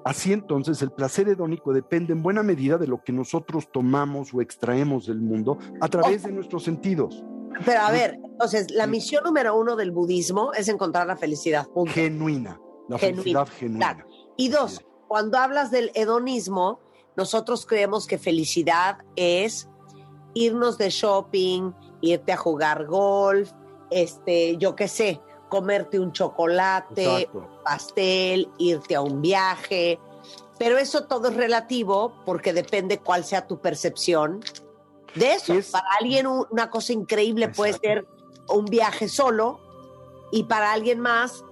Así 0.04 0.32
entonces, 0.32 0.82
el 0.82 0.90
placer 0.90 1.28
hedónico 1.28 1.72
depende 1.72 2.12
en 2.12 2.22
buena 2.22 2.42
medida 2.42 2.76
de 2.76 2.88
lo 2.88 3.02
que 3.02 3.12
nosotros 3.12 3.68
tomamos 3.70 4.34
o 4.34 4.40
extraemos 4.40 5.06
del 5.06 5.20
mundo 5.20 5.58
a 5.80 5.88
través 5.88 6.24
de 6.24 6.32
nuestros 6.32 6.64
sentidos. 6.64 7.24
Pero 7.64 7.80
a 7.82 7.90
ver, 7.92 8.18
entonces, 8.24 8.70
la 8.70 8.86
misión 8.86 9.22
número 9.24 9.56
uno 9.56 9.76
del 9.76 9.92
budismo 9.92 10.52
es 10.54 10.68
encontrar 10.68 11.06
la 11.06 11.16
felicidad. 11.16 11.66
punto. 11.68 11.92
Genuina, 11.92 12.60
la 12.88 12.98
felicidad 12.98 13.46
genuina. 13.46 13.94
Claro. 13.94 14.08
Y 14.36 14.48
dos, 14.48 14.84
cuando 15.06 15.38
hablas 15.38 15.70
del 15.70 15.92
hedonismo, 15.94 16.80
nosotros 17.16 17.66
creemos 17.66 18.06
que 18.06 18.18
felicidad 18.18 18.98
es 19.16 19.68
irnos 20.34 20.78
de 20.78 20.90
shopping, 20.90 21.72
irte 22.00 22.32
a 22.32 22.36
jugar 22.36 22.86
golf, 22.86 23.50
este, 23.90 24.56
yo 24.56 24.74
qué 24.74 24.88
sé, 24.88 25.20
comerte 25.48 26.00
un 26.00 26.12
chocolate, 26.12 27.04
Exacto. 27.22 27.38
un 27.38 27.62
pastel, 27.62 28.50
irte 28.58 28.94
a 28.96 29.02
un 29.02 29.20
viaje. 29.20 29.98
Pero 30.58 30.78
eso 30.78 31.04
todo 31.04 31.28
es 31.28 31.34
relativo 31.36 32.14
porque 32.24 32.52
depende 32.52 32.98
cuál 32.98 33.24
sea 33.24 33.46
tu 33.46 33.60
percepción 33.60 34.40
de 35.14 35.34
eso. 35.34 35.54
Para 35.70 35.86
alguien 36.00 36.26
un- 36.26 36.46
una 36.50 36.70
cosa 36.70 36.92
increíble 36.94 37.48
puede 37.48 37.74
ser 37.74 38.06
un 38.48 38.64
viaje 38.64 39.08
solo 39.08 39.60
y 40.30 40.44
para 40.44 40.72
alguien 40.72 41.00
más 41.00 41.44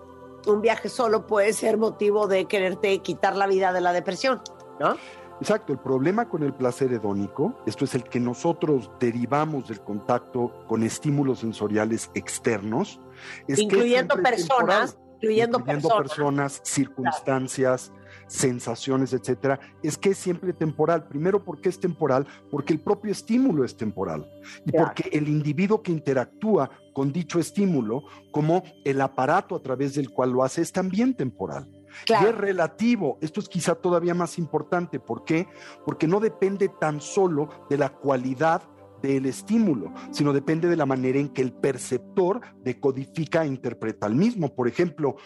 un 0.46 0.62
viaje 0.62 0.88
solo 0.88 1.26
puede 1.26 1.52
ser 1.52 1.76
motivo 1.76 2.26
de 2.26 2.46
quererte 2.46 2.98
quitar 3.00 3.36
la 3.36 3.46
vida 3.46 3.74
de 3.74 3.82
la 3.82 3.92
depresión, 3.92 4.40
¿no? 4.78 4.96
Exacto, 5.40 5.72
el 5.72 5.78
problema 5.78 6.28
con 6.28 6.42
el 6.42 6.52
placer 6.52 6.92
hedónico, 6.92 7.54
esto 7.66 7.84
es 7.86 7.94
el 7.94 8.04
que 8.04 8.20
nosotros 8.20 8.90
derivamos 9.00 9.68
del 9.68 9.80
contacto 9.80 10.52
con 10.68 10.82
estímulos 10.82 11.40
sensoriales 11.40 12.10
externos, 12.14 13.00
es 13.48 13.58
incluyendo 13.58 14.16
personas, 14.16 14.98
incluyendo, 15.16 15.58
incluyendo 15.58 15.88
personas. 15.88 16.08
personas, 16.08 16.60
circunstancias, 16.62 17.92
sensaciones, 18.26 19.12
etcétera, 19.12 19.58
es 19.82 19.96
que 19.96 20.10
es 20.10 20.18
siempre 20.18 20.52
temporal. 20.52 21.08
Primero, 21.08 21.42
porque 21.42 21.68
es 21.70 21.80
temporal? 21.80 22.26
Porque 22.50 22.72
el 22.74 22.80
propio 22.80 23.10
estímulo 23.10 23.64
es 23.64 23.76
temporal 23.76 24.26
y 24.66 24.70
Claro. 24.72 24.86
porque 24.86 25.08
el 25.16 25.26
individuo 25.26 25.82
que 25.82 25.92
interactúa 25.92 26.70
con 26.92 27.12
dicho 27.12 27.38
estímulo, 27.38 28.04
como 28.30 28.62
el 28.84 29.00
aparato 29.00 29.56
a 29.56 29.62
través 29.62 29.94
del 29.94 30.10
cual 30.10 30.30
lo 30.32 30.44
hace, 30.44 30.60
es 30.62 30.70
también 30.70 31.14
temporal. 31.14 31.66
Y 32.08 32.12
es 32.12 32.34
relativo. 32.34 33.18
Esto 33.20 33.40
es 33.40 33.48
quizá 33.48 33.74
todavía 33.74 34.14
más 34.14 34.38
importante. 34.38 35.00
¿Por 35.00 35.24
qué? 35.24 35.46
Porque 35.84 36.06
no 36.06 36.20
depende 36.20 36.68
tan 36.68 37.00
solo 37.00 37.48
de 37.68 37.78
la 37.78 37.90
cualidad 37.90 38.62
del 39.02 39.26
estímulo, 39.26 39.92
sino 40.10 40.32
depende 40.32 40.68
de 40.68 40.76
la 40.76 40.86
manera 40.86 41.18
en 41.18 41.30
que 41.30 41.42
el 41.42 41.52
perceptor 41.52 42.40
decodifica 42.62 43.44
e 43.44 43.48
interpreta 43.48 44.06
el 44.06 44.14
mismo. 44.14 44.54
Por 44.54 44.68
ejemplo, 44.68 45.16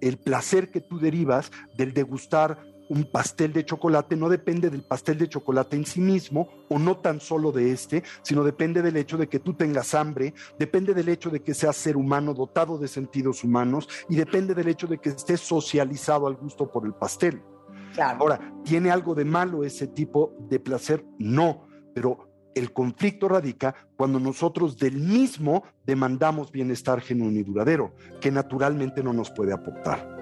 el 0.00 0.18
placer 0.18 0.70
que 0.70 0.80
tú 0.80 0.98
derivas 0.98 1.50
del 1.76 1.94
degustar 1.94 2.58
un 2.92 3.04
pastel 3.04 3.54
de 3.54 3.64
chocolate 3.64 4.16
no 4.16 4.28
depende 4.28 4.68
del 4.68 4.82
pastel 4.82 5.16
de 5.16 5.26
chocolate 5.26 5.76
en 5.76 5.86
sí 5.86 5.98
mismo 5.98 6.48
o 6.68 6.78
no 6.78 6.98
tan 6.98 7.20
solo 7.20 7.50
de 7.50 7.72
este, 7.72 8.02
sino 8.20 8.44
depende 8.44 8.82
del 8.82 8.98
hecho 8.98 9.16
de 9.16 9.28
que 9.28 9.38
tú 9.38 9.54
tengas 9.54 9.94
hambre, 9.94 10.34
depende 10.58 10.92
del 10.92 11.08
hecho 11.08 11.30
de 11.30 11.40
que 11.40 11.54
seas 11.54 11.74
ser 11.74 11.96
humano 11.96 12.34
dotado 12.34 12.76
de 12.76 12.88
sentidos 12.88 13.44
humanos 13.44 13.88
y 14.10 14.16
depende 14.16 14.54
del 14.54 14.68
hecho 14.68 14.86
de 14.86 14.98
que 14.98 15.08
estés 15.08 15.40
socializado 15.40 16.26
al 16.26 16.34
gusto 16.34 16.70
por 16.70 16.84
el 16.84 16.92
pastel. 16.92 17.40
Ahora, 17.98 18.38
¿tiene 18.62 18.90
algo 18.90 19.14
de 19.14 19.24
malo 19.24 19.64
ese 19.64 19.86
tipo 19.86 20.36
de 20.50 20.60
placer? 20.60 21.02
No, 21.18 21.66
pero 21.94 22.28
el 22.54 22.74
conflicto 22.74 23.26
radica 23.26 23.74
cuando 23.96 24.20
nosotros 24.20 24.76
del 24.76 24.98
mismo 24.98 25.62
demandamos 25.86 26.52
bienestar 26.52 27.00
genuino 27.00 27.40
y 27.40 27.42
duradero, 27.42 27.94
que 28.20 28.30
naturalmente 28.30 29.02
no 29.02 29.14
nos 29.14 29.30
puede 29.30 29.54
aportar. 29.54 30.21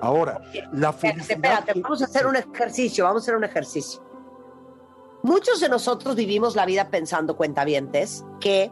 Ahora, 0.00 0.40
la 0.72 0.90
Espérate, 0.90 1.24
felicidad... 1.24 1.36
espérate, 1.36 1.80
vamos 1.80 2.02
a 2.02 2.04
hacer 2.04 2.26
un 2.26 2.36
ejercicio, 2.36 3.04
vamos 3.04 3.22
a 3.22 3.24
hacer 3.24 3.36
un 3.36 3.44
ejercicio. 3.44 4.02
Muchos 5.22 5.60
de 5.60 5.68
nosotros 5.68 6.16
vivimos 6.16 6.54
la 6.54 6.66
vida 6.66 6.90
pensando, 6.90 7.36
cuentavientes, 7.36 8.24
que 8.40 8.70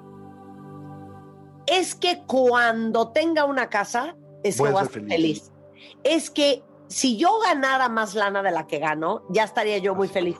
es 1.66 1.94
que 1.94 2.24
cuando 2.26 3.08
tenga 3.08 3.44
una 3.44 3.70
casa, 3.70 4.16
es 4.42 4.56
que 4.56 4.70
voy 4.70 4.82
a 4.82 4.84
ser 4.84 5.06
feliz. 5.06 5.50
Es 6.04 6.30
que 6.30 6.62
si 6.88 7.16
yo 7.16 7.38
ganara 7.40 7.88
más 7.88 8.14
lana 8.14 8.42
de 8.42 8.50
la 8.50 8.66
que 8.66 8.78
gano, 8.78 9.22
ya 9.30 9.44
estaría 9.44 9.78
yo 9.78 9.94
muy 9.94 10.08
feliz. 10.08 10.36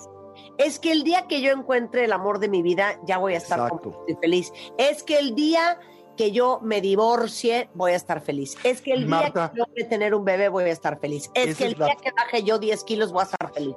Es 0.58 0.78
que 0.78 0.92
el 0.92 1.02
día 1.02 1.26
que 1.28 1.40
yo 1.40 1.50
encuentre 1.50 2.04
el 2.04 2.12
amor 2.12 2.38
de 2.38 2.48
mi 2.48 2.62
vida, 2.62 3.00
ya 3.06 3.16
voy 3.16 3.34
a 3.34 3.38
estar 3.38 3.72
feliz. 4.20 4.52
Es 4.76 5.02
que 5.02 5.18
el 5.18 5.34
día 5.34 5.78
que 6.22 6.30
yo 6.30 6.60
me 6.62 6.80
divorcie, 6.80 7.68
voy 7.74 7.90
a 7.90 7.96
estar 7.96 8.20
feliz. 8.20 8.56
Es 8.62 8.80
que 8.80 8.92
el 8.92 9.08
día 9.08 9.32
que 9.32 9.40
a 9.40 9.88
tener 9.88 10.14
un 10.14 10.24
bebé, 10.24 10.48
voy 10.48 10.62
a 10.62 10.68
estar 10.68 11.00
feliz. 11.00 11.28
Es 11.34 11.56
que 11.56 11.66
el 11.66 11.74
día 11.74 11.96
que 12.00 12.12
baje 12.12 12.44
yo 12.44 12.60
10 12.60 12.84
kilos, 12.84 13.10
voy 13.10 13.22
a 13.22 13.24
estar 13.24 13.52
feliz. 13.52 13.74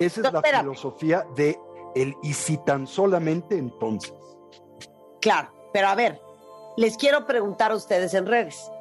Esa 0.00 0.22
es 0.22 0.32
la 0.32 0.40
filosofía 0.40 1.26
de 1.36 1.60
el 1.94 2.14
y 2.22 2.32
si 2.32 2.56
tan 2.56 2.86
solamente 2.86 3.58
entonces. 3.58 4.14
Claro, 5.20 5.52
pero 5.74 5.88
a 5.88 5.94
ver, 5.94 6.18
les 6.78 6.96
quiero 6.96 7.26
preguntar 7.26 7.72
a 7.72 7.74
ustedes 7.74 8.14
en 8.14 8.24
redes. 8.24 8.72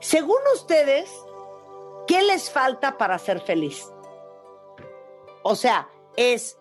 Según 0.00 0.36
ustedes, 0.54 1.10
¿qué 2.06 2.22
les 2.22 2.50
falta 2.50 2.98
para 2.98 3.18
ser 3.18 3.40
feliz? 3.40 3.90
O 5.42 5.56
sea, 5.56 5.88
es, 6.18 6.58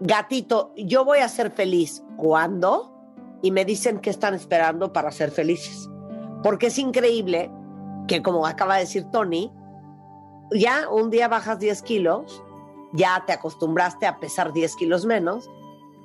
gatito, 0.00 0.74
yo 0.76 1.06
voy 1.06 1.20
a 1.20 1.28
ser 1.30 1.52
feliz. 1.52 2.02
¿Cuándo? 2.18 2.95
Y 3.42 3.50
me 3.50 3.64
dicen 3.64 4.00
que 4.00 4.10
están 4.10 4.34
esperando 4.34 4.92
para 4.92 5.10
ser 5.10 5.30
felices. 5.30 5.88
Porque 6.42 6.68
es 6.68 6.78
increíble 6.78 7.50
que, 8.08 8.22
como 8.22 8.46
acaba 8.46 8.74
de 8.74 8.80
decir 8.80 9.04
Tony, 9.10 9.52
ya 10.52 10.88
un 10.88 11.10
día 11.10 11.28
bajas 11.28 11.58
10 11.58 11.82
kilos, 11.82 12.42
ya 12.92 13.24
te 13.26 13.32
acostumbraste 13.32 14.06
a 14.06 14.18
pesar 14.18 14.52
10 14.52 14.76
kilos 14.76 15.06
menos, 15.06 15.50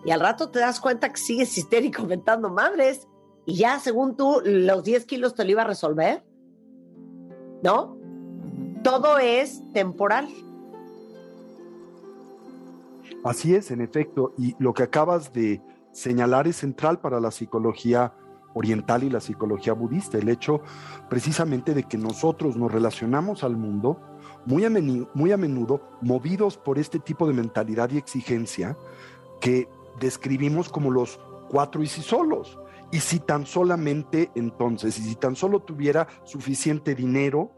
y 0.04 0.12
al 0.12 0.20
rato 0.20 0.50
te 0.50 0.60
das 0.60 0.80
cuenta 0.80 1.10
que 1.10 1.18
sigues 1.18 1.58
histérico 1.58 2.02
inventando 2.02 2.50
madres, 2.50 3.08
y 3.46 3.56
ya 3.56 3.80
según 3.80 4.16
tú 4.16 4.42
los 4.44 4.84
10 4.84 5.06
kilos 5.06 5.36
te 5.36 5.46
lo 5.46 5.52
iba 5.52 5.62
a 5.64 5.68
resolver. 5.68 6.24
¿No? 7.64 7.98
Todo 8.84 9.20
es 9.20 9.62
temporal. 9.74 10.28
Así 13.24 13.54
es, 13.54 13.70
en 13.70 13.82
efecto, 13.82 14.34
y 14.38 14.56
lo 14.58 14.74
que 14.74 14.84
acabas 14.84 15.32
de 15.32 15.62
señalar 15.92 16.48
es 16.48 16.58
central 16.58 17.00
para 17.00 17.20
la 17.20 17.32
psicología 17.32 18.14
oriental 18.54 19.04
y 19.04 19.10
la 19.10 19.22
psicología 19.22 19.74
budista, 19.74 20.18
el 20.18 20.30
hecho 20.30 20.62
precisamente 21.10 21.74
de 21.74 21.84
que 21.84 21.98
nosotros 21.98 22.58
nos 22.58 22.72
relacionamos 22.72 23.44
al 23.44 23.56
mundo 23.56 24.00
muy 24.46 24.64
a, 24.66 25.38
menudo 25.38 25.82
movidos 26.02 26.58
por 26.58 26.80
este 26.80 27.00
tipo 27.00 27.28
de 27.28 27.34
mentalidad 27.34 27.92
y 27.92 27.98
exigencia 27.98 28.78
que 29.40 29.70
describimos 30.00 30.70
como 30.70 30.92
los 30.92 31.20
cuatro 31.50 31.84
y 31.84 31.88
si 31.88 32.02
solos. 32.02 32.58
Y 32.94 33.00
si 33.00 33.20
tan 33.20 33.46
solamente 33.46 34.32
entonces, 34.36 35.00
y 35.00 35.04
si 35.04 35.16
tan 35.16 35.38
solo 35.38 35.62
tuviera 35.62 36.08
suficiente 36.26 36.94
dinero, 36.94 37.52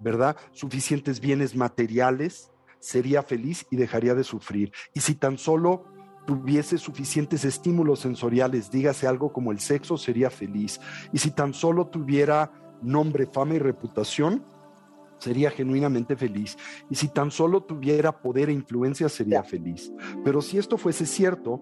¿verdad? 0.00 0.36
Suficientes 0.50 1.20
bienes 1.20 1.54
materiales, 1.54 2.50
sería 2.80 3.22
feliz 3.22 3.64
y 3.70 3.76
dejaría 3.76 4.14
de 4.16 4.24
sufrir. 4.24 4.72
Y 4.92 5.00
si 5.00 5.14
tan 5.14 5.38
solo 5.38 5.84
tuviese 6.26 6.78
suficientes 6.78 7.44
estímulos 7.44 8.00
sensoriales, 8.00 8.70
dígase 8.70 9.06
algo 9.06 9.32
como 9.32 9.52
el 9.52 9.60
sexo, 9.60 9.96
sería 9.96 10.30
feliz. 10.30 10.80
Y 11.12 11.18
si 11.18 11.30
tan 11.30 11.54
solo 11.54 11.86
tuviera 11.88 12.52
nombre, 12.82 13.26
fama 13.26 13.54
y 13.54 13.58
reputación, 13.58 14.44
sería 15.18 15.50
genuinamente 15.50 16.16
feliz. 16.16 16.56
Y 16.90 16.96
si 16.96 17.08
tan 17.08 17.30
solo 17.30 17.62
tuviera 17.62 18.20
poder 18.20 18.48
e 18.48 18.52
influencia, 18.52 19.08
sería 19.08 19.42
feliz. 19.42 19.92
Pero 20.24 20.42
si 20.42 20.58
esto 20.58 20.76
fuese 20.76 21.06
cierto, 21.06 21.60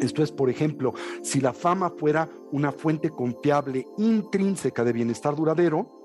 esto 0.00 0.22
es, 0.22 0.32
por 0.32 0.50
ejemplo, 0.50 0.94
si 1.22 1.40
la 1.40 1.52
fama 1.52 1.90
fuera 1.90 2.28
una 2.52 2.72
fuente 2.72 3.10
confiable 3.10 3.86
intrínseca 3.98 4.84
de 4.84 4.92
bienestar 4.92 5.36
duradero, 5.36 5.99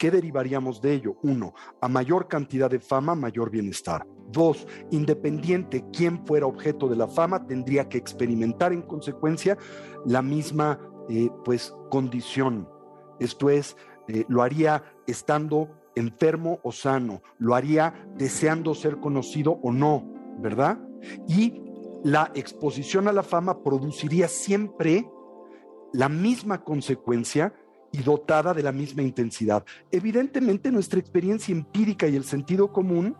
¿qué 0.00 0.10
derivaríamos 0.10 0.80
de 0.80 0.94
ello? 0.94 1.16
Uno, 1.22 1.52
a 1.78 1.86
mayor 1.86 2.26
cantidad 2.26 2.70
de 2.70 2.80
fama, 2.80 3.14
mayor 3.14 3.50
bienestar. 3.50 4.06
Dos, 4.32 4.66
independiente 4.90 5.84
quien 5.92 6.24
fuera 6.24 6.46
objeto 6.46 6.88
de 6.88 6.96
la 6.96 7.06
fama, 7.06 7.46
tendría 7.46 7.86
que 7.86 7.98
experimentar 7.98 8.72
en 8.72 8.80
consecuencia 8.80 9.58
la 10.06 10.22
misma 10.22 10.80
eh, 11.10 11.28
pues, 11.44 11.74
condición. 11.90 12.66
Esto 13.18 13.50
es, 13.50 13.76
eh, 14.08 14.24
lo 14.28 14.42
haría 14.42 14.82
estando 15.06 15.68
enfermo 15.94 16.60
o 16.62 16.72
sano, 16.72 17.22
lo 17.36 17.54
haría 17.54 18.08
deseando 18.16 18.74
ser 18.74 19.00
conocido 19.00 19.60
o 19.62 19.70
no, 19.70 20.10
¿verdad? 20.38 20.78
Y 21.28 21.60
la 22.04 22.32
exposición 22.34 23.06
a 23.06 23.12
la 23.12 23.22
fama 23.22 23.62
produciría 23.62 24.28
siempre 24.28 25.06
la 25.92 26.08
misma 26.08 26.64
consecuencia 26.64 27.52
y 27.92 28.02
dotada 28.02 28.54
de 28.54 28.62
la 28.62 28.72
misma 28.72 29.02
intensidad. 29.02 29.64
Evidentemente 29.90 30.70
nuestra 30.70 31.00
experiencia 31.00 31.52
empírica 31.52 32.06
y 32.06 32.16
el 32.16 32.24
sentido 32.24 32.72
común 32.72 33.16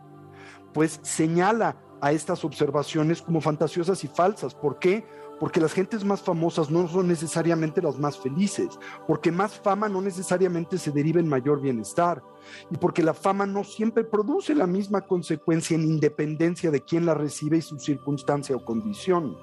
pues 0.73 0.99
señala 1.03 1.77
a 1.99 2.11
estas 2.11 2.43
observaciones 2.45 3.21
como 3.21 3.41
fantasiosas 3.41 4.03
y 4.03 4.07
falsas. 4.07 4.55
¿Por 4.55 4.79
qué? 4.79 5.05
porque 5.41 5.59
las 5.59 5.73
gentes 5.73 6.05
más 6.05 6.21
famosas 6.21 6.69
no 6.69 6.87
son 6.87 7.07
necesariamente 7.07 7.81
las 7.81 7.97
más 7.97 8.15
felices, 8.15 8.77
porque 9.07 9.31
más 9.31 9.59
fama 9.59 9.89
no 9.89 9.99
necesariamente 9.99 10.77
se 10.77 10.91
deriva 10.91 11.19
en 11.19 11.27
mayor 11.27 11.61
bienestar, 11.61 12.21
y 12.69 12.77
porque 12.77 13.01
la 13.01 13.15
fama 13.15 13.47
no 13.47 13.63
siempre 13.63 14.03
produce 14.03 14.53
la 14.53 14.67
misma 14.67 15.01
consecuencia 15.01 15.73
en 15.73 15.85
independencia 15.85 16.69
de 16.69 16.81
quién 16.81 17.07
la 17.07 17.15
recibe 17.15 17.57
y 17.57 17.63
su 17.63 17.79
circunstancia 17.79 18.55
o 18.55 18.63
condición. 18.63 19.35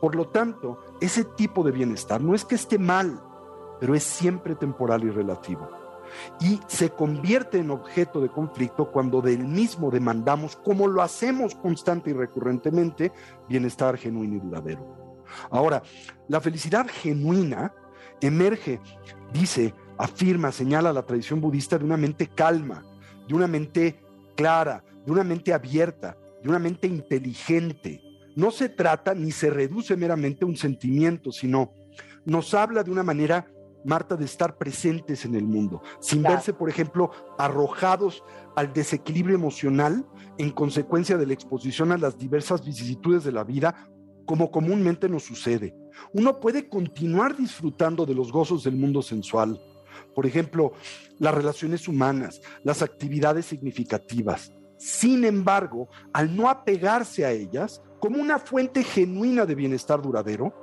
Por 0.00 0.16
lo 0.16 0.26
tanto, 0.26 0.80
ese 1.00 1.22
tipo 1.22 1.62
de 1.62 1.70
bienestar 1.70 2.20
no 2.20 2.34
es 2.34 2.44
que 2.44 2.56
esté 2.56 2.76
mal, 2.76 3.22
pero 3.80 3.94
es 3.94 4.04
siempre 4.04 4.54
temporal 4.54 5.02
y 5.04 5.10
relativo. 5.10 5.68
Y 6.40 6.60
se 6.66 6.90
convierte 6.90 7.58
en 7.58 7.70
objeto 7.70 8.20
de 8.20 8.28
conflicto 8.28 8.90
cuando 8.90 9.20
del 9.22 9.46
mismo 9.46 9.90
demandamos, 9.90 10.56
como 10.56 10.86
lo 10.86 11.02
hacemos 11.02 11.54
constante 11.54 12.10
y 12.10 12.12
recurrentemente, 12.12 13.12
bienestar 13.48 13.96
genuino 13.96 14.36
y 14.36 14.40
duradero. 14.40 15.16
Ahora, 15.50 15.82
la 16.28 16.40
felicidad 16.40 16.86
genuina 16.88 17.72
emerge, 18.20 18.80
dice, 19.32 19.74
afirma, 19.96 20.52
señala 20.52 20.92
la 20.92 21.06
tradición 21.06 21.40
budista 21.40 21.78
de 21.78 21.84
una 21.84 21.96
mente 21.96 22.26
calma, 22.26 22.84
de 23.28 23.34
una 23.34 23.46
mente 23.46 24.00
clara, 24.36 24.84
de 25.06 25.12
una 25.12 25.24
mente 25.24 25.52
abierta, 25.52 26.16
de 26.42 26.48
una 26.48 26.58
mente 26.58 26.86
inteligente. 26.86 28.02
No 28.34 28.50
se 28.50 28.68
trata 28.68 29.14
ni 29.14 29.30
se 29.30 29.50
reduce 29.50 29.96
meramente 29.96 30.44
a 30.44 30.48
un 30.48 30.56
sentimiento, 30.56 31.32
sino 31.32 31.72
nos 32.24 32.54
habla 32.54 32.82
de 32.82 32.90
una 32.90 33.02
manera, 33.02 33.46
Marta, 33.84 34.16
de 34.16 34.24
estar 34.24 34.56
presentes 34.56 35.24
en 35.24 35.34
el 35.34 35.44
mundo, 35.44 35.82
sin 36.00 36.22
verse, 36.22 36.52
por 36.52 36.68
ejemplo, 36.68 37.10
arrojados 37.38 38.22
al 38.56 38.72
desequilibrio 38.72 39.36
emocional 39.36 40.06
en 40.38 40.50
consecuencia 40.50 41.16
de 41.16 41.26
la 41.26 41.34
exposición 41.34 41.92
a 41.92 41.98
las 41.98 42.18
diversas 42.18 42.64
vicisitudes 42.64 43.24
de 43.24 43.32
la 43.32 43.44
vida 43.44 43.88
como 44.26 44.50
comúnmente 44.50 45.08
nos 45.08 45.24
sucede. 45.24 45.74
Uno 46.12 46.38
puede 46.40 46.68
continuar 46.68 47.36
disfrutando 47.36 48.06
de 48.06 48.14
los 48.14 48.30
gozos 48.30 48.64
del 48.64 48.76
mundo 48.76 49.02
sensual, 49.02 49.60
por 50.14 50.26
ejemplo, 50.26 50.72
las 51.18 51.34
relaciones 51.34 51.88
humanas, 51.88 52.40
las 52.62 52.82
actividades 52.82 53.46
significativas. 53.46 54.52
Sin 54.78 55.24
embargo, 55.24 55.88
al 56.12 56.34
no 56.34 56.48
apegarse 56.48 57.24
a 57.24 57.32
ellas 57.32 57.82
como 58.00 58.20
una 58.20 58.38
fuente 58.38 58.82
genuina 58.82 59.44
de 59.44 59.54
bienestar 59.54 60.00
duradero, 60.00 60.54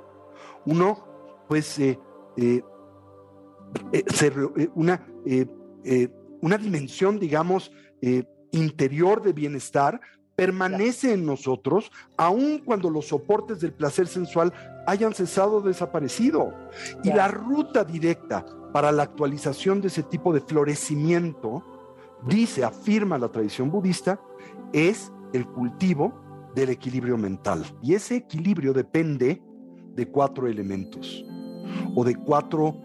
uno 0.66 1.06
pues 1.48 1.78
eh, 1.78 1.98
eh, 2.36 2.62
eh, 3.92 4.68
una, 4.74 5.06
una 6.40 6.58
dimensión, 6.58 7.18
digamos, 7.18 7.72
interior 8.52 9.22
de 9.22 9.32
bienestar 9.32 10.00
permanece 10.38 11.14
en 11.14 11.26
nosotros 11.26 11.90
aun 12.16 12.62
cuando 12.64 12.90
los 12.90 13.08
soportes 13.08 13.58
del 13.58 13.72
placer 13.72 14.06
sensual 14.06 14.52
hayan 14.86 15.12
cesado 15.12 15.56
o 15.56 15.60
desaparecido. 15.60 16.54
Y 17.02 17.12
la 17.12 17.26
ruta 17.26 17.82
directa 17.82 18.46
para 18.72 18.92
la 18.92 19.02
actualización 19.02 19.80
de 19.80 19.88
ese 19.88 20.04
tipo 20.04 20.32
de 20.32 20.40
florecimiento, 20.40 21.64
dice, 22.26 22.62
afirma 22.62 23.18
la 23.18 23.28
tradición 23.28 23.70
budista, 23.70 24.20
es 24.72 25.12
el 25.32 25.44
cultivo 25.44 26.14
del 26.54 26.70
equilibrio 26.70 27.18
mental. 27.18 27.64
Y 27.82 27.94
ese 27.94 28.14
equilibrio 28.14 28.72
depende 28.72 29.42
de 29.94 30.06
cuatro 30.08 30.46
elementos 30.46 31.24
o 31.96 32.04
de 32.04 32.14
cuatro, 32.14 32.80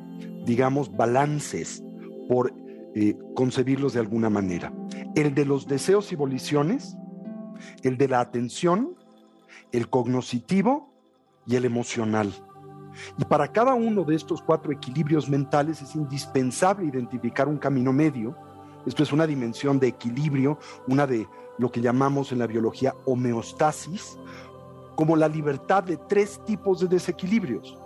digamos, 0.45 0.95
balances, 0.95 1.83
por 2.27 2.53
eh, 2.95 3.17
concebirlos 3.35 3.93
de 3.93 3.99
alguna 3.99 4.29
manera. 4.29 4.71
El 5.15 5.33
de 5.33 5.45
los 5.45 5.67
deseos 5.67 6.11
y 6.11 6.15
voliciones, 6.15 6.95
el 7.81 7.97
de 7.97 8.07
la 8.07 8.19
atención, 8.19 8.95
el 9.71 9.89
cognoscitivo 9.89 10.93
y 11.45 11.55
el 11.55 11.65
emocional. 11.65 12.31
Y 13.17 13.25
para 13.25 13.51
cada 13.51 13.73
uno 13.73 14.03
de 14.03 14.15
estos 14.15 14.41
cuatro 14.41 14.71
equilibrios 14.71 15.27
mentales 15.29 15.81
es 15.81 15.95
indispensable 15.95 16.85
identificar 16.85 17.47
un 17.47 17.57
camino 17.57 17.91
medio. 17.91 18.35
Esto 18.85 19.03
es 19.03 19.11
una 19.11 19.25
dimensión 19.25 19.79
de 19.79 19.87
equilibrio, 19.87 20.59
una 20.87 21.07
de 21.07 21.27
lo 21.57 21.71
que 21.71 21.81
llamamos 21.81 22.31
en 22.31 22.39
la 22.39 22.47
biología 22.47 22.93
homeostasis, 23.05 24.17
como 24.95 25.15
la 25.15 25.27
libertad 25.27 25.83
de 25.83 25.97
tres 25.97 26.39
tipos 26.45 26.79
de 26.81 26.87
desequilibrios. 26.87 27.77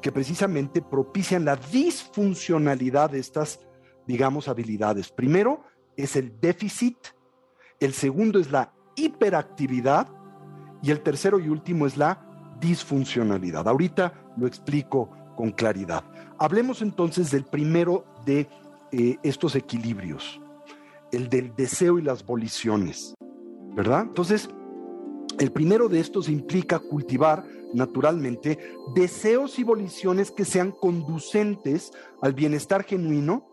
Que 0.00 0.12
precisamente 0.12 0.82
propician 0.82 1.44
la 1.44 1.56
disfuncionalidad 1.56 3.10
de 3.10 3.18
estas, 3.18 3.60
digamos, 4.06 4.48
habilidades. 4.48 5.10
Primero 5.10 5.64
es 5.96 6.16
el 6.16 6.40
déficit, 6.40 6.96
el 7.78 7.92
segundo 7.92 8.38
es 8.38 8.50
la 8.50 8.72
hiperactividad 8.96 10.08
y 10.82 10.90
el 10.90 11.00
tercero 11.00 11.38
y 11.38 11.48
último 11.48 11.86
es 11.86 11.96
la 11.96 12.26
disfuncionalidad. 12.60 13.66
Ahorita 13.68 14.12
lo 14.36 14.46
explico 14.46 15.10
con 15.36 15.52
claridad. 15.52 16.04
Hablemos 16.38 16.82
entonces 16.82 17.30
del 17.30 17.44
primero 17.44 18.04
de 18.24 18.48
eh, 18.92 19.16
estos 19.22 19.54
equilibrios, 19.54 20.40
el 21.12 21.28
del 21.28 21.54
deseo 21.54 21.98
y 21.98 22.02
las 22.02 22.24
voliciones, 22.24 23.14
¿verdad? 23.74 24.02
Entonces, 24.02 24.50
el 25.38 25.52
primero 25.52 25.88
de 25.88 26.00
estos 26.00 26.28
implica 26.28 26.78
cultivar 26.78 27.44
naturalmente 27.72 28.58
deseos 28.94 29.58
y 29.58 29.64
voliciones 29.64 30.30
que 30.30 30.44
sean 30.44 30.72
conducentes 30.72 31.92
al 32.22 32.34
bienestar 32.34 32.84
genuino 32.84 33.46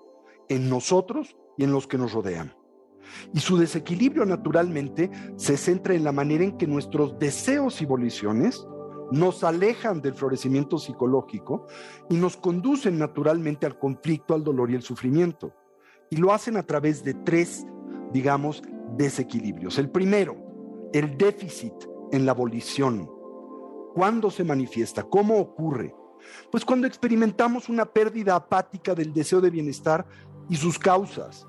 en 0.50 0.70
nosotros 0.70 1.36
y 1.58 1.64
en 1.64 1.72
los 1.72 1.88
que 1.88 1.98
nos 1.98 2.14
rodean. 2.14 2.56
Y 3.34 3.40
su 3.40 3.58
desequilibrio 3.58 4.26
naturalmente 4.26 5.10
se 5.38 5.58
centra 5.58 5.94
en 5.94 6.04
la 6.04 6.12
manera 6.12 6.44
en 6.44 6.58
que 6.58 6.68
nuestros 6.68 7.18
deseos 7.20 7.82
y 7.82 7.86
voliciones 7.86 8.68
nos 9.12 9.44
alejan 9.44 10.02
del 10.02 10.14
florecimiento 10.14 10.78
psicológico 10.78 11.66
y 12.10 12.16
nos 12.16 12.36
conducen 12.36 12.98
naturalmente 12.98 13.66
al 13.66 13.80
conflicto, 13.80 14.34
al 14.34 14.44
dolor 14.44 14.72
y 14.72 14.76
el 14.76 14.82
sufrimiento. 14.82 15.54
Y 16.10 16.18
lo 16.18 16.34
hacen 16.34 16.58
a 16.58 16.64
través 16.64 17.04
de 17.04 17.14
tres, 17.14 17.66
digamos, 18.12 18.62
desequilibrios. 18.98 19.78
El 19.78 19.90
primero, 19.90 20.38
el 20.94 21.18
déficit 21.18 21.74
en 22.12 22.26
la 22.26 22.34
volición. 22.34 23.10
¿Cuándo 23.98 24.30
se 24.30 24.44
manifiesta? 24.44 25.02
¿Cómo 25.02 25.40
ocurre? 25.40 25.96
Pues 26.52 26.64
cuando 26.64 26.86
experimentamos 26.86 27.68
una 27.68 27.84
pérdida 27.84 28.36
apática 28.36 28.94
del 28.94 29.12
deseo 29.12 29.42
de 29.42 29.50
bienestar 29.50 30.06
y 30.48 30.56
sus 30.56 30.78
causas. 30.78 31.48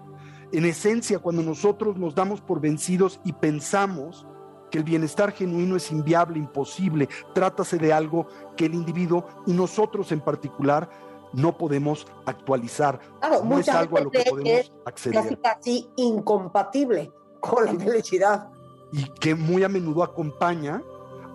En 0.50 0.64
esencia, 0.64 1.18
cuando 1.18 1.42
nosotros 1.42 1.98
nos 1.98 2.14
damos 2.14 2.40
por 2.40 2.58
vencidos 2.58 3.20
y 3.22 3.34
pensamos 3.34 4.26
que 4.70 4.78
el 4.78 4.84
bienestar 4.84 5.32
genuino 5.32 5.76
es 5.76 5.92
inviable, 5.92 6.38
imposible, 6.38 7.10
trátase 7.34 7.76
de 7.76 7.92
algo 7.92 8.26
que 8.56 8.64
el 8.64 8.74
individuo 8.74 9.26
y 9.46 9.52
nosotros 9.52 10.10
en 10.10 10.22
particular 10.22 10.88
no 11.34 11.58
podemos 11.58 12.06
actualizar. 12.24 12.98
Claro, 13.20 13.44
no 13.44 13.58
es 13.58 13.68
algo 13.68 13.98
a 13.98 14.00
lo 14.00 14.10
que 14.10 14.24
podemos 14.24 14.72
acceder. 14.86 15.22
Casi, 15.22 15.36
casi 15.36 15.90
incompatible 15.96 17.12
con 17.40 17.66
la 17.66 17.74
felicidad. 17.74 18.48
Y 18.90 19.04
que 19.20 19.34
muy 19.34 19.64
a 19.64 19.68
menudo 19.68 20.02
acompaña 20.02 20.82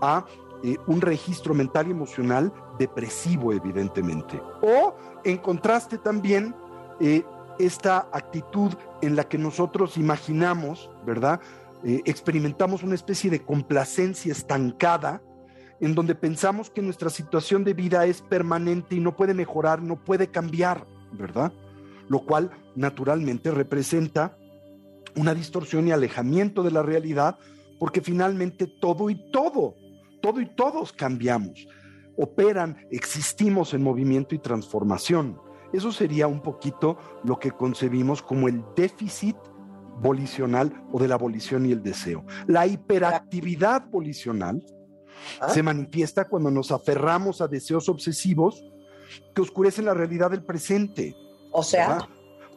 a 0.01 0.25
eh, 0.63 0.77
un 0.87 1.01
registro 1.01 1.53
mental 1.53 1.87
y 1.87 1.91
emocional 1.91 2.53
depresivo, 2.79 3.51
evidentemente. 3.51 4.41
O 4.61 4.95
en 5.25 5.37
contraste 5.37 5.97
también 5.97 6.55
eh, 7.01 7.23
esta 7.59 8.07
actitud 8.13 8.73
en 9.01 9.17
la 9.17 9.25
que 9.25 9.37
nosotros 9.37 9.97
imaginamos, 9.97 10.89
¿verdad? 11.05 11.41
Eh, 11.83 12.01
experimentamos 12.05 12.81
una 12.81 12.95
especie 12.95 13.29
de 13.29 13.43
complacencia 13.43 14.31
estancada 14.31 15.21
en 15.81 15.95
donde 15.95 16.15
pensamos 16.15 16.69
que 16.69 16.81
nuestra 16.81 17.09
situación 17.09 17.65
de 17.65 17.73
vida 17.73 18.05
es 18.05 18.21
permanente 18.21 18.95
y 18.95 19.01
no 19.01 19.17
puede 19.17 19.33
mejorar, 19.33 19.81
no 19.81 19.97
puede 19.97 20.27
cambiar, 20.27 20.87
¿verdad? 21.11 21.51
Lo 22.07 22.19
cual 22.19 22.51
naturalmente 22.73 23.51
representa 23.51 24.37
una 25.17 25.33
distorsión 25.33 25.89
y 25.89 25.91
alejamiento 25.91 26.63
de 26.63 26.71
la 26.71 26.83
realidad 26.83 27.37
porque 27.79 27.99
finalmente 27.99 28.65
todo 28.65 29.09
y 29.09 29.29
todo, 29.29 29.75
todo 30.23 30.39
y 30.39 30.45
todos 30.45 30.93
cambiamos, 30.93 31.67
operan, 32.15 32.87
existimos 32.91 33.73
en 33.73 33.83
movimiento 33.83 34.33
y 34.33 34.39
transformación. 34.39 35.37
Eso 35.73 35.91
sería 35.91 36.27
un 36.27 36.41
poquito 36.41 36.97
lo 37.25 37.37
que 37.39 37.51
concebimos 37.51 38.21
como 38.21 38.47
el 38.47 38.63
déficit 38.73 39.35
volicional 39.99 40.81
o 40.93 40.99
de 40.99 41.09
la 41.09 41.17
volición 41.17 41.65
y 41.65 41.73
el 41.73 41.83
deseo. 41.83 42.23
La 42.47 42.65
hiperactividad 42.65 43.85
volicional 43.89 44.65
ah. 45.41 45.49
se 45.49 45.61
manifiesta 45.61 46.29
cuando 46.29 46.49
nos 46.49 46.71
aferramos 46.71 47.41
a 47.41 47.49
deseos 47.49 47.89
obsesivos 47.89 48.63
que 49.35 49.41
oscurecen 49.41 49.83
la 49.83 49.93
realidad 49.93 50.31
del 50.31 50.45
presente. 50.45 51.17
O 51.51 51.63
sea, 51.63 52.07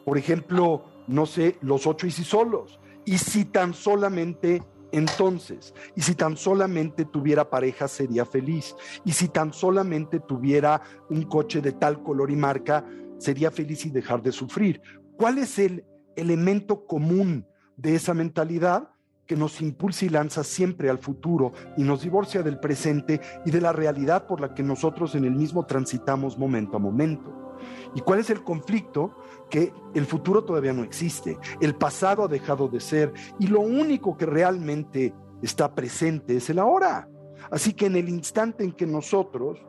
por 0.05 0.17
ejemplo, 0.17 0.85
no 1.07 1.25
sé, 1.25 1.57
los 1.59 1.85
ocho 1.85 2.07
y 2.07 2.11
si 2.11 2.23
solos. 2.23 2.79
Y 3.03 3.17
si 3.17 3.43
tan 3.43 3.73
solamente 3.73 4.63
entonces, 4.91 5.73
y 5.95 6.01
si 6.01 6.15
tan 6.15 6.37
solamente 6.37 7.05
tuviera 7.05 7.49
pareja 7.49 7.87
sería 7.87 8.25
feliz. 8.25 8.75
Y 9.03 9.11
si 9.11 9.27
tan 9.27 9.53
solamente 9.53 10.19
tuviera 10.19 10.81
un 11.09 11.23
coche 11.23 11.61
de 11.61 11.73
tal 11.73 12.01
color 12.03 12.31
y 12.31 12.35
marca, 12.35 12.85
sería 13.17 13.51
feliz 13.51 13.85
y 13.85 13.89
dejar 13.89 14.21
de 14.21 14.31
sufrir. 14.31 14.81
¿Cuál 15.17 15.39
es 15.39 15.59
el 15.59 15.83
elemento 16.15 16.85
común 16.85 17.45
de 17.75 17.95
esa 17.95 18.13
mentalidad 18.13 18.89
que 19.25 19.35
nos 19.35 19.61
impulsa 19.61 20.05
y 20.05 20.09
lanza 20.09 20.43
siempre 20.43 20.89
al 20.89 20.99
futuro 20.99 21.51
y 21.75 21.83
nos 21.83 22.01
divorcia 22.01 22.41
del 22.41 22.59
presente 22.59 23.19
y 23.45 23.51
de 23.51 23.61
la 23.61 23.73
realidad 23.73 24.25
por 24.25 24.39
la 24.39 24.53
que 24.53 24.63
nosotros 24.63 25.15
en 25.15 25.25
el 25.25 25.35
mismo 25.35 25.65
transitamos 25.65 26.37
momento 26.37 26.77
a 26.77 26.79
momento. 26.79 27.47
¿Y 27.93 28.01
cuál 28.01 28.19
es 28.19 28.29
el 28.29 28.43
conflicto? 28.43 29.15
Que 29.49 29.73
el 29.93 30.05
futuro 30.05 30.43
todavía 30.43 30.73
no 30.73 30.83
existe, 30.83 31.37
el 31.61 31.75
pasado 31.75 32.23
ha 32.23 32.27
dejado 32.27 32.67
de 32.67 32.79
ser 32.79 33.13
y 33.39 33.47
lo 33.47 33.61
único 33.61 34.17
que 34.17 34.25
realmente 34.25 35.13
está 35.41 35.73
presente 35.73 36.37
es 36.37 36.49
el 36.49 36.59
ahora. 36.59 37.07
Así 37.51 37.73
que 37.73 37.85
en 37.85 37.95
el 37.95 38.09
instante 38.09 38.63
en 38.63 38.71
que 38.73 38.85
nosotros 38.85 39.59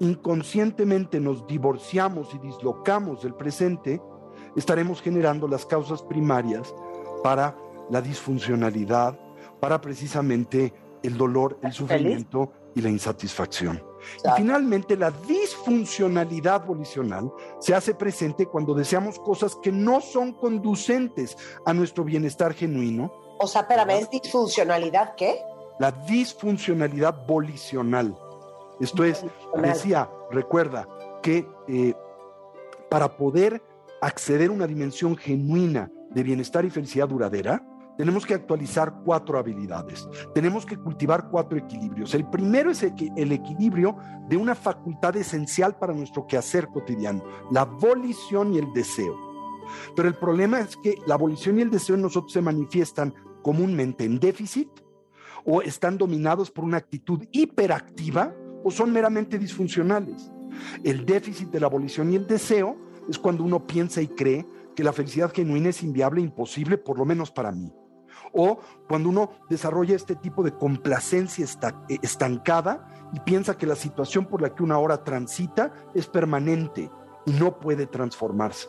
inconscientemente 0.00 1.20
nos 1.20 1.46
divorciamos 1.46 2.32
y 2.34 2.38
dislocamos 2.38 3.22
del 3.22 3.34
presente, 3.34 4.00
estaremos 4.56 5.02
generando 5.02 5.48
las 5.48 5.66
causas 5.66 6.02
primarias 6.02 6.72
para 7.22 7.56
la 7.90 8.00
disfuncionalidad, 8.00 9.18
para 9.60 9.80
precisamente 9.80 10.72
el 11.02 11.16
dolor, 11.16 11.58
el 11.62 11.72
sufrimiento 11.72 12.52
y 12.74 12.80
la 12.80 12.90
insatisfacción. 12.90 13.82
Y 14.24 14.28
finalmente 14.36 14.96
la 14.96 15.10
disfuncionalidad 15.10 16.64
volicional 16.64 17.30
se 17.60 17.74
hace 17.74 17.94
presente 17.94 18.46
cuando 18.46 18.74
deseamos 18.74 19.18
cosas 19.18 19.56
que 19.56 19.72
no 19.72 20.00
son 20.00 20.32
conducentes 20.32 21.36
a 21.64 21.72
nuestro 21.72 22.04
bienestar 22.04 22.54
genuino. 22.54 23.12
O 23.38 23.46
sea, 23.46 23.62
espérame, 23.62 23.90
¿es 23.90 24.10
disfuncionalidad 24.10 25.14
qué? 25.14 25.40
La 25.78 25.92
disfuncionalidad 25.92 27.26
volicional. 27.26 28.16
Esto 28.80 29.04
es, 29.04 29.24
decía, 29.60 30.08
recuerda 30.30 30.88
que 31.22 31.46
eh, 31.68 31.94
para 32.88 33.16
poder 33.16 33.62
acceder 34.00 34.50
a 34.50 34.52
una 34.52 34.66
dimensión 34.66 35.16
genuina 35.16 35.90
de 36.10 36.22
bienestar 36.22 36.64
y 36.64 36.70
felicidad 36.70 37.08
duradera, 37.08 37.62
tenemos 37.98 38.24
que 38.24 38.34
actualizar 38.34 39.00
cuatro 39.04 39.38
habilidades. 39.38 40.08
Tenemos 40.32 40.64
que 40.64 40.76
cultivar 40.78 41.28
cuatro 41.30 41.58
equilibrios. 41.58 42.14
El 42.14 42.30
primero 42.30 42.70
es 42.70 42.84
el, 42.84 43.32
equilibrio 43.32 43.96
de 44.28 44.36
una 44.36 44.54
facultad 44.54 45.16
esencial 45.16 45.76
para 45.76 45.92
nuestro 45.92 46.24
quehacer 46.26 46.68
cotidiano, 46.68 47.24
la 47.50 47.64
volición 47.64 48.54
y 48.54 48.58
el 48.58 48.72
deseo. 48.72 49.18
Pero 49.96 50.06
el 50.08 50.14
problema 50.14 50.60
es 50.60 50.76
que 50.76 50.96
la 51.08 51.16
volición 51.16 51.58
y 51.58 51.62
el 51.62 51.70
deseo 51.70 51.96
en 51.96 52.02
nosotros 52.02 52.32
se 52.32 52.40
manifiestan 52.40 53.12
comúnmente 53.42 54.04
en 54.04 54.20
déficit 54.20 54.70
o 55.44 55.60
están 55.60 55.98
dominados 55.98 56.52
por 56.52 56.64
una 56.64 56.76
actitud 56.76 57.24
hiperactiva 57.32 58.32
o 58.62 58.70
son 58.70 58.92
meramente 58.92 59.40
disfuncionales. 59.40 60.30
El 60.84 61.04
déficit 61.04 61.48
de 61.50 61.60
la 61.60 61.66
volición 61.66 62.12
y 62.12 62.16
el 62.16 62.28
deseo 62.28 62.76
es 63.08 63.18
cuando 63.18 63.42
uno 63.42 63.66
piensa 63.66 64.00
y 64.00 64.06
cree 64.06 64.46
que 64.76 64.84
la 64.84 64.92
felicidad 64.92 65.32
genuina 65.34 65.70
es 65.70 65.82
inviable, 65.82 66.20
imposible, 66.20 66.78
por 66.78 66.96
lo 66.96 67.04
menos 67.04 67.32
para 67.32 67.50
mí. 67.50 67.72
O 68.32 68.60
cuando 68.88 69.08
uno 69.08 69.30
desarrolla 69.48 69.96
este 69.96 70.16
tipo 70.16 70.42
de 70.42 70.52
complacencia 70.52 71.44
eh, 71.88 71.98
estancada 72.02 73.08
y 73.12 73.20
piensa 73.20 73.56
que 73.56 73.66
la 73.66 73.76
situación 73.76 74.26
por 74.26 74.42
la 74.42 74.54
que 74.54 74.62
una 74.62 74.78
hora 74.78 75.04
transita 75.04 75.72
es 75.94 76.06
permanente 76.06 76.90
y 77.26 77.32
no 77.32 77.58
puede 77.58 77.86
transformarse. 77.86 78.68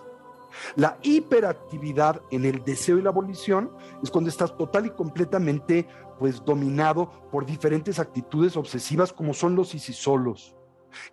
La 0.76 0.98
hiperactividad 1.04 2.22
en 2.32 2.46
el 2.46 2.64
deseo 2.64 2.98
y 2.98 3.02
la 3.02 3.10
abolición 3.10 3.72
es 4.02 4.10
cuando 4.10 4.30
estás 4.30 4.56
total 4.58 4.88
y 4.88 4.90
completamente 4.92 5.88
pues 6.18 6.44
dominado 6.44 7.10
por 7.32 7.46
diferentes 7.46 8.00
actitudes 8.00 8.58
obsesivas 8.58 9.14
como 9.14 9.34
son 9.34 9.56
los 9.56 9.70
solos 9.70 10.56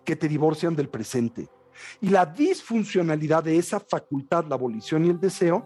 que 0.03 0.15
te 0.15 0.27
divorcian 0.27 0.75
del 0.75 0.89
presente, 0.89 1.47
y 2.01 2.09
la 2.09 2.25
disfuncionalidad 2.25 3.43
de 3.43 3.57
esa 3.57 3.79
facultad, 3.79 4.45
la 4.47 4.55
abolición 4.55 5.05
y 5.05 5.09
el 5.09 5.19
deseo, 5.19 5.65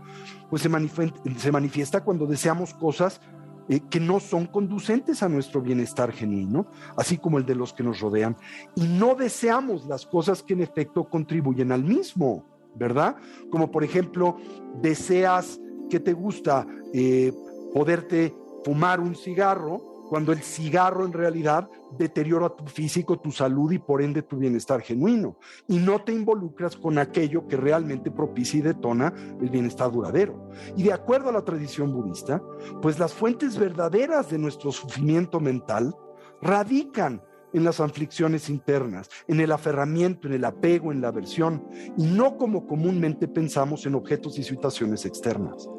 pues 0.49 0.61
se 0.61 1.51
manifiesta, 1.51 2.03
cuando 2.03 2.25
deseamos 2.25 2.73
cosas 2.73 3.21
eh, 3.69 3.79
que 3.89 3.99
no 3.99 4.19
son 4.19 4.47
conducentes 4.47 5.23
a 5.23 5.29
nuestro 5.29 5.61
bienestar 5.61 6.11
genuino, 6.11 6.67
así 6.97 7.17
como 7.17 7.37
el 7.37 7.45
de 7.45 7.55
los 7.55 7.73
que 7.73 7.83
nos 7.83 7.99
rodean, 7.99 8.35
y 8.75 8.87
no 8.87 9.15
deseamos 9.15 9.85
las 9.85 10.05
cosas 10.05 10.43
que 10.43 10.53
en 10.53 10.61
efecto 10.61 11.05
contribuyen 11.05 11.71
al 11.71 11.83
mismo, 11.83 12.45
¿verdad? 12.75 13.15
Como 13.49 13.71
por 13.71 13.83
ejemplo, 13.83 14.37
deseas 14.81 15.59
que 15.89 15.99
te 15.99 16.13
gusta 16.13 16.65
eh, 16.93 17.33
poderte 17.73 18.35
fumar 18.63 18.99
un 18.99 19.15
cigarro, 19.15 19.90
cuando 20.11 20.33
el 20.33 20.41
cigarro 20.43 21.05
en 21.05 21.13
realidad 21.13 21.69
deteriora 21.97 22.49
tu 22.49 22.65
físico, 22.65 23.17
tu 23.17 23.31
salud 23.31 23.71
y 23.71 23.79
por 23.79 24.01
ende 24.01 24.21
tu 24.21 24.35
bienestar 24.35 24.81
genuino. 24.81 25.37
Y 25.69 25.77
no 25.77 26.03
te 26.03 26.11
involucras 26.11 26.75
con 26.75 26.97
aquello 26.97 27.47
que 27.47 27.55
realmente 27.55 28.11
propicia 28.11 28.59
y 28.59 28.61
detona 28.61 29.13
el 29.41 29.49
bienestar 29.49 29.89
duradero. 29.89 30.49
Y 30.75 30.83
de 30.83 30.91
acuerdo 30.91 31.29
a 31.29 31.31
la 31.31 31.45
tradición 31.45 31.93
budista, 31.93 32.43
pues 32.81 32.99
las 32.99 33.13
fuentes 33.13 33.57
verdaderas 33.57 34.29
de 34.29 34.37
nuestro 34.37 34.73
sufrimiento 34.73 35.39
mental 35.39 35.95
radican 36.41 37.23
en 37.53 37.63
las 37.63 37.79
aflicciones 37.79 38.49
internas, 38.49 39.09
en 39.29 39.39
el 39.39 39.53
aferramiento, 39.53 40.27
en 40.27 40.33
el 40.33 40.43
apego, 40.43 40.91
en 40.91 40.99
la 40.99 41.07
aversión, 41.07 41.65
y 41.97 42.03
no 42.03 42.35
como 42.35 42.67
comúnmente 42.67 43.29
pensamos 43.29 43.85
en 43.85 43.95
objetos 43.95 44.37
y 44.37 44.43
situaciones 44.43 45.05
externas. 45.05 45.69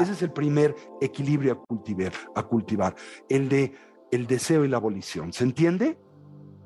Ese 0.00 0.12
es 0.12 0.22
el 0.22 0.32
primer 0.32 0.74
equilibrio 1.00 1.52
a 1.52 1.56
cultivar, 1.56 2.12
a 2.34 2.42
cultivar, 2.42 2.94
el 3.28 3.48
de 3.48 3.72
el 4.10 4.26
deseo 4.26 4.64
y 4.64 4.68
la 4.68 4.76
abolición. 4.76 5.32
¿Se 5.32 5.44
entiende? 5.44 5.98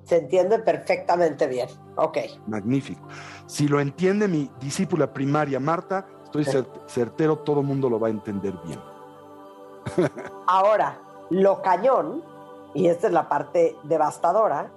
Se 0.05 0.19
entiende 0.19 0.59
perfectamente 0.59 1.47
bien. 1.47 1.69
Ok. 1.97 2.19
Magnífico. 2.47 3.07
Si 3.47 3.69
lo 3.69 3.81
entiende 3.81 4.29
mi 4.29 4.51
discípula 4.61 5.13
primaria 5.13 5.59
Marta, 5.59 6.07
estoy 6.25 6.47
certero, 6.87 7.39
todo 7.39 7.61
el 7.61 7.67
mundo 7.67 7.89
lo 7.89 7.99
va 7.99 8.09
a 8.09 8.11
entender 8.11 8.55
bien. 8.65 8.81
Ahora, 10.47 11.01
lo 11.31 11.63
cañón, 11.63 12.23
y 12.75 12.89
esta 12.89 13.07
es 13.07 13.13
la 13.13 13.29
parte 13.29 13.77
devastadora, 13.85 14.71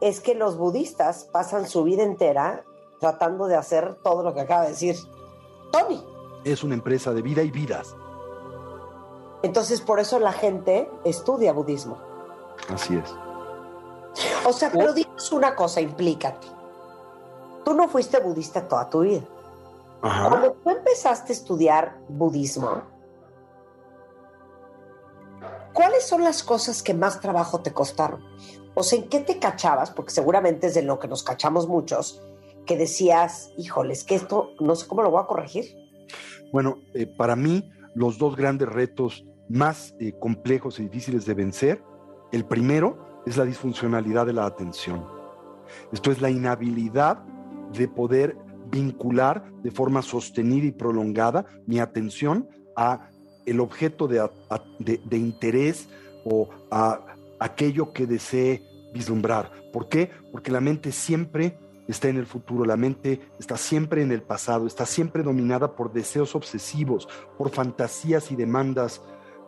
es 0.00 0.20
que 0.20 0.34
los 0.34 0.56
budistas 0.56 1.24
pasan 1.24 1.66
su 1.66 1.84
vida 1.84 2.02
entera 2.02 2.64
tratando 3.00 3.46
de 3.46 3.56
hacer 3.56 3.96
todo 4.02 4.22
lo 4.22 4.34
que 4.34 4.42
acaba 4.42 4.62
de 4.62 4.70
decir 4.70 4.96
Tony 5.72 6.02
es 6.44 6.62
una 6.62 6.74
empresa 6.74 7.12
de 7.12 7.22
vida 7.22 7.42
y 7.42 7.50
vidas. 7.50 7.94
Entonces, 9.42 9.80
por 9.80 10.00
eso 10.00 10.18
la 10.18 10.32
gente 10.32 10.90
estudia 11.04 11.52
budismo. 11.52 11.98
Así 12.68 12.96
es. 12.96 13.14
O 14.46 14.52
sea, 14.52 14.70
pero 14.70 14.92
dices 14.92 15.32
una 15.32 15.54
cosa, 15.54 15.80
implícate. 15.80 16.46
Tú 17.64 17.74
no 17.74 17.88
fuiste 17.88 18.18
budista 18.20 18.66
toda 18.66 18.88
tu 18.90 19.00
vida. 19.00 19.22
Cuando 20.00 20.52
tú 20.52 20.70
empezaste 20.70 21.32
a 21.32 21.36
estudiar 21.36 21.98
budismo, 22.08 22.82
¿cuáles 25.74 26.06
son 26.06 26.24
las 26.24 26.42
cosas 26.42 26.82
que 26.82 26.94
más 26.94 27.20
trabajo 27.20 27.60
te 27.60 27.72
costaron? 27.72 28.24
O 28.74 28.82
sea, 28.82 28.98
¿en 28.98 29.08
qué 29.08 29.20
te 29.20 29.38
cachabas? 29.38 29.90
Porque 29.90 30.12
seguramente 30.12 30.68
es 30.68 30.74
de 30.74 30.82
lo 30.82 30.98
que 30.98 31.08
nos 31.08 31.22
cachamos 31.22 31.68
muchos, 31.68 32.22
que 32.66 32.78
decías, 32.78 33.50
híjoles, 33.58 34.04
que 34.04 34.14
esto 34.14 34.52
no 34.58 34.74
sé 34.74 34.86
cómo 34.86 35.02
lo 35.02 35.10
voy 35.10 35.22
a 35.22 35.26
corregir. 35.26 35.89
Bueno, 36.52 36.78
eh, 36.94 37.06
para 37.06 37.36
mí 37.36 37.70
los 37.94 38.18
dos 38.18 38.36
grandes 38.36 38.68
retos 38.68 39.24
más 39.48 39.94
eh, 39.98 40.12
complejos 40.18 40.78
y 40.78 40.84
difíciles 40.84 41.26
de 41.26 41.34
vencer, 41.34 41.82
el 42.32 42.44
primero 42.44 43.22
es 43.26 43.36
la 43.36 43.44
disfuncionalidad 43.44 44.26
de 44.26 44.32
la 44.32 44.46
atención. 44.46 45.04
Esto 45.92 46.10
es 46.10 46.20
la 46.20 46.30
inhabilidad 46.30 47.22
de 47.72 47.88
poder 47.88 48.36
vincular 48.70 49.44
de 49.62 49.70
forma 49.70 50.02
sostenida 50.02 50.66
y 50.66 50.72
prolongada 50.72 51.46
mi 51.66 51.80
atención 51.80 52.48
a 52.76 53.10
el 53.46 53.60
objeto 53.60 54.06
de, 54.06 54.28
de 54.78 55.16
interés 55.16 55.88
o 56.24 56.48
a 56.70 57.00
aquello 57.40 57.92
que 57.92 58.06
desee 58.06 58.62
vislumbrar. 58.92 59.50
¿Por 59.72 59.88
qué? 59.88 60.10
Porque 60.30 60.52
la 60.52 60.60
mente 60.60 60.92
siempre 60.92 61.58
está 61.90 62.08
en 62.08 62.16
el 62.16 62.26
futuro, 62.26 62.64
la 62.64 62.76
mente 62.76 63.20
está 63.38 63.56
siempre 63.56 64.02
en 64.02 64.12
el 64.12 64.22
pasado, 64.22 64.66
está 64.66 64.86
siempre 64.86 65.22
dominada 65.22 65.74
por 65.74 65.92
deseos 65.92 66.34
obsesivos, 66.34 67.08
por 67.38 67.50
fantasías 67.50 68.30
y 68.30 68.36
demandas 68.36 69.02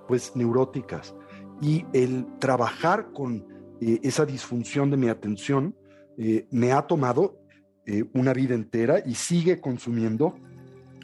pues 0.08 0.34
neuróticas. 0.34 1.14
Y 1.60 1.84
el 1.92 2.26
trabajar 2.38 3.12
con 3.12 3.46
eh, 3.80 4.00
esa 4.02 4.26
disfunción 4.26 4.90
de 4.90 4.96
mi 4.96 5.08
atención 5.08 5.76
eh, 6.18 6.46
me 6.50 6.72
ha 6.72 6.82
tomado 6.82 7.38
eh, 7.86 8.04
una 8.14 8.32
vida 8.32 8.54
entera 8.54 9.02
y 9.04 9.14
sigue 9.14 9.60
consumiendo 9.60 10.34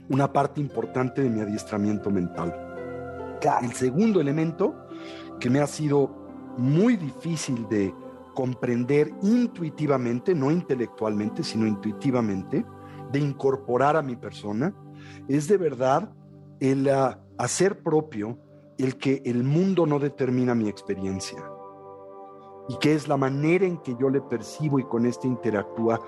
una 0.08 0.32
parte 0.32 0.60
importante 0.60 1.22
de 1.22 1.30
mi 1.30 1.40
adiestramiento 1.40 2.10
mental. 2.10 2.54
El 3.62 3.72
segundo 3.72 4.20
elemento 4.20 4.74
que 5.38 5.50
me 5.50 5.60
ha 5.60 5.66
sido 5.66 6.28
muy 6.56 6.96
difícil 6.96 7.68
de 7.68 7.94
comprender 8.38 9.12
intuitivamente, 9.20 10.32
no 10.32 10.52
intelectualmente, 10.52 11.42
sino 11.42 11.66
intuitivamente, 11.66 12.64
de 13.10 13.18
incorporar 13.18 13.96
a 13.96 14.02
mi 14.02 14.14
persona, 14.14 14.72
es 15.26 15.48
de 15.48 15.56
verdad 15.56 16.12
el 16.60 16.88
ah, 16.88 17.20
hacer 17.36 17.82
propio 17.82 18.38
el 18.78 18.96
que 18.96 19.22
el 19.24 19.42
mundo 19.42 19.86
no 19.86 19.98
determina 19.98 20.54
mi 20.54 20.68
experiencia 20.68 21.42
y 22.68 22.78
que 22.78 22.94
es 22.94 23.08
la 23.08 23.16
manera 23.16 23.66
en 23.66 23.78
que 23.78 23.96
yo 23.98 24.08
le 24.08 24.20
percibo 24.20 24.78
y 24.78 24.84
con 24.84 25.04
este 25.04 25.26
interactúa 25.26 26.00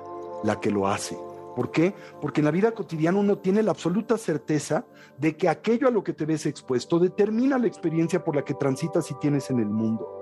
la 0.45 0.61
que 0.61 0.70
lo 0.70 0.87
hace. 0.87 1.18
¿Por 1.57 1.72
qué? 1.72 1.95
Porque 2.20 2.43
en 2.43 2.45
la 2.45 2.53
vida 2.53 2.70
cotidiana 2.70 3.18
uno 3.18 3.39
tiene 3.39 3.64
la 3.64 3.72
absoluta 3.72 4.16
certeza 4.16 4.87
de 5.18 5.37
que 5.37 5.49
aquello 5.49 5.89
a 5.89 5.91
lo 5.91 6.05
que 6.05 6.12
te 6.12 6.26
ves 6.26 6.47
expuesto 6.47 7.01
determina 7.01 7.59
la 7.59 7.66
experiencia 7.66 8.22
por 8.22 8.37
la 8.37 8.45
que 8.45 8.55
transitas 8.55 9.11
y 9.11 9.14
tienes 9.18 9.51
en 9.51 9.59
el 9.59 9.68
mundo 9.68 10.20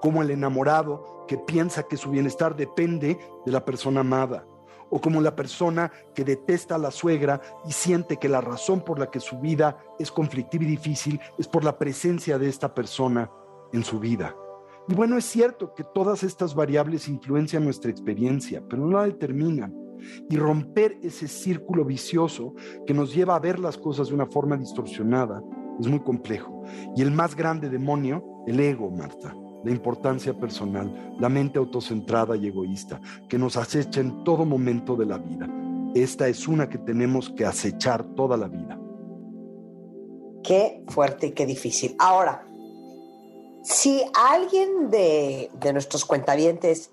como 0.00 0.22
el 0.22 0.30
enamorado 0.30 1.24
que 1.26 1.38
piensa 1.38 1.84
que 1.84 1.96
su 1.96 2.10
bienestar 2.10 2.56
depende 2.56 3.18
de 3.46 3.52
la 3.52 3.64
persona 3.64 4.00
amada, 4.00 4.44
o 4.90 5.00
como 5.00 5.20
la 5.20 5.34
persona 5.34 5.90
que 6.14 6.24
detesta 6.24 6.74
a 6.74 6.78
la 6.78 6.90
suegra 6.90 7.40
y 7.66 7.72
siente 7.72 8.16
que 8.16 8.28
la 8.28 8.40
razón 8.40 8.80
por 8.80 8.98
la 8.98 9.10
que 9.10 9.20
su 9.20 9.38
vida 9.38 9.78
es 9.98 10.10
conflictiva 10.10 10.64
y 10.64 10.68
difícil 10.68 11.20
es 11.38 11.48
por 11.48 11.64
la 11.64 11.78
presencia 11.78 12.38
de 12.38 12.48
esta 12.48 12.74
persona 12.74 13.30
en 13.72 13.84
su 13.84 14.00
vida. 14.00 14.34
Y 14.88 14.94
bueno, 14.94 15.16
es 15.16 15.24
cierto 15.24 15.72
que 15.72 15.84
todas 15.84 16.24
estas 16.24 16.54
variables 16.54 17.08
influencian 17.08 17.64
nuestra 17.64 17.90
experiencia, 17.90 18.62
pero 18.68 18.84
no 18.84 18.98
la 18.98 19.04
determinan. 19.04 19.72
Y 20.28 20.36
romper 20.36 20.98
ese 21.02 21.28
círculo 21.28 21.84
vicioso 21.84 22.54
que 22.86 22.94
nos 22.94 23.14
lleva 23.14 23.36
a 23.36 23.40
ver 23.40 23.58
las 23.58 23.78
cosas 23.78 24.08
de 24.08 24.14
una 24.14 24.26
forma 24.26 24.56
distorsionada 24.56 25.42
es 25.78 25.86
muy 25.86 26.00
complejo. 26.00 26.64
Y 26.96 27.02
el 27.02 27.12
más 27.12 27.36
grande 27.36 27.68
demonio, 27.68 28.24
el 28.46 28.58
ego, 28.58 28.90
Marta 28.90 29.32
la 29.64 29.70
importancia 29.70 30.34
personal, 30.34 31.14
la 31.18 31.28
mente 31.28 31.58
autocentrada 31.58 32.36
y 32.36 32.46
egoísta, 32.46 33.00
que 33.28 33.38
nos 33.38 33.56
acecha 33.56 34.00
en 34.00 34.24
todo 34.24 34.44
momento 34.44 34.96
de 34.96 35.06
la 35.06 35.18
vida. 35.18 35.48
Esta 35.94 36.28
es 36.28 36.46
una 36.46 36.68
que 36.68 36.78
tenemos 36.78 37.30
que 37.30 37.44
acechar 37.44 38.04
toda 38.14 38.36
la 38.36 38.48
vida. 38.48 38.78
Qué 40.42 40.84
fuerte 40.88 41.28
y 41.28 41.32
qué 41.32 41.46
difícil. 41.46 41.96
Ahora, 41.98 42.44
si 43.62 44.02
a 44.14 44.32
alguien 44.32 44.90
de, 44.90 45.50
de 45.60 45.72
nuestros 45.72 46.04
cuentavientes 46.04 46.90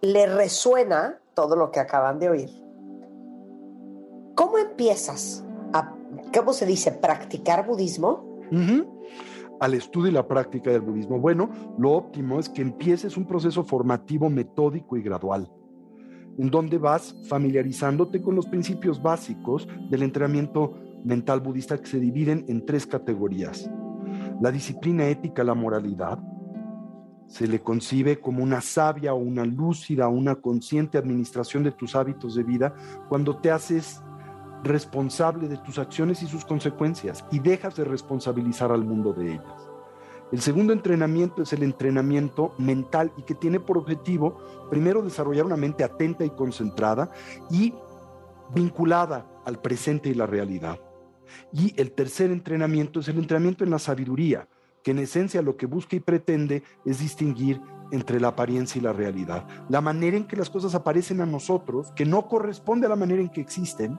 le 0.00 0.26
resuena 0.26 1.20
todo 1.34 1.54
lo 1.54 1.70
que 1.70 1.80
acaban 1.80 2.18
de 2.18 2.30
oír, 2.30 2.50
¿cómo 4.34 4.58
empiezas 4.58 5.44
a, 5.72 5.94
cómo 6.34 6.52
se 6.52 6.66
dice, 6.66 6.92
practicar 6.92 7.66
budismo? 7.66 8.26
Al 9.60 9.74
estudio 9.74 10.10
y 10.10 10.14
la 10.14 10.26
práctica 10.26 10.70
del 10.70 10.80
budismo? 10.80 11.18
Bueno, 11.18 11.50
lo 11.78 11.92
óptimo 11.92 12.38
es 12.38 12.48
que 12.48 12.62
empieces 12.62 13.16
un 13.16 13.26
proceso 13.26 13.64
formativo 13.64 14.30
metódico 14.30 14.96
y 14.96 15.02
gradual, 15.02 15.50
en 16.38 16.50
donde 16.50 16.78
vas 16.78 17.14
familiarizándote 17.28 18.22
con 18.22 18.34
los 18.34 18.46
principios 18.46 19.02
básicos 19.02 19.68
del 19.90 20.02
entrenamiento 20.02 20.74
mental 21.04 21.40
budista 21.40 21.78
que 21.78 21.86
se 21.86 22.00
dividen 22.00 22.44
en 22.48 22.64
tres 22.66 22.86
categorías. 22.86 23.70
La 24.40 24.50
disciplina 24.50 25.08
ética, 25.08 25.44
la 25.44 25.54
moralidad, 25.54 26.18
se 27.28 27.46
le 27.46 27.60
concibe 27.60 28.20
como 28.20 28.42
una 28.42 28.60
sabia 28.60 29.12
o 29.12 29.18
una 29.18 29.44
lúcida, 29.44 30.08
una 30.08 30.36
consciente 30.36 30.96
administración 30.96 31.62
de 31.62 31.72
tus 31.72 31.94
hábitos 31.94 32.34
de 32.34 32.42
vida 32.42 32.74
cuando 33.08 33.36
te 33.36 33.50
haces 33.50 34.02
responsable 34.62 35.48
de 35.48 35.58
tus 35.58 35.78
acciones 35.78 36.22
y 36.22 36.26
sus 36.26 36.44
consecuencias 36.44 37.24
y 37.30 37.38
dejas 37.38 37.76
de 37.76 37.84
responsabilizar 37.84 38.72
al 38.72 38.84
mundo 38.84 39.12
de 39.12 39.34
ellas. 39.34 39.70
El 40.30 40.40
segundo 40.40 40.72
entrenamiento 40.72 41.42
es 41.42 41.52
el 41.54 41.62
entrenamiento 41.62 42.54
mental 42.58 43.12
y 43.16 43.22
que 43.22 43.34
tiene 43.34 43.60
por 43.60 43.78
objetivo 43.78 44.38
primero 44.70 45.02
desarrollar 45.02 45.46
una 45.46 45.56
mente 45.56 45.84
atenta 45.84 46.24
y 46.24 46.30
concentrada 46.30 47.10
y 47.50 47.72
vinculada 48.54 49.26
al 49.46 49.60
presente 49.60 50.10
y 50.10 50.14
la 50.14 50.26
realidad. 50.26 50.78
Y 51.52 51.78
el 51.80 51.92
tercer 51.92 52.30
entrenamiento 52.30 53.00
es 53.00 53.08
el 53.08 53.18
entrenamiento 53.18 53.64
en 53.64 53.70
la 53.70 53.78
sabiduría, 53.78 54.48
que 54.82 54.90
en 54.90 54.98
esencia 54.98 55.42
lo 55.42 55.56
que 55.56 55.66
busca 55.66 55.96
y 55.96 56.00
pretende 56.00 56.62
es 56.84 56.98
distinguir 56.98 57.60
entre 57.90 58.20
la 58.20 58.28
apariencia 58.28 58.78
y 58.78 58.82
la 58.82 58.92
realidad. 58.92 59.46
La 59.68 59.80
manera 59.80 60.16
en 60.16 60.26
que 60.26 60.36
las 60.36 60.50
cosas 60.50 60.74
aparecen 60.74 61.20
a 61.20 61.26
nosotros, 61.26 61.92
que 61.94 62.04
no 62.04 62.26
corresponde 62.26 62.86
a 62.86 62.90
la 62.90 62.96
manera 62.96 63.22
en 63.22 63.28
que 63.28 63.40
existen, 63.40 63.98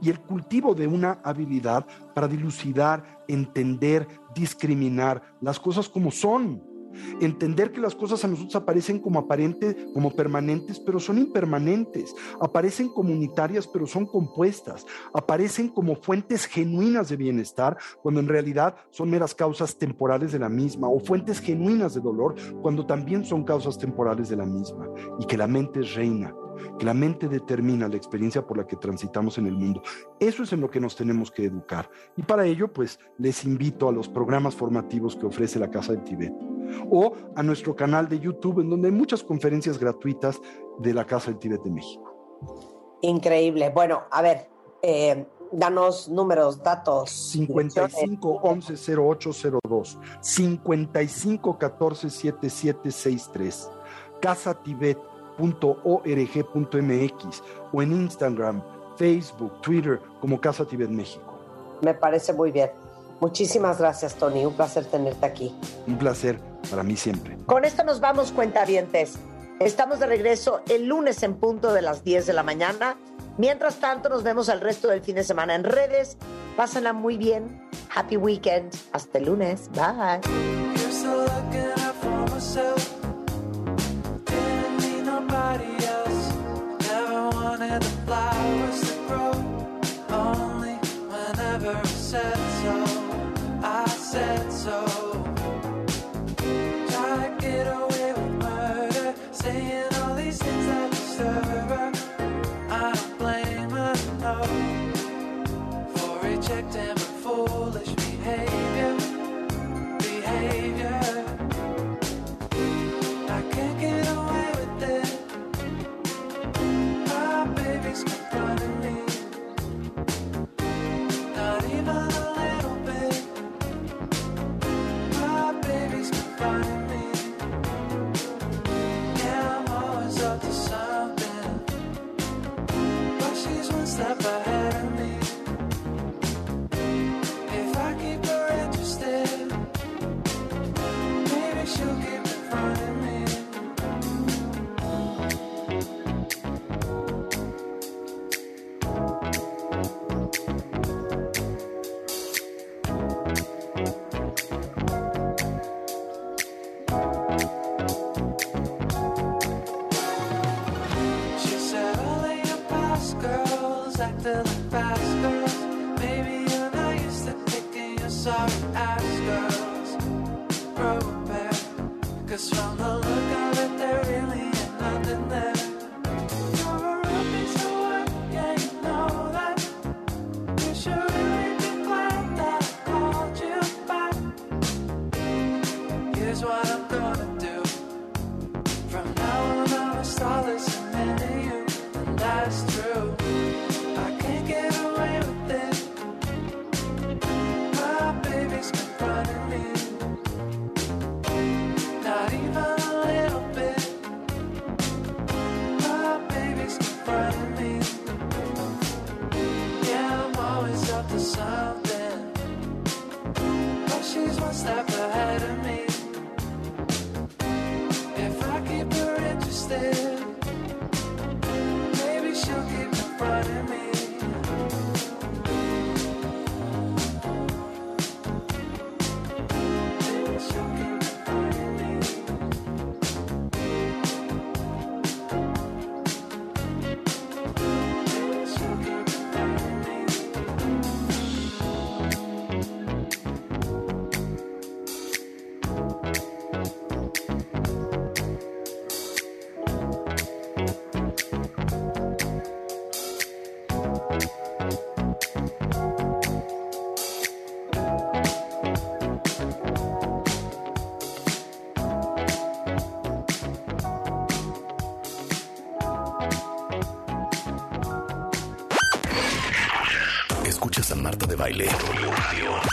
y 0.00 0.10
el 0.10 0.20
cultivo 0.20 0.74
de 0.74 0.86
una 0.86 1.20
habilidad 1.24 1.86
para 2.14 2.28
dilucidar, 2.28 3.24
entender, 3.28 4.06
discriminar 4.34 5.22
las 5.40 5.58
cosas 5.58 5.88
como 5.88 6.10
son, 6.10 6.71
Entender 7.20 7.72
que 7.72 7.80
las 7.80 7.94
cosas 7.94 8.24
a 8.24 8.28
nosotros 8.28 8.56
aparecen 8.56 8.98
como 8.98 9.20
aparentes, 9.20 9.76
como 9.92 10.10
permanentes, 10.10 10.80
pero 10.80 11.00
son 11.00 11.18
impermanentes. 11.18 12.14
Aparecen 12.40 12.88
comunitarias, 12.88 13.66
pero 13.66 13.86
son 13.86 14.06
compuestas. 14.06 14.86
Aparecen 15.12 15.68
como 15.68 15.96
fuentes 15.96 16.46
genuinas 16.46 17.08
de 17.08 17.16
bienestar, 17.16 17.76
cuando 18.02 18.20
en 18.20 18.28
realidad 18.28 18.76
son 18.90 19.10
meras 19.10 19.34
causas 19.34 19.76
temporales 19.76 20.32
de 20.32 20.38
la 20.38 20.48
misma, 20.48 20.88
o 20.88 21.00
fuentes 21.00 21.40
genuinas 21.40 21.94
de 21.94 22.00
dolor, 22.00 22.34
cuando 22.60 22.86
también 22.86 23.24
son 23.24 23.44
causas 23.44 23.78
temporales 23.78 24.28
de 24.28 24.36
la 24.36 24.46
misma. 24.46 24.88
Y 25.18 25.26
que 25.26 25.36
la 25.36 25.46
mente 25.46 25.80
es 25.80 25.94
reina 25.94 26.34
que 26.78 26.86
la 26.86 26.94
mente 26.94 27.28
determina 27.28 27.88
la 27.88 27.96
experiencia 27.96 28.46
por 28.46 28.56
la 28.56 28.66
que 28.66 28.76
transitamos 28.76 29.38
en 29.38 29.46
el 29.46 29.56
mundo. 29.56 29.82
Eso 30.18 30.42
es 30.42 30.52
en 30.52 30.60
lo 30.60 30.70
que 30.70 30.80
nos 30.80 30.96
tenemos 30.96 31.30
que 31.30 31.44
educar. 31.44 31.88
Y 32.16 32.22
para 32.22 32.46
ello, 32.46 32.72
pues 32.72 32.98
les 33.18 33.44
invito 33.44 33.88
a 33.88 33.92
los 33.92 34.08
programas 34.08 34.54
formativos 34.54 35.16
que 35.16 35.26
ofrece 35.26 35.58
la 35.58 35.70
Casa 35.70 35.92
del 35.92 36.04
Tibet 36.04 36.51
o 36.90 37.12
a 37.36 37.42
nuestro 37.42 37.74
canal 37.74 38.08
de 38.08 38.18
YouTube, 38.18 38.60
en 38.60 38.70
donde 38.70 38.88
hay 38.88 38.94
muchas 38.94 39.22
conferencias 39.22 39.78
gratuitas 39.78 40.40
de 40.78 40.94
la 40.94 41.04
Casa 41.04 41.30
del 41.30 41.38
Tibet 41.38 41.62
de 41.62 41.70
México. 41.70 42.98
Increíble. 43.02 43.70
Bueno, 43.70 44.02
a 44.10 44.22
ver, 44.22 44.48
eh, 44.82 45.26
danos 45.50 46.08
números, 46.08 46.62
datos. 46.62 47.10
55 47.10 48.40
11 48.42 48.96
0802, 48.96 49.98
55 50.20 51.58
14 51.58 52.10
7763, 52.10 53.70
Casa 54.20 54.54
Tibet 54.62 54.98
.org.mx 55.38 57.42
o 57.72 57.82
en 57.82 57.92
Instagram, 57.92 58.62
Facebook, 58.96 59.60
Twitter 59.60 60.00
como 60.20 60.40
Casa 60.40 60.64
Tibet 60.64 60.90
México. 60.90 61.38
Me 61.82 61.94
parece 61.94 62.32
muy 62.32 62.52
bien. 62.52 62.70
Muchísimas 63.20 63.78
gracias, 63.78 64.14
Tony. 64.14 64.44
Un 64.44 64.54
placer 64.54 64.84
tenerte 64.84 65.24
aquí. 65.24 65.54
Un 65.86 65.96
placer 65.96 66.38
para 66.70 66.82
mí 66.82 66.96
siempre. 66.96 67.36
Con 67.46 67.64
esto 67.64 67.84
nos 67.84 68.00
vamos, 68.00 68.32
cuentavientes. 68.32 69.18
Estamos 69.60 70.00
de 70.00 70.06
regreso 70.06 70.62
el 70.68 70.86
lunes 70.86 71.22
en 71.22 71.34
punto 71.34 71.72
de 71.72 71.82
las 71.82 72.02
10 72.04 72.26
de 72.26 72.32
la 72.32 72.42
mañana. 72.42 72.96
Mientras 73.38 73.76
tanto, 73.76 74.08
nos 74.08 74.22
vemos 74.22 74.48
el 74.48 74.60
resto 74.60 74.88
del 74.88 75.02
fin 75.02 75.14
de 75.14 75.24
semana 75.24 75.54
en 75.54 75.64
redes. 75.64 76.16
Pásenla 76.56 76.92
muy 76.92 77.16
bien. 77.16 77.68
Happy 77.94 78.16
weekend. 78.16 78.74
Hasta 78.92 79.18
el 79.18 79.26
lunes. 79.26 79.70
Bye. 79.72 80.20
nobody 85.04 85.74
else. 85.84 86.34
Never 86.80 87.28
wanted 87.30 87.82
the 87.82 87.90
flowers 88.06 88.91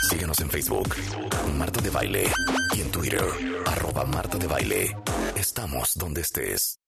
Síguenos 0.09 0.39
en 0.39 0.49
Facebook, 0.49 0.95
Marta 1.57 1.81
de 1.81 1.89
Baile. 1.89 2.31
Y 2.75 2.81
en 2.81 2.91
Twitter, 2.91 3.23
arroba 3.65 4.05
de 4.05 4.47
Baile. 4.47 4.97
Estamos 5.35 5.97
donde 5.97 6.21
estés. 6.21 6.79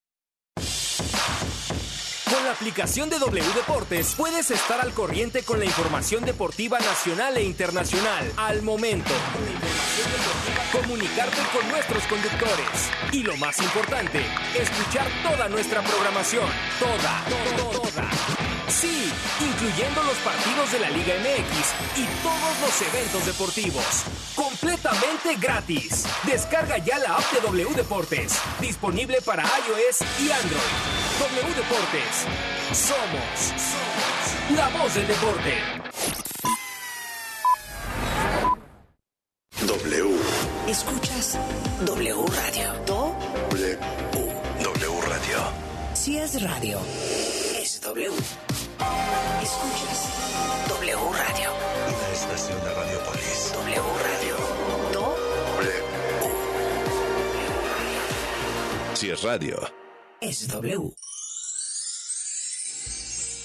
Con 2.29 2.45
la 2.45 2.51
aplicación 2.51 3.09
de 3.09 3.19
W 3.19 3.45
Deportes 3.53 4.15
puedes 4.15 4.51
estar 4.51 4.79
al 4.79 4.93
corriente 4.93 5.43
con 5.43 5.59
la 5.59 5.65
información 5.65 6.23
deportiva 6.23 6.79
nacional 6.79 7.35
e 7.35 7.43
internacional 7.43 8.31
al 8.37 8.61
momento. 8.61 9.11
Comunicarte 10.71 11.41
con 11.53 11.67
nuestros 11.69 12.03
conductores. 12.05 12.89
Y 13.11 13.23
lo 13.23 13.35
más 13.35 13.59
importante, 13.59 14.21
escuchar 14.57 15.07
toda 15.23 15.49
nuestra 15.49 15.81
programación. 15.81 16.47
Toda, 16.79 17.25
toda, 17.27 17.81
toda. 17.81 18.40
Sí, 18.81 19.11
incluyendo 19.39 20.01
los 20.01 20.17
partidos 20.17 20.71
de 20.71 20.79
la 20.79 20.89
Liga 20.89 21.13
MX 21.19 21.99
y 21.99 22.05
todos 22.23 22.61
los 22.61 22.81
eventos 22.81 23.25
deportivos. 23.27 23.85
Completamente 24.35 25.35
gratis. 25.35 26.07
Descarga 26.23 26.79
ya 26.79 26.97
la 26.97 27.17
app 27.17 27.31
de 27.31 27.41
W 27.41 27.75
Deportes. 27.75 28.39
Disponible 28.59 29.21
para 29.21 29.43
iOS 29.43 30.01
y 30.19 30.31
Android. 30.31 30.71
W 31.19 31.53
Deportes. 31.53 32.25
Somos, 32.73 33.53
somos 33.61 34.57
la 34.57 34.69
voz 34.69 34.95
del 34.95 35.05
deporte. 35.05 35.53
W. 39.67 40.17
Escuchas 40.67 41.37
W 41.85 42.25
Radio. 42.35 42.73
Do. 42.87 43.15
W. 43.51 43.77
W 44.63 45.01
Radio. 45.01 45.71
Si 45.93 46.17
es 46.17 46.41
radio, 46.41 46.79
es 47.61 47.79
W. 47.81 48.11
Escuchas 49.41 50.09
W 50.67 50.97
Radio. 51.13 51.49
Una 51.87 52.09
estación 52.13 52.59
de 52.63 52.73
Radiopolis. 52.73 53.53
W 53.53 53.81
Radio. 54.03 54.35
Do. 54.93 55.15
W. 55.57 56.01
Si 58.93 59.09
es 59.09 59.23
radio, 59.23 59.57
Es 60.21 60.47
W. 60.47 60.93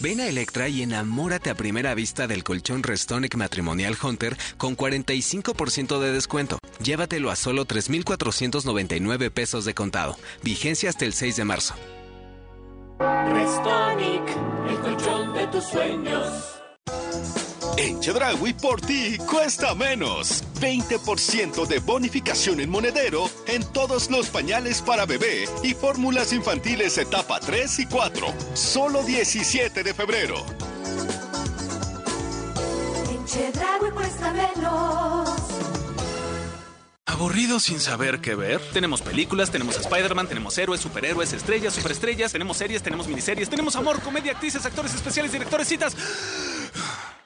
Ven 0.00 0.20
a 0.20 0.26
Electra 0.26 0.68
y 0.68 0.82
enamórate 0.82 1.48
a 1.48 1.54
primera 1.54 1.94
vista 1.94 2.26
del 2.26 2.44
colchón 2.44 2.82
Restonic 2.82 3.34
Matrimonial 3.36 3.96
Hunter 4.02 4.36
con 4.58 4.76
45% 4.76 5.98
de 5.98 6.12
descuento. 6.12 6.58
Llévatelo 6.82 7.30
a 7.30 7.36
solo 7.36 7.64
3,499 7.64 9.30
pesos 9.30 9.64
de 9.64 9.72
contado. 9.72 10.18
Vigencia 10.42 10.90
hasta 10.90 11.06
el 11.06 11.14
6 11.14 11.36
de 11.36 11.44
marzo. 11.46 11.74
Restonic, 12.98 14.22
el 14.68 14.78
colchón 14.80 15.34
de 15.34 15.46
tus 15.48 15.64
sueños. 15.64 16.60
En 17.76 18.00
Chedraui 18.00 18.54
por 18.54 18.80
ti 18.80 19.18
cuesta 19.18 19.74
menos. 19.74 20.42
20% 20.60 21.66
de 21.66 21.78
bonificación 21.80 22.60
en 22.60 22.70
monedero 22.70 23.28
en 23.46 23.62
todos 23.72 24.10
los 24.10 24.30
pañales 24.30 24.80
para 24.80 25.04
bebé 25.04 25.44
y 25.62 25.74
fórmulas 25.74 26.32
infantiles 26.32 26.96
etapa 26.96 27.38
3 27.38 27.80
y 27.80 27.86
4. 27.86 28.26
Solo 28.54 29.02
17 29.02 29.82
de 29.82 29.92
febrero. 29.92 30.36
En 33.10 33.24
Chedraui 33.26 33.90
cuesta 33.90 34.32
menos. 34.32 35.45
¿Aburrido 37.08 37.60
sin 37.60 37.78
saber 37.78 38.20
qué 38.20 38.34
ver? 38.34 38.60
Tenemos 38.72 39.00
películas, 39.00 39.52
tenemos 39.52 39.76
Spider-Man, 39.76 40.26
tenemos 40.26 40.58
héroes, 40.58 40.80
superhéroes, 40.80 41.32
estrellas, 41.32 41.72
superestrellas, 41.74 42.32
tenemos 42.32 42.56
series, 42.56 42.82
tenemos 42.82 43.06
miniseries, 43.06 43.48
tenemos 43.48 43.76
amor, 43.76 44.00
comedia, 44.02 44.32
actrices, 44.32 44.66
actores 44.66 44.92
especiales, 44.92 45.30
directores, 45.30 45.68
citas. 45.68 45.96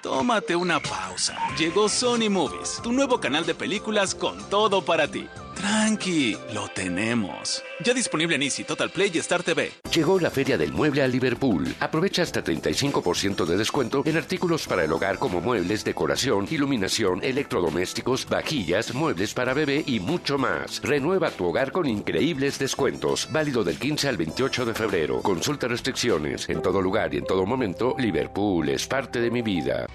Tómate 0.03 0.57
una 0.57 0.81
pausa. 0.81 1.37
Llegó 1.59 1.89
Sony 1.89 2.31
Movies, 2.31 2.81
tu 2.83 2.93
nuevo 2.93 3.21
canal 3.21 3.45
de 3.45 3.55
películas 3.55 4.15
con 4.15 4.39
todo 4.49 4.83
para 4.83 5.09
ti. 5.09 5.29
Tranqui, 5.61 6.39
lo 6.55 6.69
tenemos. 6.69 7.63
Ya 7.85 7.93
disponible 7.93 8.37
en 8.37 8.43
Easy, 8.43 8.65
Total 8.65 8.91
Play 8.91 9.11
y 9.13 9.19
Star 9.19 9.43
TV. 9.43 9.73
Llegó 9.95 10.19
la 10.19 10.31
Feria 10.31 10.57
del 10.57 10.73
Mueble 10.73 11.03
a 11.03 11.07
Liverpool. 11.07 11.75
Aprovecha 11.81 12.23
hasta 12.23 12.43
35% 12.43 13.45
de 13.45 13.59
descuento 13.59 14.03
en 14.07 14.17
artículos 14.17 14.67
para 14.67 14.85
el 14.85 14.93
hogar 14.93 15.19
como 15.19 15.43
muebles, 15.43 15.85
decoración, 15.85 16.47
iluminación, 16.51 17.23
electrodomésticos, 17.23 18.27
vajillas, 18.27 18.95
muebles 18.95 19.35
para 19.35 19.53
bebé 19.53 19.85
y 19.87 20.01
mucho 20.01 20.39
más. 20.39 20.81
Renueva 20.83 21.31
tu 21.31 21.45
hogar 21.45 21.73
con 21.73 21.87
increíbles 21.87 22.59
descuentos. 22.59 23.29
Válido 23.31 23.63
del 23.63 23.79
15 23.79 24.09
al 24.09 24.17
28 24.17 24.65
de 24.65 24.75
febrero. 24.75 25.21
Consulta 25.21 25.69
restricciones. 25.69 26.49
En 26.49 26.63
todo 26.63 26.81
lugar 26.81 27.13
y 27.13 27.19
en 27.19 27.25
todo 27.25 27.45
momento, 27.45 27.95
Liverpool 27.99 28.71
es 28.71 28.87
parte 28.87 29.21
de 29.21 29.31
mi 29.31 29.40
vida. 29.43 29.87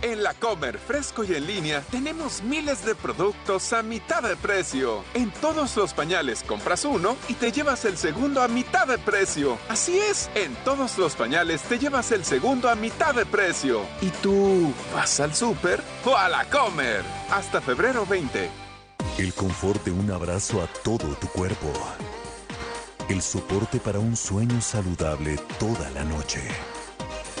En 0.00 0.22
la 0.22 0.32
Comer 0.32 0.78
Fresco 0.78 1.24
y 1.24 1.34
en 1.34 1.46
línea 1.46 1.82
tenemos 1.90 2.40
miles 2.42 2.84
de 2.84 2.94
productos 2.94 3.72
a 3.72 3.82
mitad 3.82 4.22
de 4.22 4.36
precio. 4.36 5.02
En 5.14 5.32
todos 5.32 5.76
los 5.76 5.92
pañales 5.92 6.44
compras 6.44 6.84
uno 6.84 7.16
y 7.28 7.34
te 7.34 7.50
llevas 7.50 7.84
el 7.84 7.96
segundo 7.96 8.40
a 8.40 8.46
mitad 8.46 8.86
de 8.86 8.98
precio. 8.98 9.58
Así 9.68 9.98
es, 9.98 10.30
en 10.36 10.54
todos 10.64 10.98
los 10.98 11.16
pañales 11.16 11.62
te 11.62 11.80
llevas 11.80 12.12
el 12.12 12.24
segundo 12.24 12.68
a 12.68 12.76
mitad 12.76 13.12
de 13.12 13.26
precio. 13.26 13.82
¿Y 14.00 14.10
tú 14.22 14.72
vas 14.94 15.18
al 15.18 15.34
súper 15.34 15.82
o 16.04 16.16
a 16.16 16.28
la 16.28 16.44
Comer? 16.44 17.02
Hasta 17.30 17.60
febrero 17.60 18.06
20. 18.06 18.50
El 19.18 19.34
confort 19.34 19.84
de 19.84 19.90
un 19.90 20.12
abrazo 20.12 20.62
a 20.62 20.68
todo 20.84 21.08
tu 21.16 21.26
cuerpo. 21.28 21.72
El 23.08 23.20
soporte 23.20 23.80
para 23.80 23.98
un 23.98 24.16
sueño 24.16 24.60
saludable 24.60 25.38
toda 25.58 25.90
la 25.90 26.04
noche. 26.04 26.40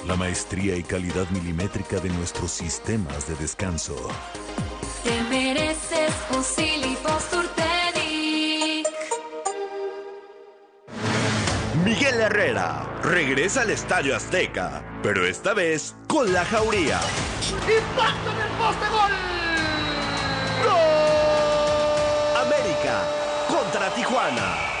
La 0.06 0.16
maestría 0.16 0.76
y 0.76 0.82
calidad 0.82 1.28
milimétrica 1.30 2.00
de 2.00 2.08
nuestros 2.10 2.50
sistemas 2.50 3.28
de 3.28 3.34
descanso. 3.36 3.96
Te 5.04 5.22
mereces 5.24 6.12
un. 6.30 6.44
Miguel 11.88 12.20
Herrera 12.20 13.00
regresa 13.02 13.62
al 13.62 13.70
Estadio 13.70 14.14
Azteca, 14.14 14.84
pero 15.02 15.26
esta 15.26 15.54
vez 15.54 15.96
con 16.06 16.32
la 16.32 16.44
jauría. 16.44 17.00
¡Impacto 17.50 18.30
en 18.30 18.40
el 18.40 18.50
poste 18.58 18.86
gol! 18.88 19.12
América 22.36 23.02
contra 23.48 23.88
Tijuana. 23.94 24.77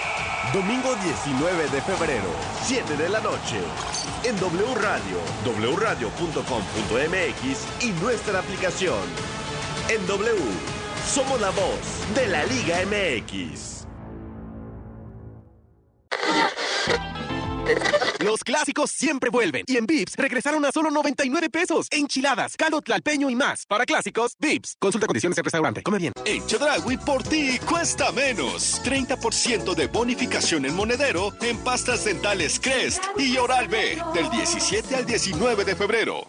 Domingo 0.52 0.94
19 0.96 1.68
de 1.68 1.80
febrero, 1.82 2.30
7 2.62 2.96
de 2.96 3.08
la 3.10 3.20
noche. 3.20 3.60
En 4.24 4.34
W 4.40 4.74
Radio, 4.76 5.18
wradio.com.mx 5.76 7.84
y 7.84 7.92
nuestra 8.00 8.38
aplicación. 8.38 9.02
En 9.90 10.06
W, 10.06 10.40
somos 11.06 11.38
la 11.38 11.50
voz 11.50 12.14
de 12.14 12.28
la 12.28 12.46
Liga 12.46 12.78
MX. 12.86 13.77
Los 18.28 18.44
clásicos 18.44 18.90
siempre 18.90 19.30
vuelven. 19.30 19.64
Y 19.66 19.78
en 19.78 19.86
Vips 19.86 20.14
regresaron 20.14 20.62
a 20.66 20.70
solo 20.70 20.90
99 20.90 21.48
pesos. 21.48 21.86
Enchiladas, 21.90 22.58
caldo 22.58 22.82
tlalpeño 22.82 23.30
y 23.30 23.34
más. 23.34 23.64
Para 23.64 23.86
clásicos, 23.86 24.36
Vips. 24.38 24.76
Consulta 24.78 25.06
condiciones 25.06 25.38
en 25.38 25.44
restaurante. 25.44 25.82
Come 25.82 25.96
bien. 25.96 26.12
En 26.26 26.46
Chedraui 26.46 26.98
por 26.98 27.22
ti 27.22 27.58
cuesta 27.60 28.12
menos. 28.12 28.82
30% 28.84 29.74
de 29.74 29.86
bonificación 29.86 30.66
en 30.66 30.76
monedero 30.76 31.32
en 31.40 31.56
pastas 31.64 32.04
dentales 32.04 32.60
Crest 32.60 33.02
y 33.16 33.38
Oral 33.38 33.66
B 33.68 33.96
del 34.12 34.28
17 34.28 34.94
al 34.96 35.06
19 35.06 35.64
de 35.64 35.74
febrero. 35.74 36.28